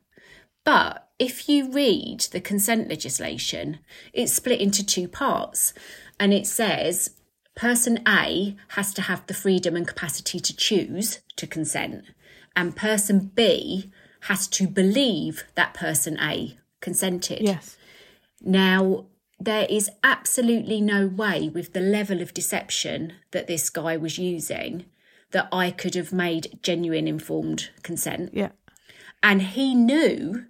But 0.65 1.09
if 1.19 1.49
you 1.49 1.71
read 1.71 2.21
the 2.33 2.41
consent 2.41 2.89
legislation, 2.89 3.79
it's 4.13 4.33
split 4.33 4.61
into 4.61 4.85
two 4.85 5.09
parts. 5.09 5.75
And 6.19 6.33
it 6.33 6.47
says 6.47 7.11
person 7.55 8.01
A 8.09 8.57
has 8.69 8.93
to 8.95 9.03
have 9.03 9.27
the 9.27 9.35
freedom 9.35 9.77
and 9.77 9.87
capacity 9.87 10.41
to 10.41 10.57
choose 10.57 11.21
to 11.37 11.47
consent 11.47 12.05
and 12.57 12.75
person 12.75 13.31
B 13.35 13.93
has 14.23 14.49
to 14.49 14.67
believe 14.67 15.45
that 15.55 15.75
person 15.75 16.19
A 16.19 16.57
consented. 16.81 17.43
Yes. 17.43 17.77
Now, 18.41 19.05
there 19.39 19.67
is 19.69 19.91
absolutely 20.03 20.81
no 20.81 21.07
way 21.07 21.49
with 21.49 21.73
the 21.73 21.81
level 21.81 22.21
of 22.21 22.35
deception 22.35 23.15
that 23.33 23.47
this 23.47 23.69
guy 23.71 23.97
was 23.97 24.19
using 24.19 24.87
that 25.33 25.49
I 25.53 25.71
could 25.71 25.95
have 25.95 26.13
made 26.13 26.59
genuine 26.63 27.07
informed 27.07 27.71
consent. 27.83 28.31
Yeah. 28.33 28.51
And 29.23 29.43
he 29.43 29.75
knew 29.75 30.47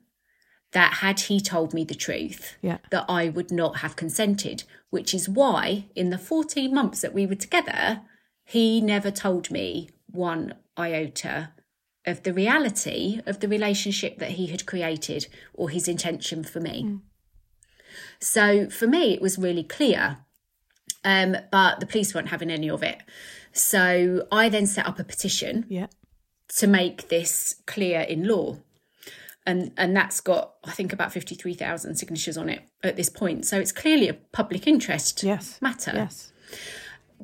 that 0.73 0.95
had 0.95 1.21
he 1.21 1.41
told 1.41 1.73
me 1.73 1.85
the 1.85 1.95
truth, 1.95 2.57
yeah. 2.61 2.79
that 2.91 3.07
I 3.09 3.29
would 3.29 3.51
not 3.51 3.79
have 3.79 3.97
consented, 3.97 4.65
which 4.91 5.15
is 5.15 5.29
why 5.29 5.87
in 5.95 6.11
the 6.11 6.19
14 6.19 6.73
months 6.75 7.01
that 7.01 7.15
we 7.15 7.27
were 7.27 7.35
together, 7.35 8.03
he 8.45 8.81
never 8.81 9.11
told 9.11 9.51
me 9.51 9.91
one 10.11 10.55
iota 10.77 11.51
of 12.05 12.23
the 12.23 12.33
reality 12.33 13.21
of 13.27 13.41
the 13.41 13.49
relationship 13.49 14.19
that 14.19 14.33
he 14.33 14.47
had 14.47 14.67
created 14.67 15.27
or 15.55 15.71
his 15.71 15.89
intention 15.89 16.45
for 16.45 16.61
me. 16.61 16.85
Mm. 16.85 17.01
So 18.21 18.69
for 18.71 18.87
me, 18.87 19.15
it 19.15 19.21
was 19.21 19.39
really 19.39 19.65
clear. 19.65 20.19
Um, 21.05 21.37
but 21.53 21.79
the 21.81 21.87
police 21.87 22.15
weren't 22.15 22.29
having 22.29 22.51
any 22.51 22.69
of 22.69 22.83
it. 22.83 23.01
So 23.53 24.27
I 24.31 24.49
then 24.49 24.67
set 24.67 24.87
up 24.87 24.99
a 24.99 25.05
petition 25.05 25.65
yeah. 25.69 25.87
to 26.57 26.67
make 26.67 27.09
this 27.09 27.57
clear 27.67 28.01
in 28.01 28.27
law. 28.27 28.59
And, 29.47 29.73
and 29.77 29.97
that's 29.97 30.21
got, 30.21 30.55
I 30.65 30.73
think, 30.73 30.93
about 30.93 31.13
53,000 31.13 31.95
signatures 31.95 32.37
on 32.37 32.49
it 32.49 32.63
at 32.83 32.97
this 32.97 33.09
point. 33.09 33.47
So 33.47 33.59
it's 33.59 33.71
clearly 33.71 34.09
a 34.09 34.15
public 34.15 34.67
interest 34.67 35.23
yes. 35.23 35.63
matter. 35.63 35.93
Yes. 35.95 36.33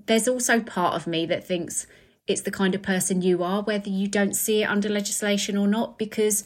There's 0.07 0.29
also 0.29 0.61
part 0.61 0.95
of 0.95 1.09
me 1.09 1.27
that 1.27 1.45
thinks 1.45 1.87
it's 2.29 2.43
the 2.43 2.53
kind 2.53 2.77
of 2.77 2.83
person 2.83 3.21
you 3.21 3.43
are, 3.43 3.63
whether 3.63 3.91
you 3.91 4.07
don't 4.07 4.35
see 4.35 4.63
it 4.63 4.67
under 4.67 4.89
legislation 4.89 5.57
or 5.57 5.67
not. 5.67 5.99
Because 5.99 6.45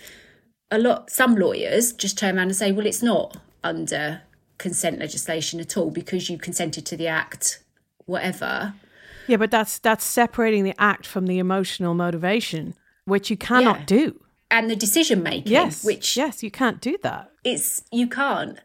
a 0.71 0.79
lot, 0.79 1.11
some 1.11 1.37
lawyers 1.37 1.93
just 1.93 2.17
turn 2.17 2.39
around 2.39 2.49
and 2.49 2.57
say, 2.57 2.73
well, 2.73 2.87
it's 2.87 3.03
not 3.03 3.37
under 3.63 4.23
consent 4.59 4.99
legislation 4.99 5.61
at 5.61 5.77
all 5.77 5.91
because 5.91 6.31
you 6.31 6.39
consented 6.39 6.87
to 6.87 6.97
the 6.97 7.07
act, 7.07 7.63
whatever. 8.07 8.75
Yeah, 9.27 9.37
but 9.37 9.51
that's 9.51 9.79
that's 9.79 10.05
separating 10.05 10.65
the 10.65 10.75
act 10.79 11.07
from 11.07 11.27
the 11.27 11.39
emotional 11.39 11.95
motivation, 11.95 12.75
which 13.05 13.31
you 13.31 13.37
cannot 13.37 13.81
yeah. 13.81 13.87
do. 13.87 14.21
And 14.49 14.71
the 14.71 14.77
decision 14.77 15.25
making 15.25 15.51
yes 15.51 15.85
which 15.85 16.17
yes 16.17 16.43
you 16.43 16.53
can't 16.53 16.81
do 16.81 16.97
that. 17.03 17.33
It's 17.43 17.83
you 17.91 18.07
can't. 18.07 18.59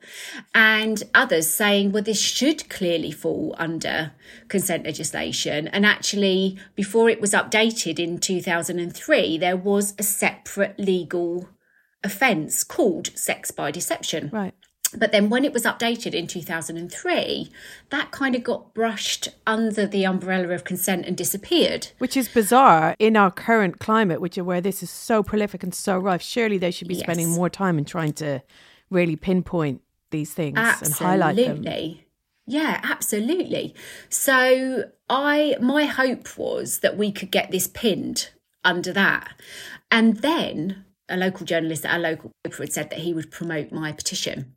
And 0.54 1.02
others 1.16 1.50
saying 1.50 1.92
well 1.92 2.04
this 2.04 2.22
should 2.22 2.70
clearly 2.70 3.12
fall 3.12 3.56
under 3.58 4.12
consent 4.48 4.86
legislation. 4.86 5.68
And 5.70 5.84
actually 5.84 6.60
before 6.76 7.10
it 7.10 7.20
was 7.20 7.32
updated 7.32 7.98
in 7.98 8.20
2003 8.20 9.39
there 9.39 9.58
was 9.58 9.96
a 9.98 10.04
separate 10.04 10.80
legal 10.80 11.50
offence 12.04 12.64
called 12.64 13.08
sex 13.18 13.50
by 13.50 13.72
deception. 13.72 14.30
Right 14.32 14.54
but 14.98 15.12
then 15.12 15.30
when 15.30 15.46
it 15.46 15.54
was 15.54 15.64
updated 15.64 16.14
in 16.14 16.28
2003, 16.28 17.52
that 17.89 18.12
kind 18.12 18.36
of 18.36 18.44
got 18.44 18.74
brushed 18.74 19.30
under 19.48 19.86
the 19.86 20.06
umbrella 20.06 20.50
of 20.50 20.64
consent 20.64 21.06
and 21.06 21.16
disappeared. 21.16 21.88
Which 21.98 22.18
is 22.18 22.28
bizarre 22.28 22.96
in 23.00 23.16
our 23.16 23.32
current 23.32 23.80
climate, 23.80 24.22
which 24.22 24.38
are 24.38 24.44
where 24.44 24.62
this 24.62 24.84
is 24.84 24.89
so 24.89 25.24
prolific 25.24 25.64
and 25.64 25.74
so 25.74 25.98
rife. 25.98 26.22
Surely 26.22 26.58
they 26.58 26.72
should 26.72 26.88
be 26.88 26.96
yes. 26.96 27.04
spending 27.04 27.30
more 27.30 27.50
time 27.50 27.78
in 27.78 27.86
trying 27.86 28.14
to 28.14 28.42
really 28.89 29.16
pinpoint 29.16 29.82
these 30.12 30.34
things 30.34 30.58
absolutely. 30.58 30.88
and 30.88 31.22
highlight 31.22 31.36
them. 31.64 31.98
Yeah, 32.48 32.82
absolutely. 32.84 33.76
So 34.10 34.86
I 35.10 35.56
my 35.62 35.86
hope 35.86 36.38
was 36.38 36.80
that 36.80 36.98
we 36.98 37.12
could 37.12 37.32
get 37.32 37.52
this 37.52 37.68
pinned 37.68 38.30
under 38.64 38.92
that. 38.94 39.34
And 39.89 40.18
then 40.18 40.86
a 41.08 41.18
local 41.18 41.46
journalist 41.46 41.86
at 41.86 41.94
our 41.94 42.00
local 42.00 42.32
paper 42.44 42.64
had 42.64 42.74
said 42.74 42.89
that 42.89 43.00
he 43.00 43.14
would 43.14 43.32
promote 43.32 43.72
my 43.72 43.92
petition. 43.92 44.56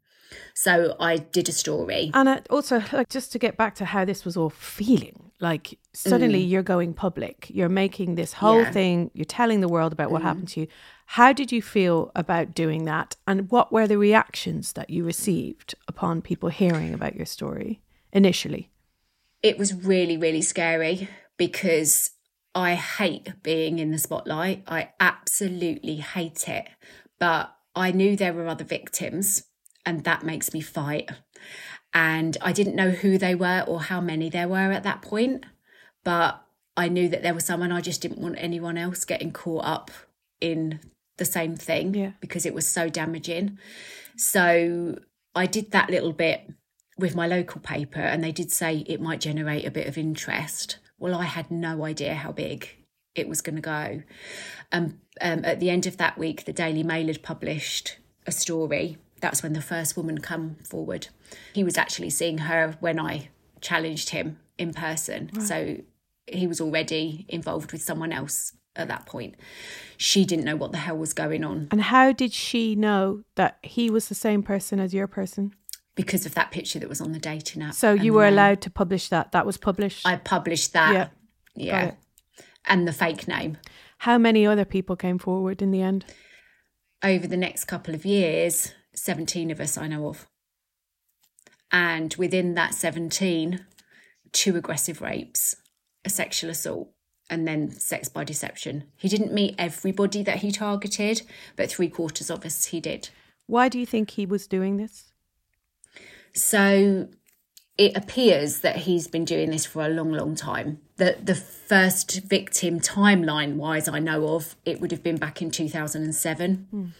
So 0.54 0.96
I 1.00 1.18
did 1.18 1.48
a 1.48 1.52
story. 1.52 2.10
And 2.14 2.42
also, 2.50 2.82
like, 2.92 3.08
just 3.08 3.32
to 3.32 3.38
get 3.38 3.56
back 3.56 3.74
to 3.76 3.84
how 3.84 4.04
this 4.04 4.24
was 4.24 4.36
all 4.36 4.50
feeling, 4.50 5.30
like 5.40 5.78
suddenly 5.92 6.44
mm. 6.44 6.48
you're 6.48 6.62
going 6.62 6.94
public, 6.94 7.50
you're 7.50 7.68
making 7.68 8.14
this 8.14 8.32
whole 8.32 8.62
yeah. 8.62 8.70
thing, 8.70 9.10
you're 9.14 9.24
telling 9.24 9.60
the 9.60 9.68
world 9.68 9.92
about 9.92 10.10
what 10.10 10.22
mm. 10.22 10.26
happened 10.26 10.48
to 10.48 10.60
you. 10.60 10.66
How 11.06 11.32
did 11.32 11.52
you 11.52 11.60
feel 11.60 12.10
about 12.14 12.54
doing 12.54 12.84
that? 12.84 13.16
And 13.26 13.50
what 13.50 13.72
were 13.72 13.86
the 13.86 13.98
reactions 13.98 14.72
that 14.72 14.90
you 14.90 15.04
received 15.04 15.74
upon 15.86 16.22
people 16.22 16.48
hearing 16.48 16.94
about 16.94 17.14
your 17.14 17.26
story 17.26 17.80
initially? 18.12 18.70
It 19.42 19.58
was 19.58 19.74
really, 19.74 20.16
really 20.16 20.40
scary 20.40 21.08
because 21.36 22.12
I 22.54 22.74
hate 22.74 23.42
being 23.42 23.78
in 23.78 23.90
the 23.90 23.98
spotlight. 23.98 24.62
I 24.66 24.90
absolutely 25.00 25.96
hate 25.96 26.48
it. 26.48 26.68
But 27.18 27.54
I 27.74 27.90
knew 27.90 28.16
there 28.16 28.32
were 28.32 28.46
other 28.46 28.64
victims 28.64 29.44
and 29.86 30.04
that 30.04 30.24
makes 30.24 30.52
me 30.52 30.60
fight. 30.60 31.10
And 31.92 32.36
I 32.40 32.52
didn't 32.52 32.76
know 32.76 32.90
who 32.90 33.18
they 33.18 33.34
were 33.34 33.64
or 33.66 33.82
how 33.82 34.00
many 34.00 34.28
there 34.28 34.48
were 34.48 34.72
at 34.72 34.82
that 34.82 35.02
point, 35.02 35.44
but 36.02 36.42
I 36.76 36.88
knew 36.88 37.08
that 37.08 37.22
there 37.22 37.34
was 37.34 37.44
someone 37.44 37.70
I 37.70 37.80
just 37.80 38.02
didn't 38.02 38.20
want 38.20 38.36
anyone 38.38 38.76
else 38.76 39.04
getting 39.04 39.32
caught 39.32 39.64
up 39.64 39.90
in 40.40 40.80
the 41.16 41.24
same 41.24 41.54
thing 41.56 41.94
yeah. 41.94 42.10
because 42.20 42.44
it 42.44 42.54
was 42.54 42.66
so 42.66 42.88
damaging. 42.88 43.58
So 44.16 44.98
I 45.34 45.46
did 45.46 45.70
that 45.70 45.90
little 45.90 46.12
bit 46.12 46.50
with 46.98 47.14
my 47.14 47.26
local 47.26 47.60
paper, 47.60 48.00
and 48.00 48.22
they 48.22 48.32
did 48.32 48.52
say 48.52 48.78
it 48.86 49.00
might 49.00 49.20
generate 49.20 49.66
a 49.66 49.70
bit 49.70 49.86
of 49.86 49.98
interest. 49.98 50.78
Well, 50.98 51.14
I 51.14 51.24
had 51.24 51.50
no 51.50 51.84
idea 51.84 52.14
how 52.14 52.32
big 52.32 52.68
it 53.14 53.28
was 53.28 53.40
going 53.40 53.56
to 53.56 53.62
go. 53.62 54.02
Um, 54.72 55.00
um, 55.20 55.44
at 55.44 55.60
the 55.60 55.70
end 55.70 55.86
of 55.86 55.96
that 55.96 56.18
week, 56.18 56.44
the 56.44 56.52
Daily 56.52 56.82
Mail 56.82 57.06
had 57.06 57.22
published 57.22 57.98
a 58.26 58.32
story 58.32 58.98
that's 59.20 59.42
when 59.42 59.52
the 59.52 59.62
first 59.62 59.96
woman 59.96 60.18
come 60.18 60.56
forward. 60.64 61.08
He 61.52 61.64
was 61.64 61.78
actually 61.78 62.10
seeing 62.10 62.38
her 62.38 62.76
when 62.80 62.98
I 63.00 63.28
challenged 63.60 64.10
him 64.10 64.38
in 64.58 64.72
person. 64.72 65.30
Right. 65.34 65.46
So 65.46 65.76
he 66.26 66.46
was 66.46 66.60
already 66.60 67.26
involved 67.28 67.72
with 67.72 67.82
someone 67.82 68.12
else 68.12 68.52
at 68.76 68.88
that 68.88 69.06
point. 69.06 69.36
She 69.96 70.24
didn't 70.24 70.44
know 70.44 70.56
what 70.56 70.72
the 70.72 70.78
hell 70.78 70.96
was 70.96 71.12
going 71.12 71.44
on. 71.44 71.68
And 71.70 71.80
how 71.80 72.12
did 72.12 72.32
she 72.32 72.74
know 72.74 73.22
that 73.36 73.58
he 73.62 73.90
was 73.90 74.08
the 74.08 74.14
same 74.14 74.42
person 74.42 74.80
as 74.80 74.92
your 74.92 75.06
person? 75.06 75.54
Because 75.94 76.26
of 76.26 76.34
that 76.34 76.50
picture 76.50 76.80
that 76.80 76.88
was 76.88 77.00
on 77.00 77.12
the 77.12 77.20
dating 77.20 77.62
app. 77.62 77.74
So 77.74 77.92
you 77.92 78.12
were 78.12 78.26
allowed 78.26 78.60
to 78.62 78.70
publish 78.70 79.08
that. 79.10 79.32
That 79.32 79.46
was 79.46 79.56
published. 79.56 80.06
I 80.06 80.16
published 80.16 80.72
that. 80.72 80.92
Yeah. 80.92 81.08
Yeah. 81.54 81.92
And 82.66 82.88
the 82.88 82.92
fake 82.92 83.28
name. 83.28 83.58
How 83.98 84.18
many 84.18 84.44
other 84.44 84.64
people 84.64 84.96
came 84.96 85.18
forward 85.18 85.62
in 85.62 85.70
the 85.70 85.82
end? 85.82 86.04
Over 87.02 87.26
the 87.28 87.36
next 87.36 87.66
couple 87.66 87.94
of 87.94 88.04
years, 88.04 88.72
17 88.94 89.50
of 89.50 89.60
us 89.60 89.76
I 89.76 89.88
know 89.88 90.08
of. 90.08 90.26
And 91.70 92.14
within 92.14 92.54
that 92.54 92.74
17, 92.74 93.64
two 94.32 94.56
aggressive 94.56 95.00
rapes, 95.00 95.56
a 96.04 96.10
sexual 96.10 96.50
assault, 96.50 96.90
and 97.30 97.48
then 97.48 97.70
sex 97.70 98.08
by 98.08 98.24
deception. 98.24 98.84
He 98.96 99.08
didn't 99.08 99.32
meet 99.32 99.54
everybody 99.58 100.22
that 100.22 100.38
he 100.38 100.52
targeted, 100.52 101.22
but 101.56 101.70
three 101.70 101.88
quarters 101.88 102.30
of 102.30 102.44
us 102.44 102.66
he 102.66 102.80
did. 102.80 103.08
Why 103.46 103.68
do 103.68 103.78
you 103.78 103.86
think 103.86 104.10
he 104.10 104.26
was 104.26 104.46
doing 104.46 104.76
this? 104.76 105.12
So 106.32 107.08
it 107.78 107.96
appears 107.96 108.60
that 108.60 108.76
he's 108.76 109.08
been 109.08 109.24
doing 109.24 109.50
this 109.50 109.66
for 109.66 109.84
a 109.84 109.88
long, 109.88 110.12
long 110.12 110.34
time. 110.34 110.80
The 110.96 111.18
the 111.22 111.34
first 111.34 112.20
victim 112.20 112.80
timeline 112.80 113.56
wise 113.56 113.88
I 113.88 113.98
know 113.98 114.28
of, 114.28 114.56
it 114.64 114.80
would 114.80 114.90
have 114.90 115.02
been 115.02 115.16
back 115.16 115.42
in 115.42 115.50
2007. 115.50 116.68
Mm. 116.72 116.90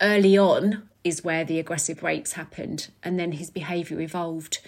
Early 0.00 0.38
on 0.38 0.87
is 1.04 1.24
where 1.24 1.44
the 1.44 1.58
aggressive 1.58 2.02
rapes 2.02 2.32
happened, 2.32 2.90
and 3.02 3.18
then 3.18 3.32
his 3.32 3.50
behaviour 3.50 4.00
evolved. 4.00 4.58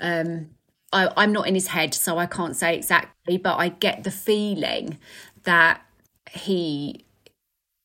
Um, 0.00 0.50
I, 0.92 1.10
I'm 1.16 1.32
not 1.32 1.48
in 1.48 1.54
his 1.54 1.68
head, 1.68 1.94
so 1.94 2.18
I 2.18 2.26
can't 2.26 2.56
say 2.56 2.76
exactly, 2.76 3.36
but 3.36 3.56
I 3.56 3.68
get 3.68 4.04
the 4.04 4.10
feeling 4.10 4.98
that 5.44 5.82
he 6.30 7.04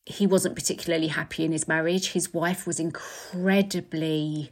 he 0.06 0.26
wasn't 0.26 0.56
particularly 0.56 1.08
happy 1.08 1.46
in 1.46 1.52
his 1.52 1.68
marriage. 1.68 2.14
His 2.14 2.34
wife 2.34 2.66
was 2.66 2.80
incredibly 2.80 4.52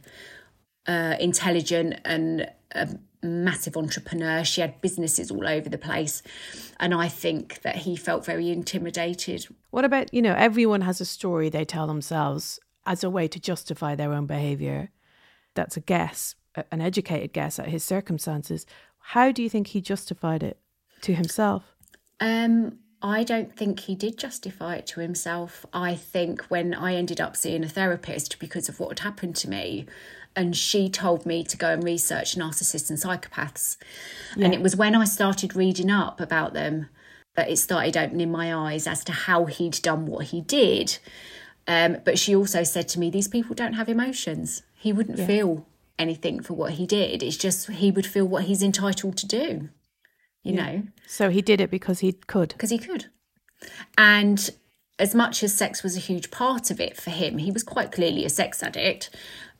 uh, 0.86 1.16
intelligent 1.18 1.96
and 2.04 2.48
a 2.72 2.88
massive 3.22 3.76
entrepreneur. 3.76 4.44
She 4.44 4.60
had 4.60 4.80
businesses 4.80 5.32
all 5.32 5.48
over 5.48 5.68
the 5.68 5.78
place. 5.78 6.22
And 6.78 6.94
I 6.94 7.08
think 7.08 7.62
that 7.62 7.76
he 7.76 7.96
felt 7.96 8.24
very 8.24 8.50
intimidated. 8.50 9.48
What 9.70 9.84
about, 9.84 10.14
you 10.14 10.22
know, 10.22 10.34
everyone 10.34 10.82
has 10.82 11.00
a 11.00 11.04
story 11.04 11.48
they 11.48 11.64
tell 11.64 11.88
themselves 11.88 12.60
as 12.88 13.04
a 13.04 13.10
way 13.10 13.28
to 13.28 13.38
justify 13.38 13.94
their 13.94 14.12
own 14.12 14.26
behavior. 14.26 14.90
That's 15.54 15.76
a 15.76 15.80
guess 15.80 16.34
an 16.70 16.80
educated 16.80 17.32
guess 17.32 17.58
at 17.58 17.68
his 17.68 17.84
circumstances. 17.84 18.66
How 18.98 19.32
do 19.32 19.42
you 19.42 19.50
think 19.50 19.68
he 19.68 19.80
justified 19.80 20.42
it 20.42 20.58
to 21.02 21.14
himself? 21.14 21.76
Um, 22.20 22.78
I 23.00 23.22
don't 23.22 23.54
think 23.54 23.80
he 23.80 23.94
did 23.94 24.18
justify 24.18 24.76
it 24.76 24.86
to 24.88 25.00
himself. 25.00 25.64
I 25.72 25.94
think 25.94 26.42
when 26.48 26.74
I 26.74 26.94
ended 26.94 27.20
up 27.20 27.36
seeing 27.36 27.64
a 27.64 27.68
therapist 27.68 28.38
because 28.38 28.68
of 28.68 28.80
what 28.80 28.98
had 28.98 29.00
happened 29.00 29.36
to 29.36 29.50
me, 29.50 29.86
and 30.34 30.56
she 30.56 30.88
told 30.88 31.26
me 31.26 31.42
to 31.44 31.56
go 31.56 31.70
and 31.70 31.82
research 31.82 32.36
narcissists 32.36 32.90
and 32.90 32.98
psychopaths. 32.98 33.76
Yeah. 34.36 34.46
And 34.46 34.54
it 34.54 34.60
was 34.60 34.76
when 34.76 34.94
I 34.94 35.04
started 35.04 35.56
reading 35.56 35.90
up 35.90 36.20
about 36.20 36.54
them 36.54 36.88
that 37.34 37.50
it 37.50 37.56
started 37.56 37.96
opening 37.96 38.30
my 38.30 38.54
eyes 38.54 38.86
as 38.86 39.04
to 39.04 39.12
how 39.12 39.46
he'd 39.46 39.80
done 39.82 40.06
what 40.06 40.26
he 40.26 40.40
did. 40.40 40.98
Um, 41.68 41.98
but 42.04 42.18
she 42.18 42.34
also 42.34 42.64
said 42.64 42.88
to 42.88 42.98
me, 42.98 43.10
These 43.10 43.28
people 43.28 43.54
don't 43.54 43.74
have 43.74 43.88
emotions. 43.88 44.62
He 44.74 44.92
wouldn't 44.92 45.18
yeah. 45.18 45.26
feel 45.26 45.66
anything 45.98 46.40
for 46.40 46.54
what 46.54 46.72
he 46.72 46.86
did. 46.86 47.22
It's 47.22 47.36
just 47.36 47.68
he 47.70 47.90
would 47.90 48.06
feel 48.06 48.24
what 48.24 48.44
he's 48.44 48.62
entitled 48.62 49.16
to 49.18 49.26
do, 49.26 49.68
you 50.42 50.54
yeah. 50.54 50.72
know? 50.72 50.82
So 51.06 51.30
he 51.30 51.42
did 51.42 51.60
it 51.60 51.70
because 51.70 52.00
he 52.00 52.12
could. 52.12 52.50
Because 52.50 52.70
he 52.70 52.78
could. 52.78 53.06
And 53.98 54.50
as 54.98 55.14
much 55.14 55.42
as 55.42 55.54
sex 55.54 55.82
was 55.82 55.96
a 55.96 56.00
huge 56.00 56.30
part 56.30 56.70
of 56.70 56.80
it 56.80 56.96
for 56.96 57.10
him, 57.10 57.38
he 57.38 57.50
was 57.50 57.62
quite 57.62 57.92
clearly 57.92 58.24
a 58.24 58.30
sex 58.30 58.62
addict. 58.62 59.10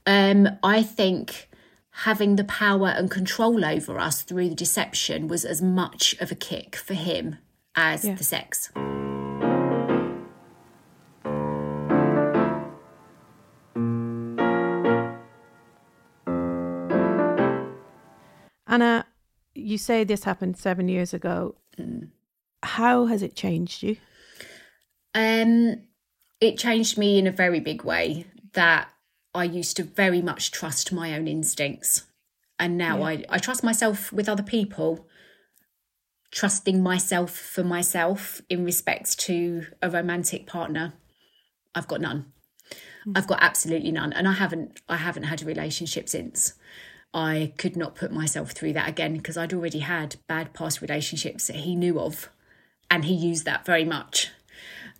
Um, 0.06 0.48
I 0.62 0.82
think 0.82 1.48
having 1.90 2.36
the 2.36 2.44
power 2.44 2.88
and 2.88 3.11
control 3.11 3.64
over 3.64 3.98
us 3.98 4.22
through 4.22 4.48
the 4.48 4.54
deception 4.54 5.28
was 5.28 5.44
as 5.44 5.61
much 5.61 6.14
of 6.20 6.30
a 6.30 6.36
kick 6.36 6.76
for 6.76 6.94
him 6.94 7.36
as 7.74 8.04
yeah. 8.04 8.14
the 8.14 8.24
sex. 8.24 8.70
Anna, 18.82 19.06
you 19.54 19.76
say 19.76 20.04
this 20.04 20.22
happened 20.22 20.56
seven 20.56 20.88
years 20.88 21.12
ago. 21.12 21.56
Mm. 21.76 22.10
How 22.62 23.06
has 23.06 23.22
it 23.22 23.34
changed 23.34 23.82
you? 23.82 23.96
Um, 25.14 25.82
it 26.40 26.58
changed 26.58 26.96
me 26.96 27.18
in 27.18 27.26
a 27.26 27.32
very 27.32 27.58
big 27.58 27.82
way. 27.82 28.26
That 28.52 28.88
I 29.34 29.44
used 29.44 29.76
to 29.76 29.82
very 29.82 30.22
much 30.22 30.52
trust 30.52 30.92
my 30.92 31.14
own 31.14 31.26
instincts, 31.26 32.04
and 32.58 32.78
now 32.78 32.98
yeah. 32.98 33.04
I, 33.04 33.24
I 33.30 33.38
trust 33.38 33.64
myself 33.64 34.12
with 34.12 34.28
other 34.28 34.42
people. 34.42 35.06
Trusting 36.30 36.82
myself 36.82 37.34
for 37.34 37.64
myself 37.64 38.42
in 38.48 38.64
respect 38.64 39.18
to 39.20 39.66
a 39.80 39.88
romantic 39.88 40.46
partner, 40.46 40.92
I've 41.74 41.88
got 41.88 42.00
none. 42.00 42.32
Mm. 43.06 43.16
I've 43.16 43.26
got 43.26 43.42
absolutely 43.42 43.92
none, 43.92 44.12
and 44.12 44.28
I 44.28 44.34
haven't. 44.34 44.80
I 44.88 44.96
haven't 44.96 45.24
had 45.24 45.42
a 45.42 45.46
relationship 45.46 46.08
since. 46.08 46.54
I 47.14 47.52
could 47.56 47.76
not 47.76 47.94
put 47.94 48.12
myself 48.12 48.52
through 48.52 48.74
that 48.74 48.88
again 48.88 49.14
because 49.14 49.36
I'd 49.36 49.52
already 49.52 49.80
had 49.80 50.16
bad 50.26 50.52
past 50.52 50.82
relationships 50.82 51.46
that 51.46 51.56
he 51.56 51.74
knew 51.74 51.98
of 51.98 52.28
and 52.90 53.04
he 53.04 53.14
used 53.14 53.44
that 53.44 53.64
very 53.64 53.84
much. 53.84 54.30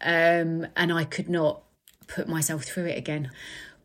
Um, 0.01 0.67
and 0.77 0.93
I 0.93 1.05
could 1.05 1.29
not 1.29 1.63
put 2.07 2.29
myself 2.29 2.65
through 2.65 2.87
it 2.87 2.99
again. 2.99 3.31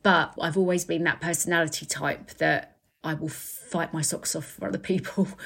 But 0.03 0.33
I've 0.39 0.57
always 0.57 0.85
been 0.85 1.03
that 1.05 1.21
personality 1.21 1.85
type 1.85 2.31
that 2.35 2.72
I 3.03 3.13
will 3.13 3.29
fight 3.29 3.91
my 3.91 4.01
socks 4.01 4.35
off 4.35 4.45
for 4.45 4.67
other 4.67 4.77
people. 4.77 5.27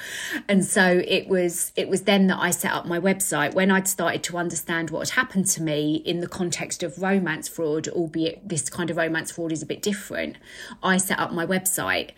And 0.50 0.64
so 0.64 1.02
it 1.06 1.28
was 1.28 1.72
it 1.76 1.88
was 1.88 2.02
then 2.02 2.26
that 2.28 2.38
I 2.38 2.50
set 2.50 2.72
up 2.72 2.86
my 2.86 2.98
website 2.98 3.54
when 3.54 3.70
I'd 3.70 3.88
started 3.88 4.22
to 4.24 4.38
understand 4.38 4.90
what 4.90 5.08
had 5.08 5.16
happened 5.16 5.46
to 5.48 5.62
me 5.62 5.96
in 5.96 6.20
the 6.20 6.28
context 6.28 6.82
of 6.82 7.02
romance 7.02 7.48
fraud, 7.48 7.88
albeit 7.88 8.48
this 8.48 8.70
kind 8.70 8.90
of 8.90 8.96
romance 8.96 9.30
fraud 9.30 9.52
is 9.52 9.62
a 9.62 9.66
bit 9.66 9.82
different. 9.82 10.36
I 10.82 10.96
set 10.96 11.18
up 11.18 11.32
my 11.32 11.44
website 11.44 12.10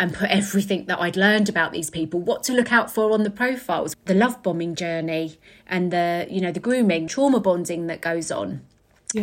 and 0.00 0.14
put 0.14 0.30
everything 0.30 0.86
that 0.86 1.00
I'd 1.00 1.16
learned 1.16 1.48
about 1.48 1.72
these 1.72 1.90
people, 1.90 2.20
what 2.20 2.42
to 2.44 2.52
look 2.52 2.72
out 2.72 2.90
for 2.90 3.12
on 3.12 3.22
the 3.22 3.30
profiles, 3.30 3.94
the 4.06 4.14
love 4.14 4.42
bombing 4.42 4.74
journey 4.74 5.38
and 5.66 5.90
the, 5.92 6.26
you 6.30 6.40
know, 6.40 6.52
the 6.52 6.60
grooming, 6.60 7.06
trauma 7.06 7.40
bonding 7.40 7.86
that 7.88 8.00
goes 8.00 8.30
on 8.30 8.62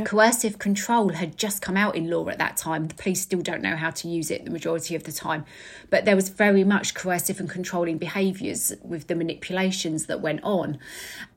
Coercive 0.05 0.57
control 0.57 1.09
had 1.09 1.37
just 1.37 1.61
come 1.61 1.75
out 1.75 1.95
in 1.95 2.09
law 2.09 2.27
at 2.29 2.37
that 2.37 2.57
time. 2.57 2.87
The 2.87 2.95
police 2.95 3.21
still 3.21 3.41
don't 3.41 3.61
know 3.61 3.75
how 3.75 3.89
to 3.91 4.07
use 4.07 4.31
it 4.31 4.45
the 4.45 4.51
majority 4.51 4.95
of 4.95 5.03
the 5.03 5.11
time. 5.11 5.45
But 5.89 6.05
there 6.05 6.15
was 6.15 6.29
very 6.29 6.63
much 6.63 6.93
coercive 6.93 7.39
and 7.39 7.49
controlling 7.49 7.97
behaviours 7.97 8.73
with 8.81 9.07
the 9.07 9.15
manipulations 9.15 10.05
that 10.05 10.21
went 10.21 10.41
on. 10.43 10.79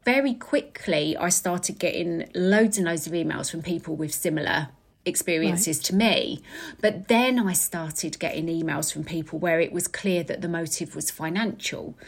Very 0.05 0.35
quickly, 0.35 1.17
I 1.17 1.29
started 1.31 1.79
getting 1.79 2.31
loads 2.35 2.79
and 2.79 2.87
loads 2.87 3.07
of 3.07 3.13
emails 3.13 3.51
from 3.51 3.63
people 3.63 3.97
with 3.97 4.15
similar 4.15 4.69
experiences 5.05 5.79
right. 5.79 5.85
to 5.85 5.95
me. 5.95 6.43
But 6.81 7.09
then 7.09 7.39
I 7.39 7.53
started 7.53 8.19
getting 8.19 8.47
emails 8.47 8.93
from 8.93 9.05
people 9.05 9.39
where 9.39 9.61
it 9.61 9.73
was 9.73 9.89
clear 9.89 10.23
that 10.25 10.41
the 10.41 10.49
motive 10.49 10.95
was 10.95 11.11
financial. 11.11 11.99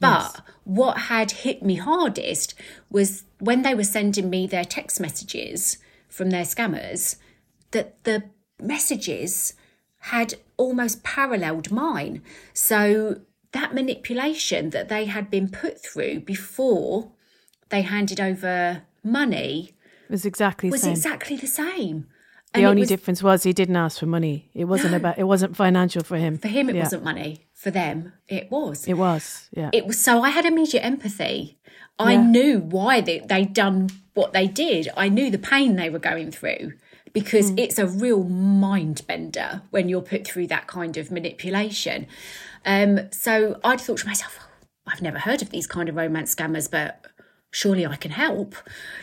But 0.00 0.32
yes. 0.34 0.40
what 0.64 0.98
had 0.98 1.30
hit 1.32 1.62
me 1.62 1.74
hardest 1.74 2.54
was 2.88 3.24
when 3.40 3.62
they 3.62 3.74
were 3.74 3.84
sending 3.84 4.30
me 4.30 4.46
their 4.46 4.64
text 4.64 5.00
messages 5.00 5.78
from 6.18 6.30
their 6.30 6.42
scammers 6.42 7.16
that 7.70 8.02
the 8.02 8.24
messages 8.60 9.54
had 10.00 10.34
almost 10.56 11.04
paralleled 11.04 11.70
mine. 11.70 12.20
So 12.52 13.20
that 13.52 13.72
manipulation 13.72 14.70
that 14.70 14.88
they 14.88 15.04
had 15.04 15.30
been 15.30 15.48
put 15.48 15.80
through 15.80 16.20
before 16.20 17.12
they 17.68 17.82
handed 17.82 18.20
over 18.20 18.82
money 19.04 19.70
was 20.10 20.26
exactly 20.26 20.70
was 20.70 20.82
same. 20.82 20.90
exactly 20.90 21.36
the 21.36 21.46
same. 21.46 22.08
The 22.52 22.60
and 22.60 22.66
only 22.66 22.82
was, 22.82 22.88
difference 22.88 23.22
was 23.22 23.42
he 23.44 23.52
didn't 23.52 23.76
ask 23.76 24.00
for 24.00 24.06
money. 24.06 24.50
It 24.54 24.64
wasn't 24.64 24.92
no, 24.92 24.96
about 24.96 25.18
it 25.18 25.24
wasn't 25.24 25.54
financial 25.56 26.02
for 26.02 26.16
him. 26.16 26.38
For 26.38 26.48
him 26.48 26.68
it 26.68 26.74
yeah. 26.74 26.82
wasn't 26.82 27.04
money. 27.04 27.46
For 27.54 27.70
them 27.70 28.12
it 28.26 28.50
was. 28.50 28.88
It 28.88 28.94
was. 28.94 29.48
Yeah. 29.54 29.70
It 29.72 29.86
was 29.86 30.02
so 30.02 30.22
I 30.22 30.30
had 30.30 30.46
immediate 30.46 30.84
empathy. 30.84 31.58
I 31.98 32.14
yeah. 32.14 32.22
knew 32.22 32.58
why 32.60 33.00
they, 33.00 33.20
they'd 33.20 33.52
done 33.52 33.90
what 34.14 34.32
they 34.32 34.46
did. 34.46 34.88
I 34.96 35.08
knew 35.08 35.30
the 35.30 35.38
pain 35.38 35.76
they 35.76 35.90
were 35.90 35.98
going 35.98 36.30
through 36.30 36.74
because 37.12 37.50
mm. 37.50 37.58
it's 37.58 37.78
a 37.78 37.86
real 37.86 38.24
mind 38.24 39.06
bender 39.06 39.62
when 39.70 39.88
you're 39.88 40.02
put 40.02 40.26
through 40.26 40.46
that 40.48 40.66
kind 40.66 40.96
of 40.96 41.10
manipulation. 41.10 42.06
Um, 42.64 43.10
so 43.12 43.58
I'd 43.64 43.80
thought 43.80 43.98
to 43.98 44.06
myself, 44.06 44.38
I've 44.86 45.02
never 45.02 45.18
heard 45.18 45.42
of 45.42 45.50
these 45.50 45.66
kind 45.66 45.88
of 45.88 45.96
romance 45.96 46.34
scammers, 46.34 46.70
but 46.70 47.04
surely 47.50 47.86
I 47.86 47.96
can 47.96 48.10
help. 48.10 48.54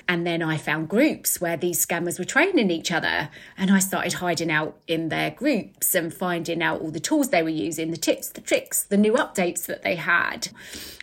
And 0.08 0.26
then 0.26 0.42
I 0.44 0.58
found 0.58 0.88
groups 0.88 1.42
where 1.42 1.58
these 1.58 1.84
scammers 1.84 2.20
were 2.20 2.26
training 2.26 2.70
each 2.70 2.92
other. 2.92 3.30
And 3.58 3.72
I 3.72 3.80
started 3.80 4.14
hiding 4.14 4.52
out 4.52 4.78
in 4.88 5.10
their 5.10 5.32
groups 5.32 5.96
and 5.96 6.14
finding 6.14 6.62
out 6.62 6.82
all 6.82 6.92
the 6.92 7.00
tools 7.00 7.30
they 7.30 7.42
were 7.42 7.50
using, 7.50 7.92
the 7.92 7.98
tips, 7.98 8.30
the 8.30 8.42
tricks, 8.42 8.84
the 8.84 8.98
new 8.98 9.14
updates 9.14 9.66
that 9.66 9.84
they 9.84 9.96
had. 9.96 10.50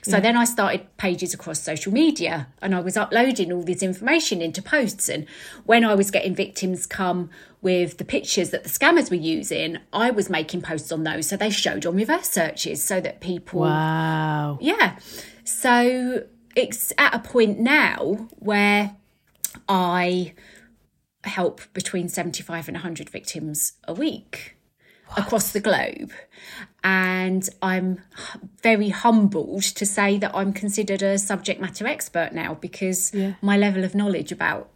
So 0.02 0.16
yeah. 0.16 0.20
then 0.20 0.36
I 0.36 0.44
started 0.44 0.96
pages 0.96 1.34
across 1.34 1.60
social 1.60 1.92
media 1.92 2.48
and 2.60 2.74
I 2.74 2.80
was 2.80 2.96
uploading 2.96 3.52
all 3.52 3.62
this 3.62 3.82
information 3.82 4.40
into 4.40 4.62
posts. 4.62 5.08
And 5.08 5.26
when 5.64 5.84
I 5.84 5.94
was 5.94 6.10
getting 6.10 6.34
victims 6.34 6.86
come 6.86 7.30
with 7.60 7.98
the 7.98 8.04
pictures 8.04 8.50
that 8.50 8.62
the 8.62 8.68
scammers 8.68 9.10
were 9.10 9.16
using, 9.16 9.78
I 9.92 10.10
was 10.10 10.30
making 10.30 10.62
posts 10.62 10.92
on 10.92 11.02
those. 11.02 11.28
So 11.28 11.36
they 11.36 11.50
showed 11.50 11.86
on 11.86 11.96
reverse 11.96 12.28
searches 12.28 12.82
so 12.84 13.00
that 13.00 13.20
people. 13.20 13.60
Wow. 13.60 14.58
Yeah. 14.60 14.98
So 15.44 16.24
it's 16.56 16.92
at 16.98 17.14
a 17.14 17.18
point 17.18 17.58
now 17.58 18.28
where 18.38 18.96
I 19.68 20.34
help 21.24 21.60
between 21.72 22.08
75 22.08 22.68
and 22.68 22.74
100 22.76 23.08
victims 23.08 23.74
a 23.86 23.92
week 23.92 24.56
across 25.16 25.52
the 25.52 25.60
globe. 25.60 26.12
And 26.82 27.48
I'm 27.60 28.00
very 28.62 28.88
humbled 28.88 29.62
to 29.62 29.86
say 29.86 30.18
that 30.18 30.32
I'm 30.34 30.52
considered 30.52 31.02
a 31.02 31.18
subject 31.18 31.60
matter 31.60 31.86
expert 31.86 32.32
now 32.32 32.54
because 32.54 33.14
Yeah. 33.14 33.34
my 33.40 33.56
level 33.56 33.84
of 33.84 33.94
knowledge 33.94 34.32
about 34.32 34.70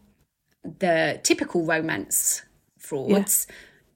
the 0.62 1.20
typical 1.22 1.64
romance 1.64 2.42
frauds 2.78 3.46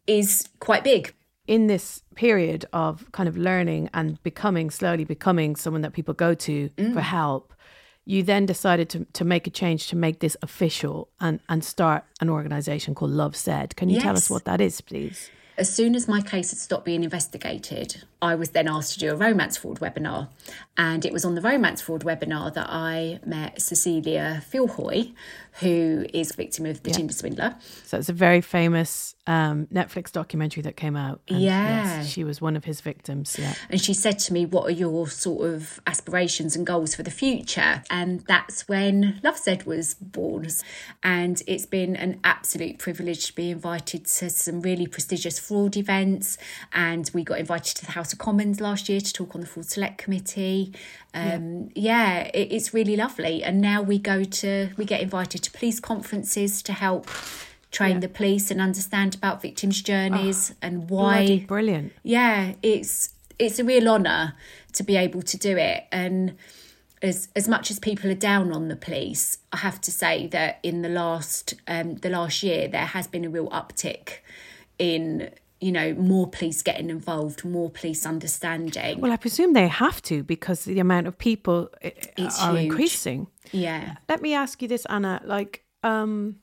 is 0.06 0.48
quite 0.58 0.84
big. 0.84 1.14
in 1.46 1.66
this 1.66 2.02
period 2.14 2.64
of 2.72 3.10
kind 3.10 3.28
of 3.28 3.36
learning 3.36 3.90
and 3.92 4.22
becoming 4.22 4.70
slowly 4.70 5.04
becoming 5.04 5.56
someone 5.56 5.80
that 5.80 5.92
people 5.92 6.14
go 6.14 6.32
to 6.32 6.68
mm. 6.76 6.92
for 6.92 7.00
help 7.00 7.52
you 8.10 8.24
then 8.24 8.44
decided 8.44 8.88
to, 8.90 9.06
to 9.12 9.24
make 9.24 9.46
a 9.46 9.50
change 9.50 9.86
to 9.86 9.96
make 9.96 10.18
this 10.18 10.36
official 10.42 11.08
and, 11.20 11.38
and 11.48 11.62
start 11.64 12.04
an 12.20 12.28
organization 12.28 12.92
called 12.92 13.12
LoveSaid. 13.12 13.76
Can 13.76 13.88
you 13.88 14.00
tell 14.00 14.16
us 14.16 14.28
what 14.28 14.44
that 14.46 14.60
is 14.60 14.80
please? 14.80 15.30
As 15.56 15.72
soon 15.72 15.94
as 15.94 16.08
my 16.08 16.20
case 16.20 16.50
had 16.50 16.58
stopped 16.58 16.84
being 16.84 17.04
investigated, 17.04 18.02
I 18.22 18.34
was 18.34 18.50
then 18.50 18.68
asked 18.68 18.92
to 18.94 18.98
do 18.98 19.10
a 19.12 19.16
romance 19.16 19.56
fraud 19.56 19.80
webinar. 19.80 20.28
And 20.76 21.04
it 21.04 21.12
was 21.12 21.24
on 21.24 21.34
the 21.34 21.40
romance 21.40 21.80
fraud 21.82 22.04
webinar 22.04 22.52
that 22.54 22.66
I 22.70 23.20
met 23.24 23.60
Cecilia 23.60 24.42
Fjellhøy, 24.50 25.12
who 25.60 26.06
is 26.14 26.30
a 26.30 26.34
victim 26.34 26.64
of 26.66 26.82
the 26.82 26.90
Tinder 26.90 27.12
swindler. 27.12 27.56
so 27.84 27.98
it's 27.98 28.08
a 28.08 28.12
very 28.14 28.40
famous 28.40 29.14
um, 29.26 29.66
netflix 29.66 30.10
documentary 30.12 30.62
that 30.62 30.76
came 30.76 30.96
out 30.96 31.20
and 31.28 31.40
Yeah. 31.40 32.02
she 32.04 32.24
was 32.24 32.40
one 32.40 32.56
of 32.56 32.64
his 32.64 32.80
victims 32.80 33.36
yeah 33.38 33.54
And 33.68 33.80
she 33.80 33.92
said 33.94 34.18
to 34.20 34.32
me, 34.32 34.46
What 34.46 34.64
are 34.68 34.72
your 34.72 35.08
sort 35.08 35.48
of 35.52 35.80
aspirations 35.86 36.56
and 36.56 36.66
goals 36.66 36.94
for 36.94 37.02
the 37.02 37.10
future? 37.10 37.82
And 37.90 38.20
that's 38.26 38.68
when 38.68 39.20
LoveSaid 39.24 39.66
was 39.66 39.94
born. 39.94 40.40
And 41.02 41.42
it's 41.46 41.66
been 41.66 41.96
an 41.96 42.18
absolute 42.24 42.78
privilege 42.78 43.26
to 43.26 43.34
be 43.34 43.50
invited 43.50 44.06
to 44.06 44.30
some 44.30 44.60
really 44.62 44.86
prestigious 44.86 45.38
fraud 45.38 45.76
events. 45.76 46.38
And 46.72 47.10
we 47.12 47.24
got 47.24 47.38
invited 47.38 47.76
to 47.76 47.84
the 47.86 47.92
House 47.92 48.09
of 48.12 48.18
Commons 48.18 48.60
last 48.60 48.88
year 48.88 49.00
to 49.00 49.12
talk 49.12 49.34
on 49.34 49.40
the 49.40 49.46
Fraud 49.46 49.66
Select 49.66 49.98
Committee. 49.98 50.72
Um, 51.14 51.70
yeah, 51.74 52.30
it, 52.34 52.52
it's 52.52 52.72
really 52.74 52.96
lovely. 52.96 53.42
And 53.42 53.60
now 53.60 53.82
we 53.82 53.98
go 53.98 54.24
to, 54.24 54.70
we 54.76 54.84
get 54.84 55.00
invited 55.00 55.42
to 55.42 55.50
police 55.50 55.80
conferences 55.80 56.62
to 56.62 56.72
help 56.72 57.08
train 57.70 58.00
the 58.00 58.08
police 58.08 58.50
and 58.50 58.60
understand 58.60 59.14
about 59.14 59.40
victims' 59.40 59.80
journeys 59.80 60.54
and 60.60 60.90
why 60.90 61.44
brilliant 61.46 61.92
yeah 62.02 62.54
it's 62.62 63.14
it's 63.38 63.58
a 63.58 63.64
real 63.64 63.88
honor 63.88 64.34
to 64.72 64.82
be 64.82 64.96
able 64.96 65.22
to 65.22 65.36
do 65.36 65.56
it 65.56 65.84
and 65.92 66.36
as 67.00 67.28
as 67.36 67.48
much 67.48 67.70
as 67.70 67.78
people 67.78 68.10
are 68.10 68.14
down 68.14 68.52
on 68.52 68.68
the 68.68 68.76
police 68.76 69.38
i 69.52 69.58
have 69.58 69.80
to 69.80 69.92
say 69.92 70.26
that 70.26 70.58
in 70.62 70.82
the 70.82 70.88
last 70.88 71.54
um 71.68 71.94
the 71.96 72.10
last 72.10 72.42
year 72.42 72.66
there 72.66 72.86
has 72.86 73.06
been 73.06 73.24
a 73.24 73.30
real 73.30 73.48
uptick 73.50 74.18
in 74.78 75.30
you 75.60 75.70
know 75.72 75.92
more 75.94 76.26
police 76.28 76.62
getting 76.62 76.88
involved 76.90 77.44
more 77.44 77.70
police 77.70 78.06
understanding 78.06 79.00
well 79.00 79.12
i 79.12 79.16
presume 79.16 79.52
they 79.52 79.68
have 79.68 80.00
to 80.02 80.22
because 80.22 80.64
the 80.64 80.80
amount 80.80 81.06
of 81.06 81.18
people 81.18 81.68
uh, 81.84 81.90
It's 82.16 82.42
are 82.42 82.52
huge. 82.56 82.64
increasing 82.64 83.26
yeah 83.52 83.96
Let 84.08 84.22
me 84.22 84.32
ask 84.34 84.62
you 84.62 84.68
this, 84.68 84.84
Anna. 84.86 85.20
Like, 85.24 85.64
um, 85.82 86.36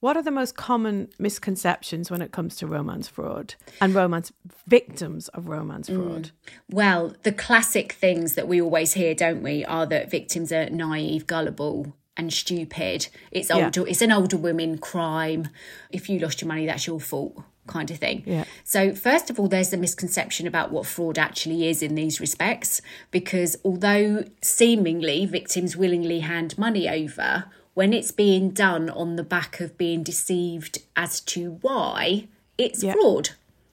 what 0.00 0.16
are 0.16 0.22
the 0.22 0.30
most 0.30 0.56
common 0.56 1.08
misconceptions 1.18 2.10
when 2.10 2.22
it 2.22 2.30
comes 2.30 2.56
to 2.56 2.66
romance 2.66 3.08
fraud 3.08 3.54
and 3.80 3.94
romance 3.94 4.30
victims 4.66 5.28
of 5.28 5.48
romance 5.48 5.88
fraud? 5.88 6.30
Well, 6.70 7.14
the 7.22 7.32
classic 7.32 7.92
things 7.94 8.34
that 8.34 8.46
we 8.46 8.60
always 8.60 8.92
hear, 8.92 9.14
don't 9.14 9.42
we, 9.42 9.64
are 9.64 9.86
that 9.86 10.10
victims 10.10 10.52
are 10.52 10.68
naive, 10.70 11.26
gullible, 11.26 11.94
and 12.16 12.32
stupid. 12.32 13.08
It's 13.32 13.48
Yeah. 13.50 13.64
older. 13.64 13.86
It's 13.88 14.02
an 14.02 14.12
older 14.12 14.36
women 14.36 14.78
crime. 14.78 15.48
If 15.90 16.08
you 16.08 16.18
lost 16.20 16.40
your 16.40 16.48
money, 16.48 16.66
that's 16.66 16.86
your 16.86 17.00
fault, 17.00 17.42
kind 17.66 17.90
of 17.90 17.98
thing. 17.98 18.22
Yeah. 18.26 18.44
So 18.64 18.94
first 18.94 19.30
of 19.30 19.38
all, 19.38 19.48
there's 19.48 19.72
a 19.72 19.76
misconception 19.76 20.46
about 20.46 20.70
what 20.72 20.86
fraud 20.86 21.18
actually 21.18 21.68
is 21.68 21.82
in 21.82 21.94
these 21.94 22.20
respects, 22.20 22.80
because 23.10 23.56
although 23.64 24.24
seemingly 24.42 25.26
victims 25.26 25.76
willingly 25.76 26.20
hand 26.20 26.56
money 26.58 26.88
over, 26.88 27.44
when 27.74 27.92
it's 27.92 28.10
being 28.10 28.50
done 28.50 28.88
on 28.90 29.16
the 29.16 29.22
back 29.22 29.60
of 29.60 29.76
being 29.76 30.02
deceived 30.02 30.78
as 30.96 31.20
to 31.20 31.58
why, 31.60 32.28
it's 32.56 32.82
Yeah. 32.82 32.92
fraud 32.94 33.30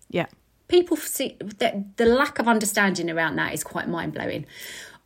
Yeah. 0.09 0.25
people 0.67 0.97
see 0.97 1.37
that 1.59 1.97
the 1.97 2.05
lack 2.05 2.39
of 2.39 2.47
understanding 2.47 3.09
around 3.09 3.35
that 3.37 3.53
is 3.53 3.63
quite 3.63 3.87
mind 3.87 4.13
blowing. 4.13 4.45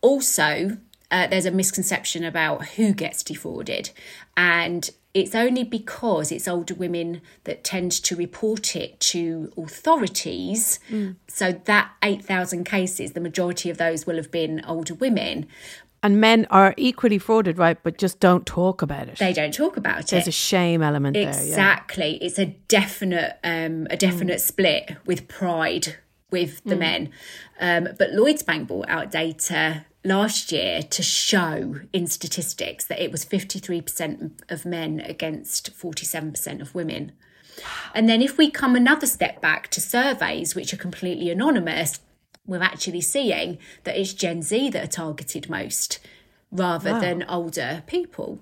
Also, 0.02 0.78
uh, 1.12 1.28
there's 1.28 1.46
a 1.46 1.52
misconception 1.52 2.24
about 2.24 2.66
who 2.70 2.94
gets 2.94 3.24
defrauded, 3.24 3.92
and 4.36 4.90
it's 5.18 5.34
only 5.34 5.64
because 5.64 6.32
it's 6.32 6.48
older 6.48 6.76
women 6.76 7.22
that 7.46 7.64
tend 7.64 7.92
to 7.92 8.16
report 8.16 8.76
it 8.76 9.00
to 9.00 9.52
authorities. 9.58 10.80
So 11.28 11.54
that 11.66 11.92
8,000 12.04 12.66
cases, 12.66 13.14
the 13.14 13.20
majority 13.20 13.72
of 13.72 13.80
those 13.80 14.06
will 14.06 14.18
have 14.18 14.30
been 14.30 14.62
older 14.68 14.94
women. 14.94 15.48
And 16.04 16.22
men 16.22 16.46
are 16.52 16.76
equally 16.78 17.18
frauded, 17.18 17.58
right? 17.58 17.82
But 17.82 17.98
just 17.98 18.20
don't 18.20 18.46
talk 18.46 18.84
about 18.84 19.08
it. 19.08 19.18
They 19.18 19.34
don't 19.34 19.52
talk 19.54 19.76
about 19.76 20.02
it. 20.02 20.08
There's 20.10 20.28
a 20.28 20.32
shame 20.32 20.84
element 20.84 21.16
there. 21.16 21.24
Yeah. 21.24 21.32
Mm. 21.32 21.48
Exactly. 21.48 22.18
It's 22.22 22.38
a 22.38 22.46
definite 22.68 23.40
um 23.44 23.88
a 23.90 23.98
definite 23.98 24.40
split 24.40 24.98
with 25.08 25.28
pride 25.28 25.96
with 26.30 26.64
the 26.64 26.76
men. 26.76 27.10
Um 27.60 27.88
but 27.98 28.12
Lloyds 28.12 28.44
Bank 28.44 28.68
brought 28.68 28.88
out 28.88 29.10
data 29.10 29.86
last 30.08 30.52
year 30.52 30.82
to 30.82 31.04
show 31.04 31.82
in 31.92 32.08
statistics 32.08 32.86
that 32.86 33.04
it 33.04 33.12
was 33.12 33.26
53% 33.26 34.32
of 34.50 34.66
men 34.66 35.02
against 35.02 35.78
47% 35.78 36.62
of 36.62 36.74
women. 36.74 37.12
And 37.94 38.08
then 38.08 38.22
if 38.22 38.38
we 38.38 38.50
come 38.50 38.76
another 38.76 39.08
step 39.08 39.42
back 39.42 39.68
to 39.70 39.82
surveys 39.82 40.56
which 40.56 40.74
are 40.74 40.78
completely 40.78 41.30
anonymous, 41.30 42.00
we're 42.46 42.64
actually 42.64 43.02
seeing 43.02 43.58
that 43.84 43.98
it's 43.98 44.14
Gen 44.14 44.42
Z 44.42 44.70
that 44.70 44.84
are 44.84 44.88
targeted 44.88 45.50
most 45.50 46.00
rather 46.50 46.98
than 47.00 47.26
older 47.28 47.84
people. 47.88 48.40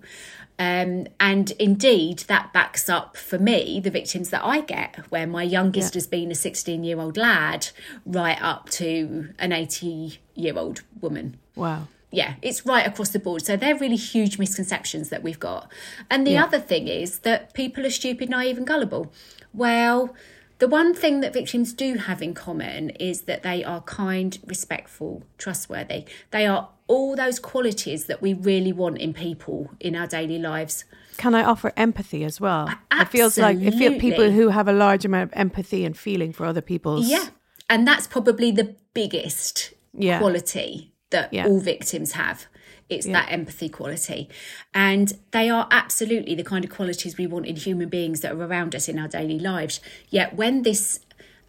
Um, 0.59 1.07
and 1.19 1.51
indeed, 1.51 2.19
that 2.27 2.53
backs 2.53 2.87
up 2.87 3.17
for 3.17 3.39
me 3.39 3.79
the 3.79 3.89
victims 3.89 4.29
that 4.29 4.45
I 4.45 4.61
get, 4.61 4.97
where 5.09 5.25
my 5.25 5.43
youngest 5.43 5.95
has 5.95 6.05
been 6.05 6.31
a 6.31 6.35
16 6.35 6.83
year 6.83 6.99
old 6.99 7.17
lad, 7.17 7.69
right 8.05 8.41
up 8.41 8.69
to 8.71 9.33
an 9.39 9.51
80 9.51 10.19
year 10.35 10.57
old 10.57 10.83
woman 11.01 11.37
Wow. 11.55 11.87
yeah, 12.11 12.35
it's 12.41 12.65
right 12.65 12.85
across 12.87 13.09
the 13.09 13.19
board. 13.19 13.43
So 13.45 13.57
they're 13.57 13.77
really 13.77 13.95
huge 13.97 14.37
misconceptions 14.39 15.09
that 15.09 15.21
we've 15.23 15.39
got. 15.39 15.71
And 16.09 16.25
the 16.25 16.37
other 16.37 16.59
thing 16.59 16.87
is 16.87 17.19
that 17.19 17.53
people 17.53 17.85
are 17.85 17.89
stupid, 17.89 18.29
naive, 18.29 18.57
and 18.57 18.65
gullible. 18.65 19.11
Well, 19.53 20.15
the 20.59 20.67
one 20.69 20.93
thing 20.93 21.19
that 21.19 21.33
victims 21.33 21.73
do 21.73 21.95
have 21.95 22.21
in 22.21 22.33
common 22.33 22.91
is 22.91 23.21
that 23.23 23.43
they 23.43 23.63
are 23.65 23.81
kind, 23.81 24.37
respectful, 24.45 25.23
trustworthy. 25.37 26.05
They 26.31 26.45
are 26.45 26.69
all 26.87 27.15
those 27.15 27.39
qualities 27.39 28.05
that 28.05 28.21
we 28.21 28.33
really 28.33 28.71
want 28.71 28.97
in 28.99 29.13
people 29.13 29.71
in 29.81 29.95
our 29.95 30.07
daily 30.07 30.39
lives. 30.39 30.85
Can 31.17 31.35
I 31.35 31.43
offer 31.43 31.73
empathy 31.75 32.23
as 32.23 32.39
well? 32.39 32.69
It 32.91 33.09
feels 33.09 33.37
like 33.37 33.57
it 33.59 33.73
feel 33.73 33.99
people 33.99 34.31
who 34.31 34.49
have 34.49 34.67
a 34.69 34.73
large 34.73 35.03
amount 35.03 35.31
of 35.31 35.37
empathy 35.37 35.83
and 35.83 35.97
feeling 35.97 36.31
for 36.31 36.45
other 36.45 36.61
people's. 36.61 37.09
Yeah. 37.09 37.27
And 37.69 37.85
that's 37.87 38.07
probably 38.07 38.51
the 38.51 38.75
biggest 38.93 39.73
Yeah. 39.97 40.19
quality 40.19 40.93
that 41.11 41.33
Yeah. 41.33 41.45
all 41.47 41.59
victims 41.59 42.13
have. 42.13 42.47
It's 42.87 43.07
that 43.07 43.31
empathy 43.31 43.67
quality. 43.67 44.29
And 44.73 45.13
they 45.31 45.49
are 45.49 45.67
absolutely 45.71 46.35
the 46.35 46.43
kind 46.43 46.63
of 46.63 46.69
qualities 46.69 47.17
we 47.17 47.25
want 47.25 47.47
in 47.47 47.55
human 47.55 47.89
beings 47.89 48.19
that 48.21 48.31
are 48.31 48.43
around 48.43 48.75
us 48.75 48.87
in 48.87 48.99
our 48.99 49.07
daily 49.07 49.39
lives. 49.39 49.79
Yet 50.09 50.35
when 50.35 50.61
this 50.61 50.99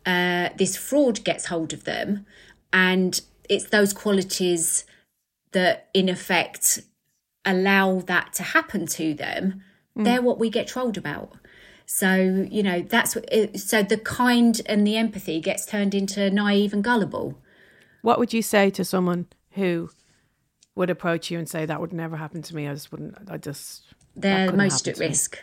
uh, 0.07 0.51
this 0.57 0.77
fraud 0.77 1.25
gets 1.25 1.47
hold 1.47 1.73
of 1.73 1.85
them, 1.85 2.25
and 2.73 3.21
it's 3.49 3.67
those 3.67 3.93
qualities 3.93 4.85
that 5.53 5.89
in 5.93 6.09
effect 6.09 6.81
allow 7.45 8.01
that 8.01 8.33
to 8.35 8.43
happen 8.43 8.87
to 8.87 9.15
them, 9.15 9.63
they're 9.97 10.23
what 10.23 10.39
we 10.39 10.49
get 10.51 10.67
trolled 10.69 10.97
about. 10.97 11.33
So, 11.87 12.47
you 12.51 12.63
know, 12.63 12.83
that's 12.83 13.15
what, 13.15 13.25
it, 13.33 13.59
so 13.61 13.83
the 13.83 13.97
kind 13.97 14.61
and 14.67 14.87
the 14.87 14.97
empathy 14.97 15.41
gets 15.41 15.65
turned 15.65 15.95
into 15.95 16.31
naive 16.31 16.73
and 16.73 16.85
gullible. 16.85 17.39
What 18.03 18.19
would 18.19 18.33
you 18.35 18.43
say 18.43 18.71
to 18.71 18.85
someone 18.85 19.27
who 19.57 19.91
would 20.75 20.91
approach 20.91 21.31
you 21.31 21.39
and 21.39 21.49
say 21.49 21.67
that 21.67 21.81
would 21.81 21.93
never 21.93 22.17
happen 22.17 22.43
to 22.43 22.55
me? 22.55 22.69
I 22.69 22.75
just 22.75 22.93
wouldn't. 22.93 23.17
I 23.29 23.37
just. 23.39 23.83
They're 24.15 24.53
most 24.53 24.87
at 24.87 24.95
to 24.95 25.01
me." 25.01 25.09
risk. 25.09 25.39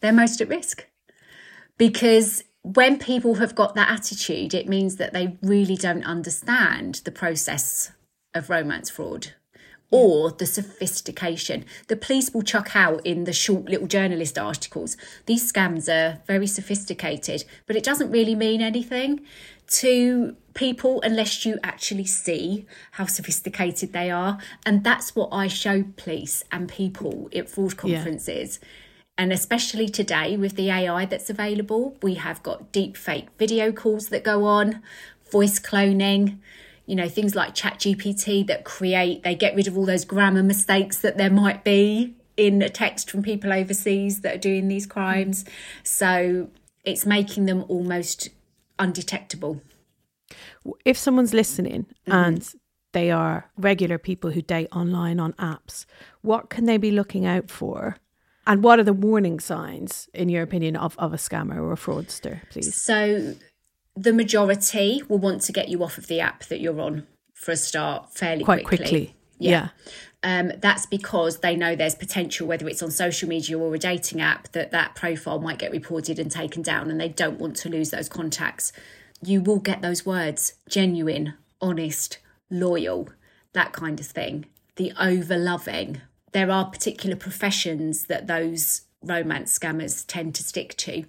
They're 0.00 0.12
most 0.12 0.40
at 0.40 0.48
risk. 0.48 0.86
Because 1.76 2.44
when 2.62 2.98
people 2.98 3.34
have 3.36 3.54
got 3.54 3.74
that 3.74 3.90
attitude, 3.90 4.54
it 4.54 4.68
means 4.68 4.96
that 4.96 5.12
they 5.12 5.36
really 5.42 5.76
don't 5.76 6.04
understand 6.04 7.02
the 7.04 7.10
process 7.10 7.92
of 8.32 8.48
romance 8.48 8.90
fraud 8.90 9.32
or 9.90 10.32
the 10.32 10.46
sophistication. 10.46 11.64
The 11.88 11.96
police 11.96 12.32
will 12.32 12.42
chuck 12.42 12.74
out 12.74 13.04
in 13.06 13.24
the 13.24 13.32
short 13.32 13.66
little 13.66 13.86
journalist 13.86 14.38
articles. 14.38 14.96
These 15.26 15.52
scams 15.52 15.88
are 15.88 16.20
very 16.26 16.46
sophisticated, 16.46 17.44
but 17.66 17.76
it 17.76 17.84
doesn't 17.84 18.10
really 18.10 18.34
mean 18.34 18.60
anything. 18.60 19.20
To 19.66 20.36
people 20.54 21.00
unless 21.02 21.44
you 21.44 21.58
actually 21.62 22.04
see 22.04 22.66
how 22.92 23.06
sophisticated 23.06 23.92
they 23.92 24.10
are. 24.10 24.38
And 24.64 24.84
that's 24.84 25.14
what 25.14 25.28
I 25.32 25.48
show 25.48 25.84
police 25.96 26.44
and 26.52 26.68
people 26.68 27.28
at 27.34 27.48
fraud 27.48 27.76
conferences. 27.76 28.60
And 29.16 29.32
especially 29.32 29.88
today 29.88 30.36
with 30.36 30.56
the 30.56 30.70
AI 30.70 31.04
that's 31.06 31.30
available, 31.30 31.96
we 32.02 32.14
have 32.14 32.42
got 32.42 32.72
deep 32.72 32.96
fake 32.96 33.28
video 33.38 33.72
calls 33.72 34.08
that 34.08 34.24
go 34.24 34.44
on, 34.44 34.82
voice 35.30 35.58
cloning, 35.60 36.38
you 36.86 36.96
know, 36.96 37.08
things 37.08 37.34
like 37.34 37.54
ChatGPT 37.54 38.46
that 38.46 38.64
create, 38.64 39.22
they 39.22 39.34
get 39.34 39.54
rid 39.54 39.66
of 39.66 39.78
all 39.78 39.86
those 39.86 40.04
grammar 40.04 40.42
mistakes 40.42 40.98
that 40.98 41.16
there 41.16 41.30
might 41.30 41.64
be 41.64 42.14
in 42.36 42.60
a 42.62 42.68
text 42.68 43.10
from 43.10 43.22
people 43.22 43.52
overseas 43.52 44.20
that 44.20 44.34
are 44.34 44.38
doing 44.38 44.68
these 44.68 44.86
crimes. 44.86 45.44
So 45.82 46.50
it's 46.84 47.06
making 47.06 47.46
them 47.46 47.64
almost 47.68 48.28
undetectable. 48.78 49.62
If 50.84 50.96
someone's 50.96 51.34
listening 51.34 51.86
mm-hmm. 52.06 52.12
and 52.12 52.54
they 52.92 53.10
are 53.10 53.50
regular 53.56 53.98
people 53.98 54.30
who 54.30 54.42
date 54.42 54.68
online 54.72 55.20
on 55.20 55.32
apps, 55.34 55.84
what 56.22 56.48
can 56.48 56.64
they 56.64 56.76
be 56.76 56.90
looking 56.90 57.26
out 57.26 57.50
for? 57.50 57.96
And 58.46 58.62
what 58.62 58.78
are 58.78 58.84
the 58.84 58.92
warning 58.92 59.40
signs, 59.40 60.08
in 60.12 60.28
your 60.28 60.42
opinion, 60.42 60.76
of, 60.76 60.98
of 60.98 61.14
a 61.14 61.16
scammer 61.16 61.56
or 61.56 61.72
a 61.72 61.76
fraudster, 61.76 62.40
please? 62.50 62.74
So, 62.74 63.34
the 63.96 64.12
majority 64.12 65.02
will 65.08 65.18
want 65.18 65.40
to 65.42 65.52
get 65.52 65.68
you 65.68 65.82
off 65.82 65.98
of 65.98 66.08
the 66.08 66.20
app 66.20 66.44
that 66.46 66.60
you're 66.60 66.80
on 66.80 67.06
for 67.32 67.52
a 67.52 67.56
start 67.56 68.12
fairly 68.12 68.44
Quite 68.44 68.66
quickly. 68.66 68.86
quickly. 68.86 69.16
Yeah. 69.44 69.68
yeah. 70.24 70.38
Um, 70.38 70.52
that's 70.58 70.86
because 70.86 71.40
they 71.40 71.54
know 71.54 71.76
there's 71.76 71.94
potential, 71.94 72.46
whether 72.46 72.66
it's 72.66 72.82
on 72.82 72.90
social 72.90 73.28
media 73.28 73.58
or 73.58 73.74
a 73.74 73.78
dating 73.78 74.22
app, 74.22 74.50
that 74.52 74.70
that 74.70 74.94
profile 74.94 75.38
might 75.38 75.58
get 75.58 75.70
reported 75.70 76.18
and 76.18 76.30
taken 76.30 76.62
down, 76.62 76.90
and 76.90 76.98
they 76.98 77.10
don't 77.10 77.38
want 77.38 77.56
to 77.56 77.68
lose 77.68 77.90
those 77.90 78.08
contacts. 78.08 78.72
You 79.22 79.42
will 79.42 79.58
get 79.58 79.82
those 79.82 80.06
words 80.06 80.54
genuine, 80.66 81.34
honest, 81.60 82.18
loyal, 82.50 83.10
that 83.52 83.72
kind 83.72 84.00
of 84.00 84.06
thing. 84.06 84.46
The 84.76 84.92
over 84.98 85.36
loving. 85.36 86.00
There 86.32 86.50
are 86.50 86.70
particular 86.70 87.16
professions 87.16 88.06
that 88.06 88.26
those 88.26 88.82
romance 89.02 89.56
scammers 89.58 90.04
tend 90.06 90.34
to 90.36 90.42
stick 90.42 90.74
to. 90.78 91.04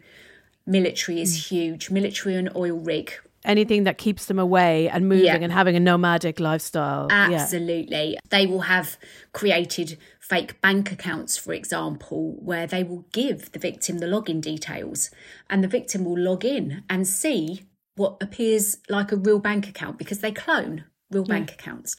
Military 0.66 1.22
is 1.22 1.38
mm. 1.38 1.48
huge. 1.48 1.90
Military 1.90 2.36
and 2.36 2.50
oil 2.56 2.78
rig 2.78 3.14
anything 3.46 3.84
that 3.84 3.98
keeps 3.98 4.26
them 4.26 4.40
away 4.40 4.90
and 4.90 5.08
moving 5.08 5.26
yeah. 5.26 5.36
and 5.36 5.52
having 5.52 5.76
a 5.76 5.80
nomadic 5.80 6.40
lifestyle. 6.40 7.08
Absolutely. 7.10 8.14
Yeah. 8.14 8.20
They 8.30 8.46
will 8.46 8.62
have 8.62 8.98
created 9.34 9.98
fake 10.20 10.60
bank 10.62 10.92
accounts, 10.92 11.38
for 11.38 11.54
example, 11.54 12.36
where 12.40 12.68
they 12.68 12.84
will 12.84 13.06
give 13.12 13.52
the 13.52 13.60
victim 13.60 14.00
the 14.00 14.08
login 14.08 14.42
details 14.42 15.12
and 15.50 15.64
the 15.64 15.68
victim 15.68 16.04
will 16.04 16.20
log 16.20 16.44
in 16.44 16.84
and 16.90 17.08
see 17.08 17.66
what 17.96 18.18
appears 18.22 18.78
like 18.90 19.12
a 19.12 19.18
real 19.18 19.40
bank 19.40 19.68
account 19.70 19.98
because 19.98 20.20
they 20.20 20.32
clone 20.32 20.86
real 21.12 21.26
yeah. 21.28 21.36
bank 21.36 21.52
accounts. 21.54 21.96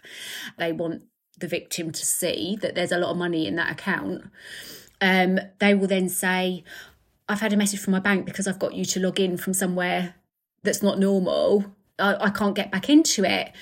They 0.59 0.73
want 0.73 1.03
the 1.39 1.49
victim 1.49 1.93
to 1.93 2.07
see 2.07 2.57
that 2.61 2.75
there's 2.75 2.93
a 2.93 2.99
lot 2.99 3.11
of 3.11 3.17
money 3.17 3.47
in 3.47 3.57
that 3.57 3.71
account. 3.71 4.25
Um, 5.01 5.39
they 5.59 5.75
will 5.75 5.87
then 5.87 6.09
say, 6.09 6.65
I've 7.29 7.41
had 7.41 7.53
a 7.53 7.57
message 7.57 7.81
from 7.81 7.93
my 7.93 8.01
bank 8.01 8.25
because 8.25 8.47
I've 8.47 8.59
got 8.59 8.75
you 8.75 8.85
to 8.87 9.01
log 9.01 9.21
in 9.21 9.37
from 9.37 9.53
somewhere 9.53 10.15
that's 10.67 10.83
not 10.83 10.99
normal. 10.99 11.65
I, 11.99 12.27
I 12.27 12.31
can't 12.31 12.55
get 12.55 12.71
back 12.71 12.91
into 12.91 13.25
it. 13.25 13.53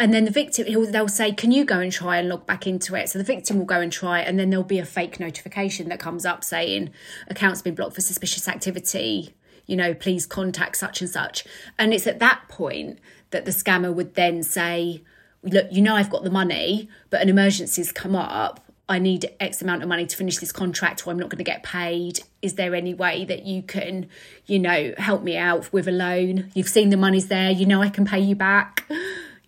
And 0.00 0.14
then 0.14 0.24
the 0.24 0.30
victim, 0.30 0.66
they'll 0.92 1.08
say, 1.08 1.32
Can 1.32 1.50
you 1.50 1.64
go 1.64 1.80
and 1.80 1.90
try 1.90 2.18
and 2.18 2.28
log 2.28 2.46
back 2.46 2.66
into 2.66 2.94
it? 2.94 3.08
So 3.08 3.18
the 3.18 3.24
victim 3.24 3.58
will 3.58 3.64
go 3.64 3.80
and 3.80 3.90
try, 3.90 4.20
and 4.20 4.38
then 4.38 4.50
there'll 4.50 4.64
be 4.64 4.78
a 4.78 4.84
fake 4.84 5.18
notification 5.18 5.88
that 5.88 5.98
comes 5.98 6.24
up 6.24 6.44
saying, 6.44 6.90
Account's 7.28 7.62
been 7.62 7.74
blocked 7.74 7.94
for 7.94 8.00
suspicious 8.00 8.46
activity. 8.46 9.34
You 9.66 9.76
know, 9.76 9.94
please 9.94 10.24
contact 10.24 10.76
such 10.76 11.00
and 11.00 11.10
such. 11.10 11.44
And 11.78 11.92
it's 11.92 12.06
at 12.06 12.20
that 12.20 12.42
point 12.48 13.00
that 13.30 13.44
the 13.44 13.50
scammer 13.50 13.92
would 13.92 14.14
then 14.14 14.42
say, 14.42 15.02
Look, 15.42 15.66
you 15.70 15.82
know, 15.82 15.96
I've 15.96 16.10
got 16.10 16.22
the 16.22 16.30
money, 16.30 16.88
but 17.10 17.20
an 17.20 17.28
emergency's 17.28 17.90
come 17.90 18.14
up. 18.14 18.60
I 18.88 18.98
need 18.98 19.30
X 19.38 19.60
amount 19.60 19.82
of 19.82 19.88
money 19.88 20.06
to 20.06 20.16
finish 20.16 20.38
this 20.38 20.50
contract 20.50 21.06
or 21.06 21.10
I'm 21.10 21.18
not 21.18 21.28
going 21.28 21.38
to 21.38 21.44
get 21.44 21.62
paid. 21.62 22.20
Is 22.40 22.54
there 22.54 22.74
any 22.74 22.94
way 22.94 23.24
that 23.26 23.44
you 23.44 23.62
can, 23.62 24.08
you 24.46 24.58
know, 24.58 24.94
help 24.96 25.22
me 25.22 25.36
out 25.36 25.72
with 25.72 25.86
a 25.86 25.92
loan? 25.92 26.50
You've 26.54 26.68
seen 26.68 26.88
the 26.90 26.96
money's 26.96 27.28
there, 27.28 27.50
you 27.50 27.66
know 27.66 27.82
I 27.82 27.90
can 27.90 28.04
pay 28.04 28.20
you 28.20 28.34
back. 28.34 28.84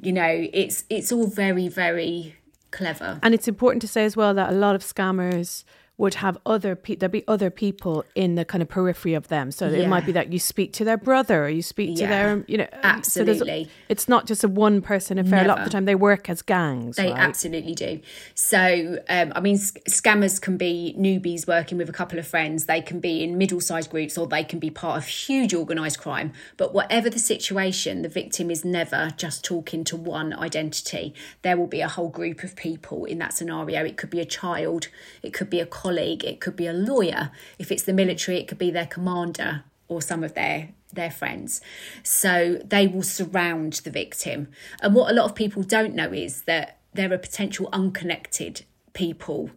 You 0.03 0.15
know, 0.15 0.49
it's 0.55 0.85
it's 0.89 1.13
all 1.13 1.27
very, 1.27 1.69
very 1.69 2.35
clever. 2.71 3.19
And 3.23 3.35
it's 3.35 3.47
important 3.47 3.83
to 3.83 3.87
say 3.87 4.07
as 4.07 4.17
well 4.17 4.33
that 4.33 4.49
a 4.49 4.55
lot 4.55 4.75
of 4.75 4.83
scammers 4.83 5.63
would 6.01 6.15
have 6.15 6.39
other 6.47 6.75
people, 6.75 6.99
there'd 6.99 7.13
be 7.13 7.29
other 7.29 7.51
people 7.51 8.07
in 8.15 8.35
the 8.35 8.43
kind 8.43 8.63
of 8.63 8.69
periphery 8.71 9.13
of 9.13 9.29
them. 9.29 9.51
So 9.51 9.69
yeah. 9.69 9.81
it 9.81 9.89
might 9.89 10.07
be 10.07 10.13
that 10.13 10.33
you 10.33 10.39
speak 10.39 10.73
to 10.75 10.85
their 10.85 10.97
brother 10.97 11.45
or 11.45 11.51
you 11.51 11.61
speak 11.61 11.91
yeah. 11.91 12.07
to 12.07 12.07
their, 12.07 12.45
you 12.49 12.57
know, 12.57 12.67
absolutely. 12.83 13.65
So 13.65 13.71
it's 13.91 14.09
not 14.09 14.27
just 14.27 14.43
a 14.43 14.49
one 14.49 14.81
person 14.81 15.19
affair. 15.19 15.43
Never. 15.43 15.45
A 15.45 15.49
lot 15.49 15.59
of 15.59 15.65
the 15.65 15.71
time 15.71 15.85
they 15.85 15.95
work 15.95 16.31
as 16.31 16.41
gangs. 16.41 16.97
They 16.97 17.11
right? 17.11 17.21
absolutely 17.21 17.75
do. 17.75 18.01
So, 18.35 18.99
um, 19.11 19.35
I 19.37 19.41
mean, 19.41 19.59
scammers 19.59 20.41
can 20.41 20.57
be 20.57 20.97
newbies 20.99 21.47
working 21.47 21.77
with 21.77 21.91
a 21.91 21.93
couple 21.93 22.19
of 22.19 22.27
friends. 22.27 22.65
They 22.65 22.81
can 22.81 22.99
be 22.99 23.23
in 23.23 23.37
middle 23.37 23.61
sized 23.61 23.91
groups 23.91 24.17
or 24.17 24.27
they 24.27 24.43
can 24.43 24.59
be 24.59 24.71
part 24.71 24.97
of 24.97 25.07
huge 25.07 25.53
organised 25.53 26.01
crime. 26.01 26.33
But 26.57 26.73
whatever 26.73 27.11
the 27.11 27.19
situation, 27.19 28.01
the 28.01 28.09
victim 28.09 28.51
is 28.51 28.65
never 28.65 29.11
just 29.19 29.45
talking 29.45 29.85
to 29.85 29.97
one 29.99 30.33
identity. 30.33 31.13
There 31.43 31.59
will 31.59 31.67
be 31.67 31.83
a 31.83 31.89
whole 31.89 32.09
group 32.09 32.43
of 32.43 32.57
people 32.57 33.05
in 33.05 33.19
that 33.19 33.35
scenario. 33.35 33.85
It 33.85 33.99
could 33.99 34.09
be 34.09 34.21
a 34.21 34.25
child, 34.25 34.89
it 35.23 35.35
could 35.35 35.51
be 35.51 35.61
a 35.61 35.67
colleague 35.67 35.90
colleague, 35.91 36.25
it 36.25 36.41
could 36.41 36.57
be 36.57 36.67
a 36.67 36.73
lawyer. 36.73 37.33
If 37.59 37.73
it's 37.73 37.83
the 37.83 37.93
military, 37.93 38.39
it 38.39 38.47
could 38.47 38.59
be 38.59 38.71
their 38.71 38.87
commander 38.87 39.65
or 39.89 40.01
some 40.01 40.23
of 40.23 40.35
their 40.35 40.71
their 40.93 41.11
friends. 41.11 41.61
So 42.03 42.61
they 42.65 42.87
will 42.89 43.05
surround 43.05 43.75
the 43.85 43.91
victim. 43.91 44.49
And 44.83 44.95
what 44.95 45.11
a 45.11 45.15
lot 45.15 45.27
of 45.27 45.35
people 45.37 45.63
don't 45.63 45.95
know 45.95 46.13
is 46.13 46.43
that 46.43 46.79
there 46.95 47.13
are 47.13 47.19
potential 47.19 47.69
unconnected 47.73 48.65
people 48.93 49.51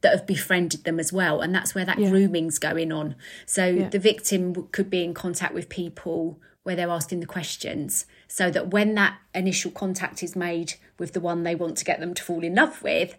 that 0.00 0.12
have 0.12 0.26
befriended 0.26 0.84
them 0.84 1.00
as 1.00 1.12
well 1.12 1.40
and 1.40 1.52
that's 1.52 1.74
where 1.74 1.84
that 1.84 1.98
yeah. 1.98 2.08
grooming's 2.08 2.60
going 2.60 2.92
on 2.92 3.16
so 3.44 3.66
yeah. 3.66 3.88
the 3.88 3.98
victim 3.98 4.68
could 4.70 4.88
be 4.88 5.02
in 5.02 5.12
contact 5.12 5.52
with 5.52 5.68
people 5.68 6.38
where 6.62 6.76
they're 6.76 6.88
asking 6.88 7.18
the 7.18 7.26
questions 7.26 8.06
so 8.28 8.48
that 8.48 8.70
when 8.70 8.94
that 8.94 9.18
initial 9.34 9.72
contact 9.72 10.22
is 10.22 10.36
made 10.36 10.74
with 11.00 11.14
the 11.14 11.20
one 11.20 11.42
they 11.42 11.56
want 11.56 11.76
to 11.76 11.84
get 11.84 11.98
them 11.98 12.14
to 12.14 12.22
fall 12.22 12.44
in 12.44 12.54
love 12.54 12.80
with 12.80 13.18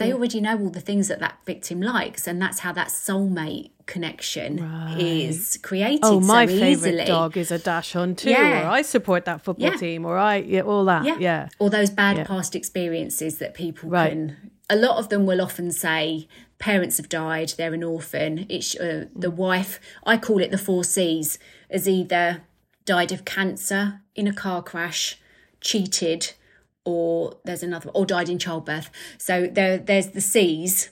they 0.00 0.12
already 0.12 0.40
know 0.40 0.58
all 0.58 0.70
the 0.70 0.80
things 0.80 1.08
that 1.08 1.20
that 1.20 1.36
victim 1.46 1.80
likes 1.80 2.26
and 2.26 2.40
that's 2.42 2.60
how 2.60 2.72
that 2.72 2.88
soulmate 2.88 3.70
connection 3.86 4.56
right. 4.56 4.98
is 4.98 5.58
created 5.62 6.00
oh 6.02 6.20
my 6.20 6.46
so 6.46 6.58
favorite 6.58 7.06
dog 7.06 7.36
is 7.36 7.50
a 7.50 7.58
dachshund 7.58 8.18
too 8.18 8.30
yeah. 8.30 8.66
or 8.66 8.70
i 8.70 8.82
support 8.82 9.24
that 9.24 9.40
football 9.42 9.70
yeah. 9.70 9.76
team 9.76 10.04
or 10.04 10.16
i 10.16 10.36
yeah 10.36 10.62
all 10.62 10.84
that 10.84 11.04
yeah, 11.04 11.16
yeah. 11.18 11.48
all 11.58 11.70
those 11.70 11.90
bad 11.90 12.16
yeah. 12.16 12.24
past 12.24 12.56
experiences 12.56 13.38
that 13.38 13.54
people 13.54 13.88
right. 13.90 14.10
can 14.10 14.50
a 14.68 14.76
lot 14.76 14.96
of 14.96 15.08
them 15.08 15.26
will 15.26 15.40
often 15.40 15.70
say 15.70 16.26
parents 16.58 16.96
have 16.96 17.08
died 17.08 17.52
they're 17.58 17.74
an 17.74 17.84
orphan 17.84 18.46
it's 18.48 18.76
uh, 18.76 19.06
the 19.14 19.30
wife 19.30 19.80
i 20.04 20.16
call 20.16 20.40
it 20.40 20.50
the 20.50 20.58
four 20.58 20.84
c's 20.84 21.38
as 21.68 21.88
either 21.88 22.42
died 22.84 23.12
of 23.12 23.24
cancer 23.24 24.00
in 24.14 24.26
a 24.26 24.32
car 24.32 24.62
crash 24.62 25.18
cheated 25.60 26.32
or 26.84 27.36
there's 27.44 27.62
another 27.62 27.90
or 27.90 28.06
died 28.06 28.28
in 28.28 28.38
childbirth 28.38 28.90
so 29.18 29.46
there 29.46 29.78
there's 29.78 30.08
the 30.08 30.20
c's 30.20 30.90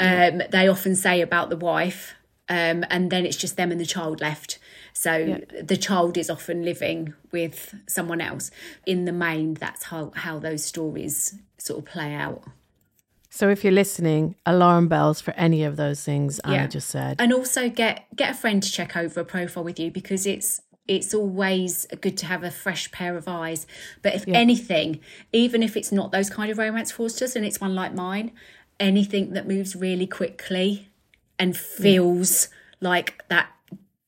um, 0.00 0.08
yeah. 0.08 0.46
they 0.48 0.68
often 0.68 0.96
say 0.96 1.20
about 1.20 1.50
the 1.50 1.56
wife 1.56 2.14
um, 2.48 2.84
and 2.90 3.10
then 3.10 3.24
it's 3.24 3.36
just 3.36 3.56
them 3.56 3.70
and 3.70 3.80
the 3.80 3.86
child 3.86 4.20
left 4.20 4.58
so 4.92 5.16
yeah. 5.16 5.38
the 5.62 5.76
child 5.76 6.16
is 6.16 6.28
often 6.28 6.64
living 6.64 7.14
with 7.30 7.74
someone 7.86 8.20
else 8.20 8.50
in 8.84 9.04
the 9.04 9.12
main 9.12 9.54
that's 9.54 9.84
how 9.84 10.12
how 10.16 10.38
those 10.38 10.64
stories 10.64 11.36
sort 11.58 11.78
of 11.78 11.84
play 11.84 12.14
out 12.14 12.42
so 13.34 13.48
if 13.48 13.64
you're 13.64 13.72
listening, 13.72 14.34
alarm 14.44 14.88
bells 14.88 15.22
for 15.22 15.32
any 15.38 15.64
of 15.64 15.76
those 15.76 16.04
things 16.04 16.38
yeah. 16.46 16.66
just 16.66 16.90
said. 16.90 17.16
And 17.18 17.32
also 17.32 17.70
get 17.70 18.04
get 18.14 18.32
a 18.32 18.34
friend 18.34 18.62
to 18.62 18.70
check 18.70 18.94
over 18.94 19.20
a 19.20 19.24
profile 19.24 19.64
with 19.64 19.80
you 19.80 19.90
because 19.90 20.26
it's 20.26 20.60
it's 20.88 21.14
always 21.14 21.86
good 22.00 22.16
to 22.18 22.26
have 22.26 22.42
a 22.42 22.50
fresh 22.50 22.90
pair 22.90 23.16
of 23.16 23.28
eyes. 23.28 23.66
But 24.02 24.14
if 24.14 24.26
yeah. 24.26 24.36
anything, 24.36 25.00
even 25.32 25.62
if 25.62 25.76
it's 25.76 25.92
not 25.92 26.12
those 26.12 26.28
kind 26.28 26.50
of 26.50 26.58
romance 26.58 26.92
fraudsters 26.92 27.36
and 27.36 27.44
it's 27.44 27.60
one 27.60 27.74
like 27.74 27.94
mine, 27.94 28.32
anything 28.80 29.32
that 29.34 29.46
moves 29.46 29.76
really 29.76 30.06
quickly 30.06 30.88
and 31.38 31.56
feels 31.56 32.48
yeah. 32.80 32.88
like 32.88 33.24
that 33.28 33.48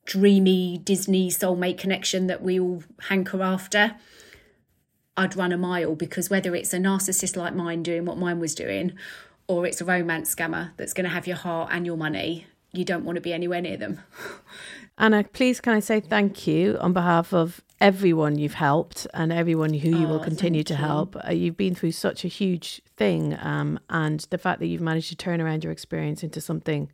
dreamy 0.04 0.78
Disney 0.78 1.30
soulmate 1.30 1.78
connection 1.78 2.26
that 2.26 2.42
we 2.42 2.58
all 2.58 2.82
hanker 3.08 3.42
after, 3.42 3.94
I'd 5.16 5.36
run 5.36 5.52
a 5.52 5.58
mile 5.58 5.94
because 5.94 6.28
whether 6.28 6.54
it's 6.56 6.74
a 6.74 6.78
narcissist 6.78 7.36
like 7.36 7.54
mine 7.54 7.82
doing 7.82 8.04
what 8.04 8.18
mine 8.18 8.40
was 8.40 8.54
doing, 8.54 8.92
or 9.46 9.66
it's 9.66 9.80
a 9.80 9.84
romance 9.84 10.34
scammer 10.34 10.72
that's 10.76 10.92
going 10.92 11.04
to 11.04 11.10
have 11.10 11.26
your 11.26 11.36
heart 11.36 11.68
and 11.72 11.86
your 11.86 11.96
money, 11.96 12.46
you 12.72 12.84
don't 12.84 13.04
want 13.04 13.16
to 13.16 13.20
be 13.20 13.32
anywhere 13.32 13.60
near 13.60 13.76
them. 13.76 14.00
Anna, 14.96 15.24
please 15.24 15.60
can 15.60 15.74
I 15.74 15.80
say 15.80 16.00
thank 16.00 16.46
you 16.46 16.78
on 16.80 16.92
behalf 16.92 17.32
of 17.34 17.62
everyone 17.80 18.38
you've 18.38 18.54
helped 18.54 19.06
and 19.12 19.32
everyone 19.32 19.74
who 19.74 19.90
you 19.90 20.06
oh, 20.06 20.10
will 20.10 20.20
continue 20.20 20.62
to 20.64 20.72
you. 20.72 20.78
help. 20.78 21.16
Uh, 21.16 21.32
you've 21.32 21.56
been 21.56 21.74
through 21.74 21.92
such 21.92 22.24
a 22.24 22.28
huge 22.28 22.80
thing, 22.96 23.36
um, 23.40 23.78
and 23.90 24.20
the 24.30 24.38
fact 24.38 24.60
that 24.60 24.66
you've 24.66 24.80
managed 24.80 25.08
to 25.08 25.16
turn 25.16 25.40
around 25.40 25.64
your 25.64 25.72
experience 25.72 26.22
into 26.22 26.40
something 26.40 26.90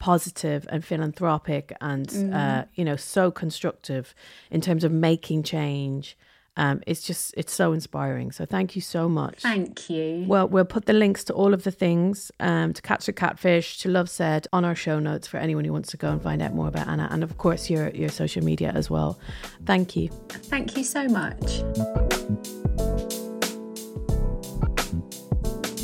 positive 0.00 0.66
and 0.70 0.84
philanthropic 0.84 1.72
and 1.80 2.34
uh, 2.34 2.64
you 2.74 2.84
know 2.84 2.96
so 2.96 3.30
constructive 3.30 4.14
in 4.50 4.60
terms 4.60 4.84
of 4.84 4.92
making 4.92 5.42
change. 5.42 6.16
Um, 6.56 6.82
it's 6.86 7.02
just 7.02 7.34
it's 7.36 7.52
so 7.52 7.72
inspiring. 7.72 8.32
So 8.32 8.46
thank 8.46 8.76
you 8.76 8.82
so 8.82 9.08
much. 9.08 9.40
Thank 9.40 9.90
you. 9.90 10.24
Well, 10.26 10.48
we'll 10.48 10.64
put 10.64 10.86
the 10.86 10.92
links 10.92 11.24
to 11.24 11.32
all 11.32 11.52
of 11.52 11.64
the 11.64 11.70
things 11.70 12.30
um, 12.40 12.72
to 12.72 12.82
Catch 12.82 13.06
the 13.06 13.12
Catfish, 13.12 13.78
to 13.78 13.88
LoveSaid 13.88 14.46
on 14.52 14.64
our 14.64 14.74
show 14.74 14.98
notes 14.98 15.26
for 15.26 15.38
anyone 15.38 15.64
who 15.64 15.72
wants 15.72 15.90
to 15.90 15.96
go 15.96 16.10
and 16.10 16.22
find 16.22 16.42
out 16.42 16.54
more 16.54 16.68
about 16.68 16.86
Anna, 16.88 17.08
and 17.10 17.22
of 17.22 17.38
course 17.38 17.68
your 17.68 17.90
your 17.90 18.08
social 18.08 18.44
media 18.44 18.70
as 18.74 18.88
well. 18.88 19.18
Thank 19.66 19.96
you. 19.96 20.08
Thank 20.28 20.76
you 20.76 20.84
so 20.84 21.08
much. 21.08 21.62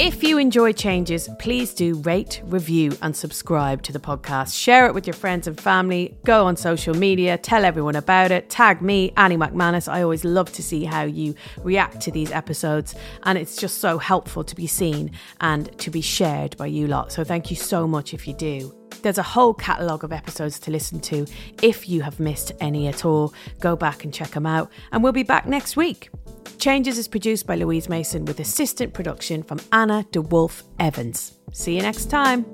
If 0.02 0.22
you 0.22 0.38
enjoy 0.38 0.72
changes, 0.72 1.28
please 1.38 1.74
do 1.74 1.96
rate, 1.96 2.40
review, 2.46 2.96
and 3.02 3.14
subscribe 3.14 3.82
to 3.82 3.92
the 3.92 3.98
podcast. 3.98 4.58
Share 4.58 4.86
it 4.86 4.94
with 4.94 5.06
your 5.06 5.12
friends 5.12 5.46
and 5.46 5.60
family. 5.60 6.16
Go 6.24 6.46
on 6.46 6.56
social 6.56 6.94
media, 6.94 7.36
tell 7.36 7.66
everyone 7.66 7.96
about 7.96 8.30
it. 8.30 8.48
Tag 8.48 8.80
me, 8.80 9.12
Annie 9.18 9.36
Macmanus. 9.36 9.92
I 9.92 10.00
always 10.00 10.24
love 10.24 10.50
to 10.54 10.62
see 10.62 10.84
how 10.84 11.02
you 11.02 11.34
react 11.58 12.00
to 12.00 12.10
these 12.10 12.32
episodes, 12.32 12.94
and 13.24 13.36
it's 13.36 13.56
just 13.56 13.76
so 13.76 13.98
helpful 13.98 14.42
to 14.42 14.56
be 14.56 14.66
seen 14.66 15.10
and 15.42 15.78
to 15.80 15.90
be 15.90 16.00
shared 16.00 16.56
by 16.56 16.64
you 16.64 16.86
lot. 16.86 17.12
So 17.12 17.22
thank 17.22 17.50
you 17.50 17.56
so 17.56 17.86
much 17.86 18.14
if 18.14 18.26
you 18.26 18.32
do. 18.32 18.74
There's 19.02 19.18
a 19.18 19.22
whole 19.22 19.52
catalogue 19.52 20.04
of 20.04 20.12
episodes 20.12 20.58
to 20.60 20.70
listen 20.70 21.00
to. 21.00 21.26
If 21.62 21.90
you 21.90 22.00
have 22.00 22.20
missed 22.20 22.52
any 22.60 22.86
at 22.86 23.04
all, 23.04 23.34
go 23.58 23.76
back 23.76 24.04
and 24.04 24.14
check 24.14 24.30
them 24.30 24.46
out, 24.46 24.70
and 24.92 25.02
we'll 25.02 25.12
be 25.12 25.24
back 25.24 25.46
next 25.46 25.76
week. 25.76 26.08
Changes 26.58 26.98
is 26.98 27.08
produced 27.08 27.46
by 27.46 27.56
Louise 27.56 27.88
Mason 27.88 28.24
with 28.24 28.40
assistant 28.40 28.92
production 28.92 29.42
from 29.42 29.60
Anna 29.72 30.04
DeWolf 30.10 30.62
Evans. 30.78 31.32
See 31.52 31.76
you 31.76 31.82
next 31.82 32.06
time. 32.06 32.44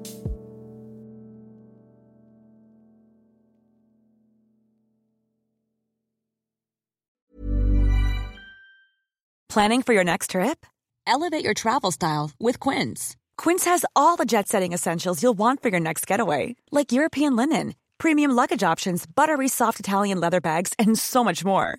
Planning 9.57 9.81
for 9.81 9.95
your 9.95 10.05
next 10.05 10.33
trip? 10.33 10.67
Elevate 11.07 11.43
your 11.43 11.55
travel 11.55 11.91
style 11.91 12.31
with 12.39 12.61
Quince. 12.61 13.17
Quince 13.39 13.65
has 13.65 13.87
all 13.95 14.17
the 14.17 14.27
jet 14.27 14.49
setting 14.49 14.75
essentials 14.75 15.23
you'll 15.23 15.39
want 15.39 15.63
for 15.63 15.71
your 15.71 15.81
next 15.81 16.07
getaway, 16.07 16.57
like 16.71 16.93
European 16.93 17.37
linen, 17.37 17.75
premium 17.97 18.33
luggage 18.33 18.63
options, 18.63 19.07
buttery 19.07 19.49
soft 19.49 19.81
Italian 19.81 20.21
leather 20.21 20.43
bags, 20.43 20.75
and 20.79 20.99
so 20.99 21.25
much 21.25 21.43
more. 21.43 21.79